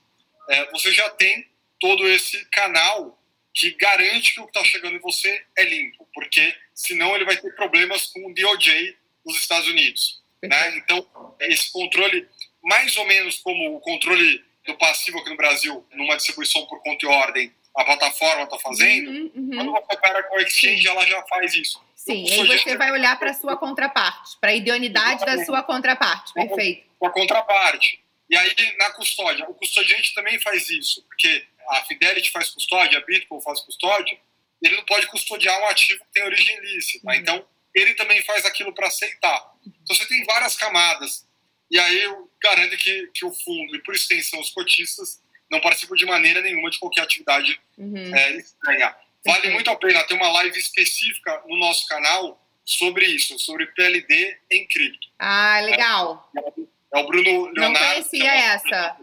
é, 0.50 0.70
você 0.72 0.92
já 0.92 1.10
tem 1.12 1.48
todo 1.80 2.06
esse 2.10 2.44
canal 2.48 3.18
que 3.54 3.72
garante 3.76 4.34
que 4.34 4.42
o 4.42 4.44
que 4.44 4.50
está 4.50 4.66
chegando 4.66 4.98
em 4.98 5.00
você 5.00 5.46
é 5.56 5.64
limpo, 5.64 6.10
porque 6.14 6.54
senão 6.76 7.16
ele 7.16 7.24
vai 7.24 7.38
ter 7.38 7.56
problemas 7.56 8.08
com 8.08 8.30
o 8.30 8.34
DOJ 8.34 8.98
nos 9.26 9.38
Estados 9.38 9.70
Unidos. 9.70 10.22
Né? 10.44 10.78
Então, 10.80 11.08
esse 11.40 11.72
controle, 11.72 12.28
mais 12.62 12.98
ou 12.98 13.06
menos 13.06 13.38
como 13.38 13.78
o 13.78 13.80
controle 13.80 14.44
do 14.66 14.78
passivo 14.78 15.20
aqui 15.20 15.30
no 15.30 15.38
Brasil, 15.38 15.88
numa 15.94 16.18
distribuição 16.18 16.66
por 16.66 16.84
conta 16.84 17.06
e 17.06 17.08
ordem, 17.10 17.56
a 17.78 17.86
plataforma 17.86 18.44
está 18.44 18.60
fazendo, 18.60 19.10
uhum, 19.10 19.32
uhum. 19.36 19.50
quando 19.56 19.72
você 19.72 19.96
opera 19.96 20.24
com 20.24 20.36
o 20.36 20.42
exchange, 20.42 20.86
ela 20.86 21.06
já 21.08 21.24
faz 21.28 21.54
isso. 21.54 21.82
Sim, 22.00 22.24
então, 22.24 22.44
aí 22.44 22.58
você 22.58 22.78
vai 22.78 22.92
olhar 22.92 23.20
para 23.20 23.32
a 23.32 23.34
sua 23.34 23.58
contraparte, 23.58 24.38
para 24.40 24.52
a 24.52 24.56
idoneidade 24.56 25.26
da 25.26 25.44
sua 25.44 25.62
contraparte, 25.62 26.34
perfeito. 26.34 26.88
Com 26.98 27.08
a 27.08 27.12
contraparte. 27.12 28.02
E 28.30 28.38
aí, 28.38 28.56
na 28.78 28.92
custódia, 28.92 29.46
o 29.50 29.54
custodiante 29.54 30.16
também 30.16 30.40
faz 30.40 30.70
isso, 30.70 31.04
porque 31.04 31.46
a 31.68 31.84
Fidelity 31.84 32.32
faz 32.32 32.50
custódia, 32.52 33.00
a 33.00 33.06
Bitcoin 33.06 33.42
faz 33.42 33.60
custódia, 33.62 34.18
ele 34.62 34.78
não 34.78 34.86
pode 34.86 35.08
custodiar 35.08 35.60
um 35.62 35.68
ativo 35.68 36.00
que 36.06 36.14
tem 36.14 36.24
origem 36.24 36.58
ilícita. 36.60 37.06
Uhum. 37.06 37.16
Então, 37.16 37.46
ele 37.76 37.94
também 37.96 38.22
faz 38.24 38.46
aquilo 38.46 38.74
para 38.74 38.88
aceitar. 38.88 39.54
Então, 39.66 39.96
você 39.96 40.08
tem 40.08 40.24
várias 40.24 40.56
camadas. 40.56 41.28
E 41.70 41.78
aí, 41.78 42.02
eu 42.02 42.32
garanto 42.42 42.78
que, 42.78 43.08
que 43.14 43.26
o 43.26 43.34
fundo, 43.34 43.76
e 43.76 43.84
por 43.84 43.94
extensão 43.94 44.40
os 44.40 44.52
cotistas, 44.52 45.22
não 45.52 45.60
participam 45.60 45.96
de 45.96 46.06
maneira 46.06 46.42
nenhuma 46.42 46.70
de 46.70 46.80
qualquer 46.80 47.02
atividade 47.02 47.60
uhum. 47.78 48.16
é, 48.16 48.38
estranha. 48.38 48.96
Vale 49.26 49.50
muito 49.50 49.70
a 49.70 49.76
pena 49.76 50.04
ter 50.04 50.14
uma 50.14 50.32
live 50.32 50.58
específica 50.58 51.44
no 51.48 51.58
nosso 51.58 51.86
canal 51.88 52.42
sobre 52.64 53.06
isso, 53.06 53.38
sobre 53.40 53.66
PLD 53.68 54.38
em 54.50 54.68
cripto. 54.68 55.08
Ah, 55.18 55.60
legal. 55.62 56.30
É, 56.38 56.98
é 57.00 57.04
o 57.04 57.08
Bruno 57.08 57.48
Leonardo. 57.52 57.60
Não 57.60 57.74
conhecia 57.74 58.32
é 58.32 58.40
essa. 58.40 58.98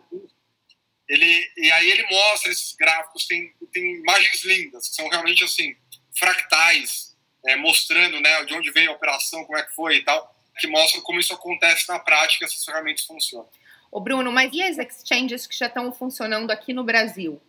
Ele, 1.08 1.52
e 1.56 1.70
aí 1.70 1.90
ele 1.90 2.06
mostra 2.10 2.50
esses 2.50 2.74
gráficos, 2.74 3.26
tem, 3.26 3.52
tem 3.72 3.96
imagens 3.96 4.42
lindas, 4.44 4.88
que 4.88 4.94
são 4.94 5.08
realmente 5.08 5.44
assim, 5.44 5.76
fractais, 6.16 7.16
é, 7.44 7.54
mostrando 7.56 8.20
né, 8.20 8.44
de 8.44 8.54
onde 8.54 8.70
veio 8.72 8.90
a 8.90 8.94
operação, 8.94 9.44
como 9.44 9.58
é 9.58 9.62
que 9.62 9.74
foi 9.74 9.96
e 9.96 10.02
tal, 10.02 10.34
que 10.58 10.66
mostram 10.66 11.02
como 11.02 11.20
isso 11.20 11.32
acontece 11.34 11.88
na 11.88 11.98
prática, 11.98 12.44
essas 12.44 12.64
ferramentas 12.64 13.04
funcionam. 13.04 13.48
Ô 13.90 14.00
Bruno, 14.00 14.32
mas 14.32 14.52
e 14.52 14.62
as 14.62 14.78
exchanges 14.78 15.46
que 15.46 15.56
já 15.56 15.66
estão 15.66 15.92
funcionando 15.92 16.50
aqui 16.50 16.72
no 16.72 16.82
Brasil? 16.82 17.40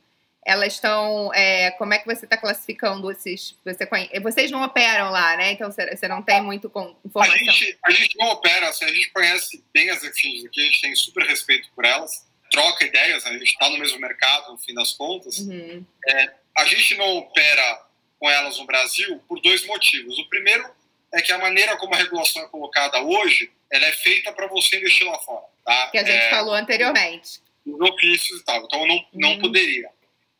Elas 0.47 0.73
estão. 0.73 1.33
É, 1.33 1.71
como 1.71 1.93
é 1.93 1.99
que 1.99 2.05
você 2.05 2.25
está 2.25 2.37
classificando 2.37 3.11
esses. 3.11 3.55
Você 3.65 3.85
conhece, 3.85 4.19
vocês 4.21 4.49
não 4.49 4.63
operam 4.63 5.11
lá, 5.11 5.35
né? 5.35 5.51
Então 5.51 5.69
você 5.69 6.07
não 6.07 6.21
tem 6.21 6.41
muito 6.41 6.71
informação. 7.05 7.35
A 7.35 7.37
gente, 7.37 7.77
a 7.83 7.91
gente 7.91 8.17
não 8.17 8.27
opera, 8.29 8.69
assim, 8.69 8.85
a 8.85 8.93
gente 8.93 9.11
conhece 9.11 9.63
bem 9.73 9.89
as 9.89 10.01
exchanges 10.03 10.45
aqui, 10.45 10.61
a 10.61 10.65
gente 10.65 10.81
tem 10.81 10.95
super 10.95 11.25
respeito 11.25 11.69
por 11.75 11.83
elas 11.83 12.25
troca 12.51 12.85
ideias, 12.85 13.25
a 13.25 13.33
gente 13.33 13.43
está 13.43 13.69
no 13.69 13.77
mesmo 13.77 13.99
mercado, 13.99 14.51
no 14.51 14.57
fim 14.57 14.73
das 14.73 14.93
contas. 14.93 15.39
Uhum. 15.39 15.85
É, 16.07 16.33
a 16.57 16.65
gente 16.65 16.95
não 16.95 17.17
opera 17.17 17.85
com 18.19 18.29
elas 18.29 18.57
no 18.57 18.65
Brasil 18.65 19.21
por 19.27 19.41
dois 19.41 19.65
motivos. 19.65 20.17
O 20.19 20.29
primeiro 20.29 20.65
é 21.13 21.21
que 21.21 21.31
a 21.31 21.37
maneira 21.37 21.77
como 21.77 21.93
a 21.93 21.97
regulação 21.97 22.43
é 22.43 22.47
colocada 22.47 23.01
hoje, 23.01 23.51
ela 23.71 23.85
é 23.85 23.91
feita 23.91 24.31
para 24.31 24.47
você 24.47 24.77
investir 24.77 25.05
lá 25.07 25.17
fora. 25.19 25.45
Tá? 25.63 25.89
Que 25.91 25.97
a 25.97 26.03
gente 26.03 26.23
é, 26.23 26.29
falou 26.29 26.53
anteriormente. 26.53 27.41
Os 27.65 27.79
ofícios 27.81 28.39
e 28.39 28.45
tal. 28.45 28.63
Então, 28.63 28.87
não, 28.87 29.05
não 29.13 29.31
uhum. 29.33 29.41
poderia. 29.41 29.89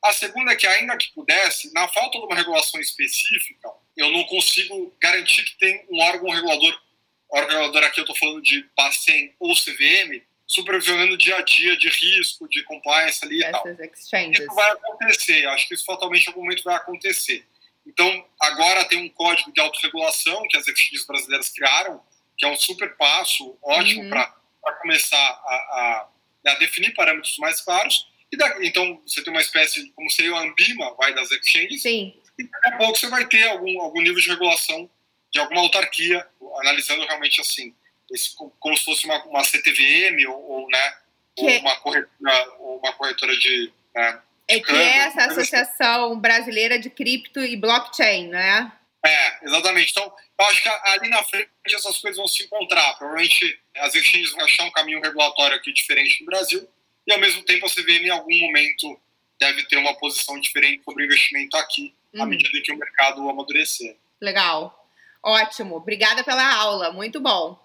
A 0.04 0.14
segunda 0.14 0.52
é 0.52 0.56
que, 0.56 0.68
ainda 0.68 0.96
que 0.98 1.12
pudesse, 1.14 1.74
na 1.74 1.88
falta 1.88 2.20
de 2.20 2.26
uma 2.26 2.36
regulação 2.36 2.80
específica, 2.80 3.70
eu 3.96 4.12
não 4.12 4.24
consigo 4.26 4.96
garantir 5.02 5.44
que 5.44 5.58
tem 5.58 5.86
um 5.90 6.00
órgão 6.00 6.30
regulador, 6.30 6.82
órgão 7.30 7.56
regulador 7.62 7.84
aqui 7.84 8.00
eu 8.00 8.04
estou 8.04 8.16
falando 8.16 8.42
de 8.42 8.70
Bacen 8.76 9.36
ou 9.40 9.54
CVM, 9.54 10.22
supervisionando 10.46 11.14
o 11.14 11.18
dia 11.18 11.38
a 11.38 11.42
dia 11.42 11.76
de 11.76 11.90
risco, 11.90 12.48
de 12.48 12.64
compliance 12.64 13.24
ali 13.26 13.44
e 13.44 13.52
tal. 13.52 13.68
Exchanges. 13.68 14.40
Isso 14.40 14.56
vai 14.56 14.72
acontecer, 14.72 15.46
acho 15.48 15.68
que 15.68 15.74
isso 15.74 15.86
fatalmente 15.86 16.26
em 16.26 16.30
algum 16.30 16.42
momento 16.42 16.64
vai 16.64 16.76
acontecer. 16.76 17.46
Então, 17.86 18.26
agora 18.40 18.86
tem 18.86 19.00
um 19.00 19.10
código 19.10 19.52
de 19.52 19.62
autorregulação 19.62 20.44
que 20.50 20.58
as 20.58 20.68
exchanges 20.68 21.06
brasileiras 21.06 21.50
criaram, 21.50 22.02
que 22.38 22.46
é 22.46 22.50
um 22.50 22.56
super 22.56 22.96
passo 22.96 23.58
ótimo 23.64 24.04
uhum. 24.04 24.10
para 24.10 24.74
começar 24.82 25.18
a, 25.18 26.10
a, 26.46 26.52
a, 26.52 26.56
definir 26.56 26.94
parâmetros 26.94 27.38
mais 27.40 27.62
claros. 27.62 28.08
Da, 28.36 28.66
então, 28.66 29.02
você 29.06 29.24
tem 29.24 29.32
uma 29.32 29.42
espécie, 29.42 29.90
como 29.96 30.10
seria 30.10 30.34
o 30.34 30.38
Ambima, 30.38 30.94
vai 30.96 31.14
das 31.14 31.32
exchanges. 31.32 31.82
Sim. 31.82 32.14
E 32.38 32.44
daqui 32.44 32.70
a 32.70 32.78
pouco 32.78 32.98
você 32.98 33.08
vai 33.08 33.26
ter 33.26 33.48
algum, 33.48 33.82
algum 33.82 34.02
nível 34.02 34.22
de 34.22 34.30
regulação 34.30 34.90
de 35.32 35.40
alguma 35.40 35.62
autarquia, 35.62 36.26
analisando 36.62 37.06
realmente 37.06 37.42
assim 37.42 37.74
esse, 38.12 38.36
como 38.36 38.78
se 38.78 38.86
fosse 38.86 39.06
uma, 39.06 39.24
uma 39.26 39.44
CTVM 39.44 40.26
ou, 40.28 40.52
ou 40.52 40.70
né, 40.70 40.94
ou 41.38 41.50
é 41.50 41.60
uma, 41.60 41.76
corretora, 41.78 42.56
ou 42.60 42.80
uma 42.80 42.94
corretora 42.94 43.38
de. 43.38 43.72
Né, 43.96 44.22
é 44.48 44.60
que 44.60 44.72
é 44.72 44.98
essa 45.00 45.26
Associação 45.26 46.20
Brasileira 46.20 46.80
de 46.80 46.90
Cripto 46.90 47.42
e 47.42 47.58
Blockchain, 47.58 48.30
né? 48.30 48.72
É, 49.06 49.46
exatamente. 49.46 49.92
Então, 49.92 50.04
eu 50.40 50.46
acho 50.46 50.64
que 50.64 50.70
ali 50.70 51.10
na 51.10 51.22
frente 51.24 51.50
essas 51.68 51.98
coisas 51.98 52.18
vão 52.18 52.28
se 52.28 52.44
encontrar. 52.44 52.96
Provavelmente 52.98 53.60
as 53.76 53.94
exchanges 53.94 54.32
vão 54.32 54.46
achar 54.46 54.64
um 54.64 54.72
caminho 54.72 55.02
regulatório 55.02 55.58
aqui 55.58 55.74
diferente 55.74 56.22
no 56.22 56.28
Brasil 56.28 56.68
e, 57.08 57.14
ao 57.14 57.20
mesmo 57.20 57.42
tempo, 57.44 57.66
a 57.66 57.70
CVM 57.70 58.06
em 58.06 58.10
algum 58.10 58.38
momento 58.38 59.00
deve 59.40 59.64
ter 59.64 59.78
uma 59.78 59.94
posição 59.96 60.40
diferente 60.40 60.84
sobre 60.84 61.04
o 61.04 61.06
investimento 61.06 61.56
aqui, 61.56 61.96
uhum. 62.14 62.24
à 62.24 62.26
medida 62.26 62.62
que 62.62 62.72
o 62.72 62.78
mercado 62.78 63.28
amadurecer. 63.30 63.96
Legal. 64.20 64.88
Ótimo. 65.24 65.78
Obrigada 65.78 66.24
pela 66.24 66.54
aula. 66.56 66.92
Muito 66.92 67.20
bom. 67.20 67.58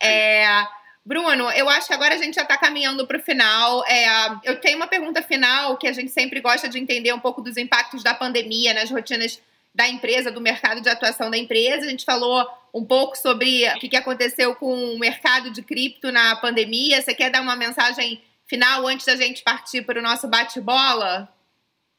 É, 0.00 0.46
Bruno, 1.04 1.50
eu 1.50 1.68
acho 1.68 1.88
que 1.88 1.94
agora 1.94 2.14
a 2.14 2.18
gente 2.18 2.34
já 2.34 2.42
está 2.42 2.56
caminhando 2.56 3.06
para 3.06 3.18
o 3.18 3.22
final. 3.22 3.84
É, 3.86 4.06
eu 4.44 4.60
tenho 4.60 4.76
uma 4.76 4.86
pergunta 4.86 5.22
final 5.22 5.76
que 5.76 5.86
a 5.86 5.92
gente 5.92 6.10
sempre 6.10 6.40
gosta 6.40 6.68
de 6.68 6.78
entender 6.78 7.12
um 7.12 7.20
pouco 7.20 7.42
dos 7.42 7.56
impactos 7.56 8.02
da 8.02 8.14
pandemia 8.14 8.72
nas 8.74 8.90
rotinas 8.90 9.40
da 9.74 9.88
empresa, 9.88 10.30
do 10.30 10.40
mercado 10.40 10.80
de 10.80 10.88
atuação 10.88 11.30
da 11.30 11.36
empresa. 11.36 11.86
A 11.86 11.90
gente 11.90 12.04
falou 12.04 12.46
um 12.72 12.84
pouco 12.84 13.16
sobre 13.16 13.68
o 13.68 13.78
que 13.78 13.96
aconteceu 13.96 14.54
com 14.54 14.72
o 14.72 14.98
mercado 14.98 15.50
de 15.50 15.62
cripto 15.62 16.12
na 16.12 16.36
pandemia. 16.36 17.02
Você 17.02 17.14
quer 17.14 17.30
dar 17.30 17.42
uma 17.42 17.56
mensagem 17.56 18.22
final 18.46 18.86
antes 18.86 19.06
da 19.06 19.16
gente 19.16 19.42
partir 19.42 19.82
para 19.82 19.98
o 19.98 20.02
nosso 20.02 20.28
bate-bola? 20.28 21.28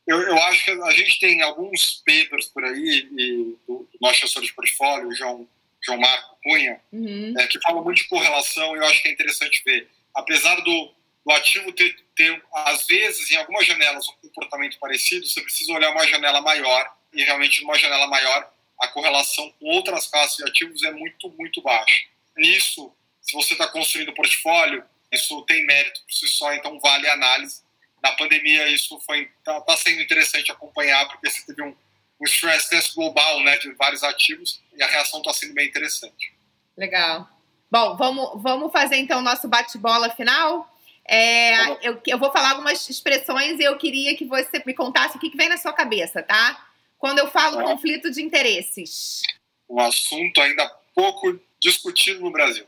Eu, 0.08 0.22
eu, 0.22 0.38
acho 0.44 0.66
que 0.66 0.72
a 0.72 0.92
gente 0.92 1.20
tem 1.20 1.42
alguns 1.42 2.04
papers 2.06 2.46
por 2.48 2.64
aí, 2.64 3.10
e 3.18 3.56
o 3.68 3.88
nosso 4.00 4.18
assessor 4.18 4.44
de 4.44 4.54
portfólio, 4.54 5.08
o 5.08 5.16
João 5.16 5.48
João 5.86 6.00
Marco 6.00 6.38
Cunha, 6.44 6.82
uhum. 6.92 7.34
é, 7.38 7.48
que 7.48 7.60
fala 7.62 7.82
muito 7.82 7.98
de 7.98 8.08
correlação 8.08 8.76
e 8.76 8.80
eu 8.80 8.86
acho 8.86 9.02
que 9.02 9.08
é 9.08 9.12
interessante 9.12 9.62
ver. 9.64 9.88
Apesar 10.14 10.56
do, 10.62 10.94
do 11.26 11.32
ativo 11.32 11.72
ter, 11.72 11.96
ter, 12.16 12.42
às 12.54 12.88
vezes, 12.88 13.30
em 13.32 13.38
algumas 13.38 13.66
janelas, 13.68 14.08
um 14.08 14.28
comportamento 14.28 14.80
parecido, 14.80 15.28
você 15.28 15.42
precisa 15.42 15.74
olhar 15.74 15.92
uma 15.92 16.08
janela 16.08 16.42
maior 16.42 16.92
e 17.14 17.24
realmente 17.24 17.62
numa 17.62 17.78
janela 17.78 18.08
maior 18.08 18.52
a 18.80 18.88
correlação 18.88 19.54
com 19.60 19.68
outras 19.68 20.08
classes 20.08 20.38
de 20.38 20.50
ativos 20.50 20.84
é 20.84 20.92
muito, 20.92 21.30
muito 21.38 21.62
baixa. 21.62 22.04
Nisso, 22.36 22.92
se 23.22 23.34
você 23.34 23.54
está 23.54 23.68
construindo 23.68 24.14
portfólio, 24.14 24.84
isso 25.12 25.42
tem 25.44 25.66
mérito 25.66 26.02
por 26.02 26.14
si 26.14 26.28
só, 26.28 26.54
então 26.54 26.80
vale 26.80 27.08
a 27.08 27.14
análise. 27.14 27.64
Na 28.02 28.12
pandemia, 28.14 28.68
isso 28.68 28.98
está 28.98 29.62
tá 29.62 29.78
sendo 29.78 30.02
interessante 30.02 30.52
acompanhar, 30.52 31.08
porque 31.08 31.30
você 31.30 31.46
teve 31.46 31.64
um, 31.64 31.76
um 32.22 32.26
stress 32.26 32.70
test 32.70 32.94
global 32.94 33.42
né, 33.44 33.58
de 33.58 33.72
vários 33.74 34.04
ativos 34.04 34.62
e 34.76 34.84
a 34.84 34.88
reação 34.88 35.20
está 35.20 35.34
sendo 35.34 35.54
bem 35.54 35.68
interessante. 35.68 36.34
Legal. 36.78 37.28
Bom, 37.72 37.96
vamos, 37.98 38.42
vamos 38.42 38.72
fazer 38.72 38.98
então 38.98 39.20
o 39.20 39.24
nosso 39.24 39.48
bate-bola 39.48 40.10
final. 40.12 40.72
É, 41.08 41.88
eu, 41.88 42.02
eu, 42.06 42.18
vou 42.18 42.32
falar 42.32 42.52
algumas 42.52 42.90
expressões 42.90 43.60
e 43.60 43.64
eu 43.64 43.78
queria 43.78 44.16
que 44.16 44.26
você 44.26 44.62
me 44.66 44.74
contasse 44.74 45.18
o 45.18 45.20
que, 45.20 45.30
que 45.30 45.38
vem 45.38 45.50
na 45.50 45.58
sua 45.58 45.74
cabeça, 45.74 46.24
tá? 46.24 46.68
Quando 46.98 47.20
eu 47.20 47.30
falo 47.30 47.62
é. 47.62 47.64
conflito 47.64 48.10
de 48.12 48.24
interesses. 48.24 49.22
Um 49.70 49.80
assunto 49.80 50.42
ainda 50.42 50.68
pouco 50.96 51.40
discutido 51.60 52.22
no 52.22 52.32
Brasil. 52.32 52.66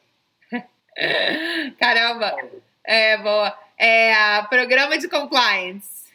Caramba! 1.80 2.36
É, 2.84 3.18
boa. 3.18 3.58
É, 3.78 4.42
programa 4.44 4.98
de 4.98 5.08
compliance. 5.08 6.08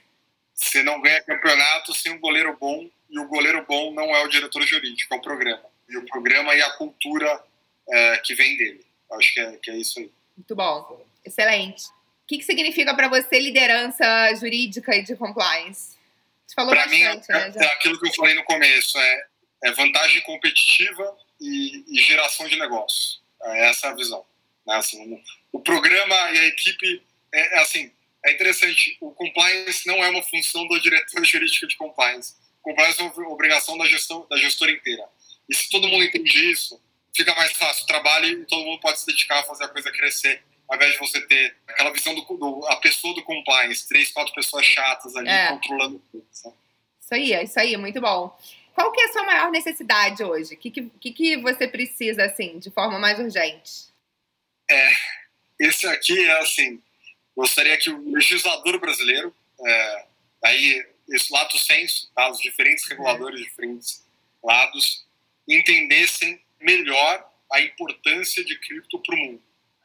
Você 0.55 0.83
não 0.83 1.01
ganha 1.01 1.23
campeonato 1.23 1.95
sem 1.95 2.13
um 2.13 2.21
goleiro 2.21 2.57
bom, 2.59 2.89
e 3.11 3.19
o 3.19 3.29
goleiro 3.29 3.65
bom 3.67 3.93
não 3.93 4.15
é 4.15 4.25
o 4.25 4.29
diretor 4.29 4.63
jurídico, 4.63 5.15
é 5.15 5.17
o 5.17 5.21
programa. 5.21 5.63
E 5.89 5.97
o 5.97 6.07
programa 6.07 6.55
e 6.55 6.63
a 6.63 6.71
cultura 6.71 7.43
é, 7.89 8.17
que 8.19 8.35
vem 8.35 8.57
dele. 8.57 8.85
Acho 9.13 9.35
que 9.35 9.41
é, 9.41 9.53
que 9.63 9.71
é 9.71 9.77
isso 9.77 9.99
aí. 9.99 10.11
Muito 10.37 10.57
bom. 10.57 11.05
Excelente. 11.25 11.87
O 11.89 12.27
que, 12.27 12.39
que 12.39 12.45
significa 12.45 12.95
para 12.95 13.09
você 13.09 13.39
liderança 13.39 14.35
jurídica 14.37 14.97
e 14.97 15.03
de 15.03 15.15
compliance? 15.15 15.97
Você 16.47 16.55
falou 16.55 16.73
pra 16.73 16.85
bastante, 16.85 17.29
mim, 17.31 17.39
é, 17.39 17.49
né? 17.51 17.55
É 17.57 17.67
aquilo 17.67 17.99
que 17.99 18.09
eu 18.09 18.15
falei 18.15 18.35
no 18.35 18.45
começo, 18.45 18.99
é, 18.99 19.27
é 19.65 19.73
vantagem 19.73 20.23
competitiva 20.23 21.17
e, 21.41 21.85
e 21.89 22.03
geração 22.03 22.49
de 22.49 22.59
negócio. 22.59 23.21
É 23.43 23.69
essa 23.69 23.89
a 23.89 23.95
visão. 23.95 24.25
Né? 24.67 24.77
Assim, 24.77 25.23
o, 25.53 25.61
programa 25.61 26.15
e 26.31 26.39
a 26.39 26.47
equipe, 26.47 27.03
é, 27.33 27.57
é, 27.57 27.59
assim, 27.61 27.91
é 28.25 28.33
interessante, 28.33 28.97
o 29.01 29.11
compliance 29.13 29.87
não 29.87 30.03
é 30.03 30.09
uma 30.09 30.23
função 30.23 30.67
do 30.69 30.81
diretor 30.81 31.25
jurídico 31.25 31.67
de 31.67 31.77
compliance. 31.77 32.35
Compliance 32.63 33.01
é 33.01 33.05
uma 33.05 33.29
obrigação 33.29 33.77
da, 33.77 33.87
gestão, 33.87 34.27
da 34.29 34.37
gestora 34.37 34.71
inteira. 34.71 35.05
E 35.49 35.55
se 35.55 35.69
todo 35.69 35.89
mundo 35.89 36.05
entende 36.05 36.51
isso, 36.51 36.81
fica 37.15 37.35
mais 37.35 37.53
fácil 37.53 37.85
o 37.85 37.87
trabalho 37.87 38.27
e 38.27 38.47
todo 38.47 38.65
mundo 38.65 38.81
pode 38.81 39.01
se 39.01 39.07
dedicar 39.07 39.41
a 39.41 39.43
fazer 39.43 39.65
a 39.65 39.69
coisa 39.69 39.91
crescer, 39.91 40.43
ao 40.69 40.77
invés 40.77 40.93
de 40.93 40.99
você 40.99 41.21
ter 41.27 41.57
aquela 41.67 41.91
visão 41.91 42.15
do, 42.15 42.23
do 42.23 42.67
a 42.69 42.77
pessoa 42.77 43.15
do 43.15 43.23
compliance, 43.25 43.89
três, 43.89 44.11
quatro 44.11 44.33
pessoas 44.33 44.65
chatas 44.65 45.15
ali 45.17 45.29
é. 45.29 45.49
controlando 45.49 46.03
tudo. 46.11 46.27
Sabe? 46.31 46.55
Isso 47.01 47.15
aí, 47.15 47.45
isso 47.45 47.61
aí, 47.61 47.77
muito 47.77 48.01
bom. 48.01 48.35
Qual 48.75 48.91
que 48.91 49.01
é 49.01 49.05
a 49.05 49.13
sua 49.13 49.25
maior 49.25 49.51
necessidade 49.51 50.25
hoje? 50.25 50.55
O 50.55 50.57
que, 50.57 50.71
que, 50.71 51.13
que 51.13 51.37
você 51.37 51.69
precisa, 51.69 52.25
assim, 52.25 52.59
de 52.59 52.71
forma 52.71 52.99
mais 52.99 53.19
urgente? 53.19 53.92
É, 54.73 54.97
esse 55.61 55.87
aqui 55.87 56.19
é 56.19 56.41
assim, 56.41 56.83
gostaria 57.37 57.77
que 57.77 57.91
o 57.91 58.11
legislador 58.11 58.81
brasileiro, 58.81 59.35
é, 59.63 60.07
aí 60.45 60.87
esse 61.11 61.31
lato 61.31 61.59
senso, 61.59 62.11
tá, 62.15 62.31
os 62.31 62.41
diferentes 62.41 62.89
reguladores 62.89 63.39
de 63.39 63.45
diferentes 63.45 64.03
lados, 64.43 65.05
entendessem 65.47 66.41
melhor 66.59 67.31
a 67.53 67.61
importância 67.61 68.43
de 68.43 68.59
cripto 68.59 68.99
para 69.01 69.15
o 69.15 69.19
mundo. 69.19 69.43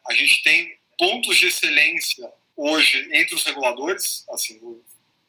A 0.07 0.13
gente 0.13 0.41
tem 0.41 0.77
pontos 0.97 1.35
de 1.35 1.47
excelência 1.47 2.31
hoje 2.55 3.09
entre 3.11 3.35
os 3.35 3.43
reguladores, 3.43 4.23
assim, 4.29 4.81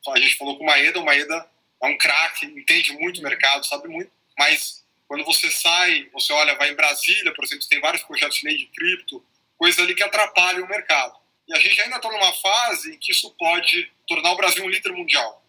a 0.06 0.20
gente 0.20 0.36
falou 0.36 0.56
com 0.56 0.62
o 0.62 0.66
Maeda, 0.66 1.00
o 1.00 1.04
Maeda 1.04 1.50
é 1.82 1.86
um 1.88 1.98
craque, 1.98 2.46
entende 2.46 2.92
muito 2.92 3.18
o 3.18 3.24
mercado, 3.24 3.66
sabe 3.66 3.88
muito, 3.88 4.10
mas 4.38 4.84
quando 5.08 5.24
você 5.24 5.50
sai, 5.50 6.08
você 6.12 6.32
olha, 6.32 6.54
vai 6.54 6.70
em 6.70 6.76
Brasília, 6.76 7.34
por 7.34 7.44
exemplo, 7.44 7.66
tem 7.68 7.80
vários 7.80 8.04
projetos 8.04 8.38
de 8.38 8.46
lei 8.46 8.56
de 8.56 8.66
cripto, 8.66 9.24
coisa 9.58 9.82
ali 9.82 9.94
que 9.94 10.02
atrapalha 10.02 10.64
o 10.64 10.68
mercado. 10.68 11.18
E 11.46 11.54
a 11.54 11.58
gente 11.58 11.80
ainda 11.80 11.96
está 11.96 12.10
numa 12.10 12.32
fase 12.34 12.94
em 12.94 12.98
que 12.98 13.10
isso 13.10 13.34
pode 13.38 13.90
tornar 14.06 14.32
o 14.32 14.36
Brasil 14.36 14.64
um 14.64 14.68
líder 14.68 14.92
mundial. 14.92 15.44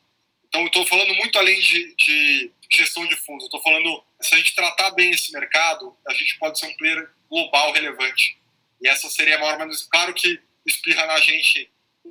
Então, 0.48 0.62
eu 0.62 0.68
estou 0.68 0.86
falando 0.86 1.14
muito 1.14 1.38
além 1.38 1.60
de, 1.60 1.96
de 1.96 2.52
gestão 2.72 3.06
de 3.06 3.16
fundos. 3.18 3.46
Estou 3.46 3.62
falando, 3.62 4.04
se 4.20 4.34
a 4.34 4.38
gente 4.38 4.56
tratar 4.56 4.92
bem 4.92 5.12
esse 5.12 5.32
mercado, 5.32 5.96
a 6.08 6.14
gente 6.14 6.38
pode 6.40 6.58
ser 6.58 6.66
um 6.66 6.76
player 6.76 7.10
global 7.30 7.72
relevante. 7.72 8.40
E 8.82 8.88
essa 8.88 9.10
seria 9.10 9.36
a 9.36 9.40
maior 9.40 9.60
mas 9.60 9.84
Claro 9.84 10.14
que 10.14 10.42
espirra 10.66 11.06
na 11.06 11.20
gente 11.20 11.70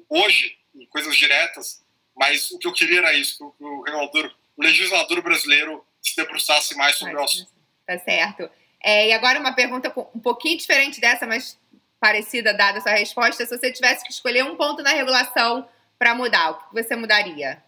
hoje, 0.09 0.57
em 0.75 0.87
coisas 0.87 1.17
diretas, 1.17 1.83
mas 2.17 2.51
o 2.51 2.59
que 2.59 2.67
eu 2.67 2.73
queria 2.73 2.99
era 2.99 3.15
isso, 3.15 3.55
que 3.59 3.65
o, 3.65 3.83
regulador, 3.83 4.35
o 4.57 4.63
legislador 4.63 5.23
brasileiro 5.23 5.85
se 6.03 6.15
debruçasse 6.15 6.75
mais 6.77 6.97
sobre 6.97 7.17
o 7.17 7.23
assunto. 7.23 7.51
Tá 7.87 7.99
certo. 7.99 8.51
É, 8.81 9.09
e 9.09 9.13
agora 9.13 9.41
uma 9.41 9.55
pergunta 9.55 9.93
um 10.15 10.21
pouquinho 10.21 10.57
diferente 10.57 11.01
dessa, 11.01 11.27
mas 11.27 11.59
parecida 12.01 12.55
dada 12.55 12.79
a 12.79 12.81
sua 12.81 12.93
resposta, 12.93 13.45
se 13.45 13.57
você 13.57 13.73
tivesse 13.73 14.05
que 14.05 14.13
escolher 14.13 14.45
um 14.45 14.57
ponto 14.57 14.83
na 14.83 14.91
regulação 14.91 15.69
para 15.99 16.15
mudar, 16.15 16.51
o 16.51 16.69
que 16.69 16.83
você 16.83 16.95
mudaria? 16.95 17.63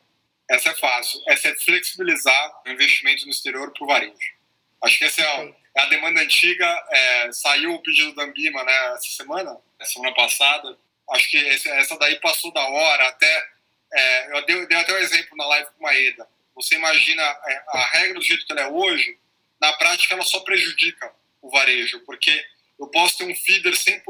Essa 0.49 0.71
é 0.71 0.75
fácil. 0.75 1.21
Essa 1.29 1.49
é 1.49 1.55
flexibilizar 1.55 2.63
o 2.67 2.71
investimento 2.71 3.25
no 3.25 3.31
exterior 3.31 3.73
para 3.73 3.85
o 3.85 3.87
varejo. 3.87 4.35
Acho 4.83 4.99
que 4.99 5.05
essa 5.05 5.21
é 5.21 5.25
a, 5.25 5.55
é 5.77 5.83
a 5.83 5.87
demanda 5.87 6.21
antiga. 6.21 6.67
É, 6.91 7.33
saiu 7.33 7.75
o 7.75 7.83
pedido 7.83 8.15
da 8.15 8.25
Ambima 8.25 8.63
né, 8.65 8.95
essa 8.95 9.11
semana, 9.17 9.57
semana 9.85 10.15
passada. 10.15 10.77
Acho 11.13 11.31
que 11.31 11.39
essa 11.39 11.97
daí 11.99 12.19
passou 12.21 12.53
da 12.53 12.67
hora. 12.67 13.09
Até 13.09 13.49
é, 13.93 14.37
eu 14.37 14.47
dei, 14.47 14.67
dei, 14.67 14.79
até 14.79 14.93
um 14.93 14.99
exemplo 14.99 15.37
na 15.37 15.47
live 15.47 15.71
com 15.79 15.87
a 15.87 15.95
Eda. 15.95 16.29
Você 16.55 16.75
imagina 16.75 17.23
é, 17.23 17.63
a 17.69 17.87
regra 17.93 18.15
do 18.15 18.23
jeito 18.23 18.45
que 18.45 18.53
ela 18.53 18.63
é 18.63 18.69
hoje, 18.69 19.19
na 19.61 19.73
prática 19.75 20.15
ela 20.15 20.25
só 20.25 20.41
prejudica 20.41 21.13
o 21.41 21.51
varejo, 21.51 22.01
porque 22.01 22.45
eu 22.81 22.87
posso 22.89 23.19
ter 23.19 23.25
um 23.25 23.35
feeder 23.35 23.73
100% 23.73 24.03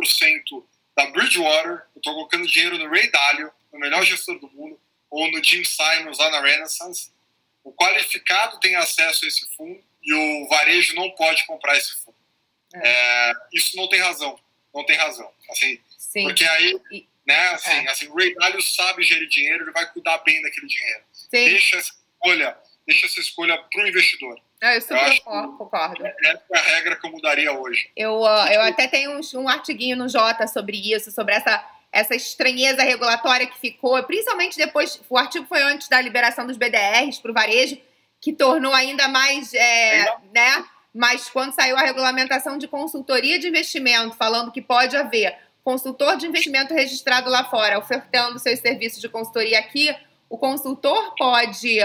da 0.97 1.07
Bridgewater, 1.07 1.83
eu 1.95 1.99
estou 1.99 2.14
colocando 2.14 2.47
dinheiro 2.47 2.79
no 2.79 2.89
Ray 2.89 3.11
Dalio, 3.11 3.51
o 3.73 3.79
melhor 3.79 4.05
gestor 4.05 4.39
do 4.39 4.49
mundo, 4.51 4.81
ou 5.11 5.31
no 5.31 5.43
Jim 5.43 5.64
Simons 5.64 6.18
lá 6.18 6.31
na 6.31 6.41
Renaissance. 6.41 7.12
O 7.64 7.73
qualificado 7.73 8.61
tem 8.61 8.77
acesso 8.77 9.25
a 9.25 9.29
esse 9.29 9.47
fundo 9.57 9.83
e 10.03 10.14
o 10.14 10.49
varejo 10.49 10.95
não 10.95 11.11
pode 11.11 11.45
comprar 11.47 11.77
esse 11.77 11.95
fundo. 12.05 12.16
É. 12.75 12.81
É, 12.83 13.33
isso 13.53 13.77
não 13.77 13.89
tem 13.89 14.01
razão, 14.01 14.39
não 14.73 14.85
tem 14.85 14.97
razão. 14.97 15.31
Assim, 15.51 15.81
Sim. 15.99 16.25
Porque 16.25 16.45
aí, 16.45 16.81
e, 16.93 17.07
né, 17.27 17.49
assim, 17.51 17.71
é. 17.71 17.91
assim, 17.91 18.09
o 18.09 18.14
Ray 18.14 18.35
Dalio 18.35 18.62
sabe 18.62 19.03
gerir 19.03 19.29
dinheiro, 19.29 19.64
ele 19.64 19.73
vai 19.73 19.91
cuidar 19.93 20.18
bem 20.18 20.41
daquele 20.43 20.66
dinheiro. 20.66 21.03
Sim. 21.12 21.29
Deixa 21.31 21.77
essa 21.77 21.93
escolha, 21.93 22.59
deixa 22.87 23.07
essa 23.07 23.21
escolha 23.21 23.59
para 23.59 23.85
o 23.85 23.89
investidor. 23.89 24.41
Ah, 24.63 24.75
eu 24.75 24.81
super 24.83 25.17
eu 25.17 25.53
concordo. 25.57 26.07
Essa 26.07 26.43
é 26.53 26.59
a 26.59 26.63
regra 26.75 26.97
que 26.97 27.07
eu 27.07 27.11
mudaria 27.11 27.53
hoje. 27.53 27.91
Eu, 27.97 28.21
uh, 28.21 28.47
eu 28.53 28.61
até 28.61 28.87
tenho 28.87 29.13
um, 29.13 29.21
um 29.41 29.49
artiguinho 29.49 29.97
no 29.97 30.09
Jota 30.09 30.47
sobre 30.47 30.77
isso, 30.77 31.11
sobre 31.11 31.35
essa, 31.35 31.65
essa 31.91 32.15
estranheza 32.15 32.83
regulatória 32.83 33.47
que 33.47 33.59
ficou, 33.59 34.03
principalmente 34.05 34.59
depois, 34.59 35.01
o 35.09 35.17
artigo 35.17 35.47
foi 35.47 35.63
antes 35.63 35.89
da 35.89 36.01
liberação 36.01 36.47
dos 36.47 36.59
BDRs 36.59 37.19
para 37.21 37.31
o 37.31 37.35
varejo, 37.35 37.79
que 38.21 38.35
tornou 38.35 38.75
ainda 38.75 39.09
mais, 39.09 39.55
é, 39.55 40.05
né? 40.33 40.65
Mas 40.93 41.31
quando 41.31 41.55
saiu 41.55 41.77
a 41.79 41.83
regulamentação 41.83 42.59
de 42.59 42.69
consultoria 42.69 43.39
de 43.39 43.49
investimento, 43.49 44.15
falando 44.17 44.53
que 44.53 44.61
pode 44.61 44.95
haver 44.95 45.39
consultor 45.65 46.17
de 46.17 46.27
investimento 46.27 46.75
registrado 46.75 47.31
lá 47.31 47.45
fora, 47.45 47.79
ofertando 47.79 48.39
seus 48.39 48.59
serviços 48.59 49.01
de 49.01 49.09
consultoria 49.09 49.59
aqui, 49.59 49.95
o 50.29 50.37
consultor 50.37 51.15
pode 51.17 51.79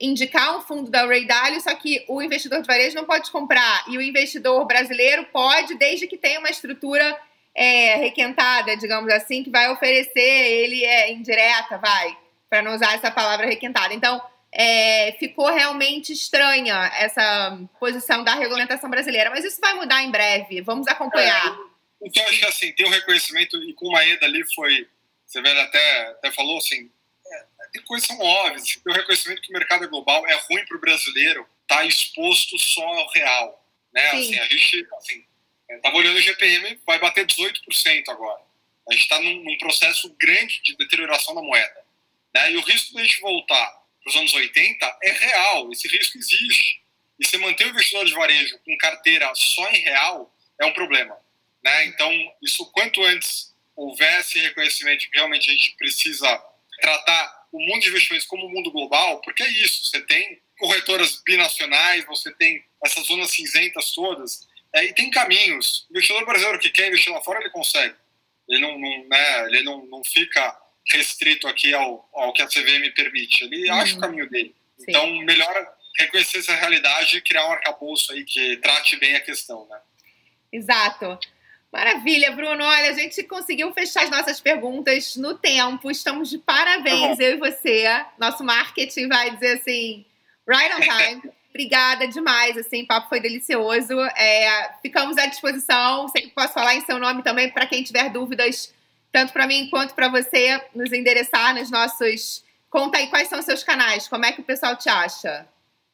indicar 0.00 0.56
um 0.56 0.62
fundo 0.62 0.90
da 0.90 1.06
Ray 1.06 1.26
Dalio, 1.26 1.60
só 1.60 1.74
que 1.74 2.04
o 2.08 2.22
investidor 2.22 2.62
de 2.62 2.66
varejo 2.66 2.96
não 2.96 3.04
pode 3.04 3.30
comprar 3.30 3.84
e 3.88 3.98
o 3.98 4.02
investidor 4.02 4.66
brasileiro 4.66 5.26
pode, 5.26 5.74
desde 5.74 6.06
que 6.06 6.16
tenha 6.16 6.38
uma 6.38 6.48
estrutura 6.48 7.20
é, 7.54 7.96
requentada, 7.96 8.76
digamos 8.76 9.12
assim, 9.12 9.42
que 9.42 9.50
vai 9.50 9.70
oferecer 9.70 10.20
ele 10.20 10.84
é, 10.84 11.12
indireta, 11.12 11.76
vai, 11.78 12.16
para 12.48 12.62
não 12.62 12.74
usar 12.74 12.94
essa 12.94 13.10
palavra 13.10 13.46
requentada. 13.46 13.92
Então, 13.92 14.20
é, 14.52 15.12
ficou 15.18 15.52
realmente 15.52 16.12
estranha 16.12 16.90
essa 16.96 17.58
posição 17.78 18.24
da 18.24 18.34
regulamentação 18.34 18.88
brasileira, 18.88 19.30
mas 19.30 19.44
isso 19.44 19.60
vai 19.60 19.74
mudar 19.74 20.02
em 20.02 20.10
breve. 20.10 20.62
Vamos 20.62 20.88
acompanhar. 20.88 21.46
É, 21.46 22.06
então, 22.06 22.24
acho 22.26 22.38
que 22.38 22.46
assim, 22.46 22.72
tem 22.72 22.86
um 22.86 22.90
reconhecimento, 22.90 23.56
e 23.62 23.74
com 23.74 23.88
o 23.88 23.92
Maeda 23.92 24.24
ali 24.24 24.42
foi, 24.54 24.88
você 25.26 25.42
vê, 25.42 25.50
até, 25.60 26.08
até 26.08 26.30
falou 26.30 26.56
assim, 26.56 26.90
tem 27.72 27.82
coisas 27.82 28.06
são 28.06 28.18
óbvias. 28.18 28.76
O 28.86 28.92
reconhecimento 28.92 29.42
que 29.42 29.50
o 29.50 29.52
mercado 29.52 29.84
é 29.84 29.88
global, 29.88 30.26
é 30.26 30.34
ruim 30.48 30.64
para 30.66 30.76
o 30.76 30.80
brasileiro 30.80 31.46
estar 31.62 31.76
tá 31.76 31.84
exposto 31.84 32.58
só 32.58 32.82
ao 32.82 33.10
real. 33.10 33.66
Né? 33.92 34.08
Assim, 34.10 34.38
a 34.38 34.46
gente 34.46 34.86
assim, 34.96 35.24
estava 35.68 35.96
olhando 35.96 36.16
o 36.16 36.20
GPM, 36.20 36.78
vai 36.86 36.98
bater 36.98 37.26
18% 37.26 38.08
agora. 38.08 38.40
A 38.88 38.92
gente 38.92 39.02
está 39.02 39.20
num, 39.20 39.44
num, 39.44 39.58
processo 39.58 40.14
grande 40.18 40.60
de 40.62 40.76
deterioração 40.76 41.34
da 41.34 41.42
moeda. 41.42 41.84
Né? 42.34 42.52
E 42.52 42.56
o 42.56 42.62
risco 42.62 42.94
de 42.94 43.00
a 43.00 43.04
gente 43.04 43.20
voltar 43.20 43.80
para 44.02 44.10
os 44.10 44.16
anos 44.16 44.32
80 44.32 44.98
é 45.02 45.12
real, 45.12 45.70
esse 45.72 45.86
risco 45.88 46.18
existe. 46.18 46.82
E 47.18 47.26
você 47.26 47.36
manter 47.36 47.66
o 47.66 47.70
investidor 47.70 48.04
de 48.04 48.14
varejo 48.14 48.58
com 48.64 48.76
carteira 48.78 49.30
só 49.34 49.68
em 49.70 49.80
real 49.80 50.34
é 50.58 50.64
um 50.64 50.72
problema. 50.72 51.16
Né? 51.62 51.86
Então, 51.86 52.10
isso 52.42 52.64
quanto 52.72 53.02
antes 53.04 53.54
houvesse 53.76 54.38
reconhecimento 54.38 55.08
que 55.10 55.16
realmente 55.16 55.50
a 55.50 55.52
gente 55.52 55.76
precisa 55.76 56.44
tratar 56.80 57.39
o 57.52 57.60
mundo 57.60 57.80
de 57.80 57.88
investimentos 57.88 58.26
como 58.26 58.46
um 58.46 58.50
mundo 58.50 58.70
global, 58.70 59.20
porque 59.22 59.42
é 59.42 59.50
isso, 59.50 59.86
você 59.86 60.00
tem 60.02 60.40
corretoras 60.58 61.20
binacionais, 61.24 62.04
você 62.06 62.32
tem 62.34 62.62
essas 62.84 63.06
zonas 63.06 63.30
cinzentas 63.30 63.92
todas, 63.92 64.48
é, 64.72 64.84
e 64.84 64.94
tem 64.94 65.10
caminhos. 65.10 65.86
O 65.88 65.92
investidor 65.92 66.24
brasileiro 66.24 66.58
que 66.58 66.70
quer 66.70 66.88
investir 66.88 67.12
lá 67.12 67.20
fora, 67.20 67.40
ele 67.40 67.50
consegue. 67.50 67.94
Ele 68.48 68.60
não, 68.60 68.78
não 68.78 69.08
né, 69.08 69.46
ele 69.46 69.62
não, 69.62 69.86
não 69.86 70.04
fica 70.04 70.56
restrito 70.88 71.48
aqui 71.48 71.72
ao, 71.74 72.08
ao 72.12 72.32
que 72.32 72.42
a 72.42 72.46
CVM 72.46 72.90
permite. 72.94 73.44
Ele 73.44 73.68
uhum. 73.68 73.76
acha 73.76 73.96
o 73.96 74.00
caminho 74.00 74.28
dele. 74.28 74.54
Sim. 74.78 74.86
Então, 74.88 75.18
melhor 75.20 75.74
reconhecer 75.98 76.38
essa 76.38 76.54
realidade 76.54 77.16
e 77.16 77.20
criar 77.20 77.46
um 77.48 77.52
arcabouço 77.52 78.12
aí 78.12 78.24
que 78.24 78.56
trate 78.58 78.96
bem 78.96 79.14
a 79.14 79.20
questão, 79.20 79.66
né? 79.68 79.78
Exato. 80.52 81.18
Maravilha, 81.72 82.32
Bruno. 82.32 82.64
Olha, 82.64 82.90
a 82.90 82.94
gente 82.94 83.22
conseguiu 83.22 83.72
fechar 83.72 84.04
as 84.04 84.10
nossas 84.10 84.40
perguntas 84.40 85.16
no 85.16 85.34
tempo. 85.34 85.90
Estamos 85.90 86.28
de 86.28 86.38
parabéns, 86.38 87.18
tá 87.18 87.24
eu 87.24 87.34
e 87.34 87.38
você. 87.38 87.84
Nosso 88.18 88.42
marketing 88.42 89.08
vai 89.08 89.30
dizer 89.30 89.58
assim, 89.58 90.04
right 90.48 90.74
on 90.74 90.80
time. 90.80 91.32
Obrigada 91.50 92.06
demais, 92.06 92.56
assim, 92.56 92.82
o 92.82 92.86
papo 92.86 93.08
foi 93.08 93.20
delicioso. 93.20 94.00
É, 94.16 94.72
ficamos 94.82 95.18
à 95.18 95.26
disposição. 95.26 96.08
Sei 96.08 96.22
que 96.22 96.30
posso 96.30 96.54
falar 96.54 96.74
em 96.74 96.80
seu 96.80 96.98
nome 96.98 97.22
também 97.22 97.50
para 97.50 97.66
quem 97.66 97.82
tiver 97.82 98.08
dúvidas, 98.08 98.72
tanto 99.12 99.32
para 99.32 99.46
mim 99.46 99.68
quanto 99.68 99.94
para 99.94 100.08
você, 100.08 100.60
nos 100.74 100.92
endereçar 100.92 101.54
nos 101.54 101.70
nossos. 101.70 102.44
Conta 102.68 102.98
aí 102.98 103.08
quais 103.08 103.28
são 103.28 103.40
os 103.40 103.44
seus 103.44 103.64
canais, 103.64 104.06
como 104.06 104.24
é 104.24 104.32
que 104.32 104.40
o 104.40 104.44
pessoal 104.44 104.76
te 104.76 104.88
acha? 104.88 105.46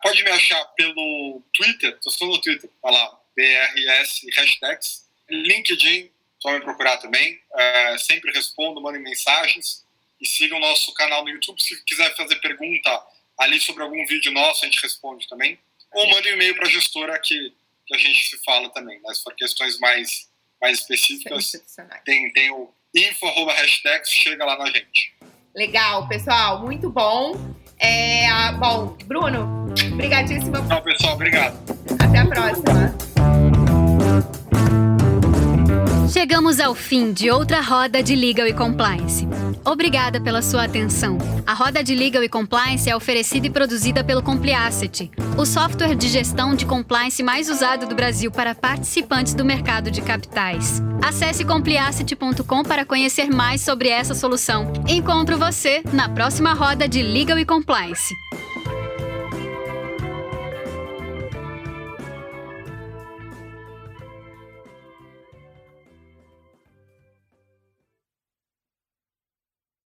Pode 0.02 0.22
me 0.22 0.30
achar 0.30 0.62
pelo 0.76 1.42
Twitter, 1.54 1.98
eu 2.04 2.12
sou 2.12 2.28
no 2.28 2.38
Twitter, 2.40 2.70
tá 2.82 2.90
lá, 2.90 3.18
BRS 3.34 4.26
Hashtags. 4.36 5.05
LinkedIn, 5.28 6.10
só 6.38 6.52
me 6.52 6.60
procurar 6.60 6.98
também. 6.98 7.40
É, 7.54 7.98
sempre 7.98 8.32
respondo, 8.32 8.80
mandem 8.80 9.02
mensagens. 9.02 9.84
E 10.20 10.26
sigam 10.26 10.58
o 10.58 10.60
nosso 10.60 10.94
canal 10.94 11.22
no 11.24 11.30
YouTube. 11.30 11.62
Se 11.62 11.82
quiser 11.84 12.14
fazer 12.16 12.36
pergunta 12.36 13.02
ali 13.38 13.60
sobre 13.60 13.82
algum 13.82 14.04
vídeo 14.06 14.32
nosso, 14.32 14.64
a 14.64 14.68
gente 14.68 14.80
responde 14.80 15.28
também. 15.28 15.58
Ou 15.92 16.08
manda 16.08 16.28
um 16.28 16.32
e-mail 16.32 16.54
para 16.54 16.66
a 16.66 16.70
gestora 16.70 17.18
que, 17.18 17.52
que 17.86 17.94
a 17.94 17.98
gente 17.98 18.22
se 18.28 18.42
fala 18.44 18.68
também. 18.70 18.98
Mas 19.02 19.18
né? 19.18 19.24
for 19.24 19.34
questões 19.34 19.78
mais, 19.78 20.28
mais 20.60 20.80
específicas, 20.80 21.52
tem, 22.04 22.32
tem 22.32 22.50
o 22.50 22.72
info, 22.94 23.26
arroba, 23.26 23.52
hashtags, 23.52 24.10
chega 24.10 24.44
lá 24.44 24.56
na 24.58 24.66
gente. 24.70 25.14
Legal, 25.54 26.06
pessoal, 26.08 26.62
muito 26.62 26.90
bom. 26.90 27.32
É, 27.78 28.52
bom, 28.52 28.96
Bruno, 29.04 29.74
obrigadíssimo. 29.92 30.66
Tchau, 30.66 30.82
pessoal, 30.82 31.14
obrigado. 31.14 31.58
Até 32.00 32.18
a 32.18 32.26
próxima. 32.26 32.95
Chegamos 36.18 36.60
ao 36.60 36.74
fim 36.74 37.12
de 37.12 37.30
outra 37.30 37.60
roda 37.60 38.02
de 38.02 38.16
Legal 38.16 38.46
e 38.46 38.54
Compliance. 38.54 39.28
Obrigada 39.62 40.18
pela 40.18 40.40
sua 40.40 40.64
atenção. 40.64 41.18
A 41.46 41.52
roda 41.52 41.84
de 41.84 41.94
Legal 41.94 42.24
e 42.24 42.28
Compliance 42.28 42.88
é 42.88 42.96
oferecida 42.96 43.46
e 43.46 43.50
produzida 43.50 44.02
pelo 44.02 44.22
Compliacity, 44.22 45.10
o 45.36 45.44
software 45.44 45.94
de 45.94 46.08
gestão 46.08 46.54
de 46.54 46.64
compliance 46.64 47.22
mais 47.22 47.50
usado 47.50 47.86
do 47.86 47.94
Brasil 47.94 48.30
para 48.30 48.54
participantes 48.54 49.34
do 49.34 49.44
mercado 49.44 49.90
de 49.90 50.00
capitais. 50.00 50.82
Acesse 51.02 51.44
compliacity.com 51.44 52.62
para 52.62 52.86
conhecer 52.86 53.28
mais 53.28 53.60
sobre 53.60 53.90
essa 53.90 54.14
solução. 54.14 54.72
Encontro 54.88 55.36
você 55.36 55.82
na 55.92 56.08
próxima 56.08 56.54
roda 56.54 56.88
de 56.88 57.02
Legal 57.02 57.38
e 57.38 57.44
Compliance. 57.44 58.14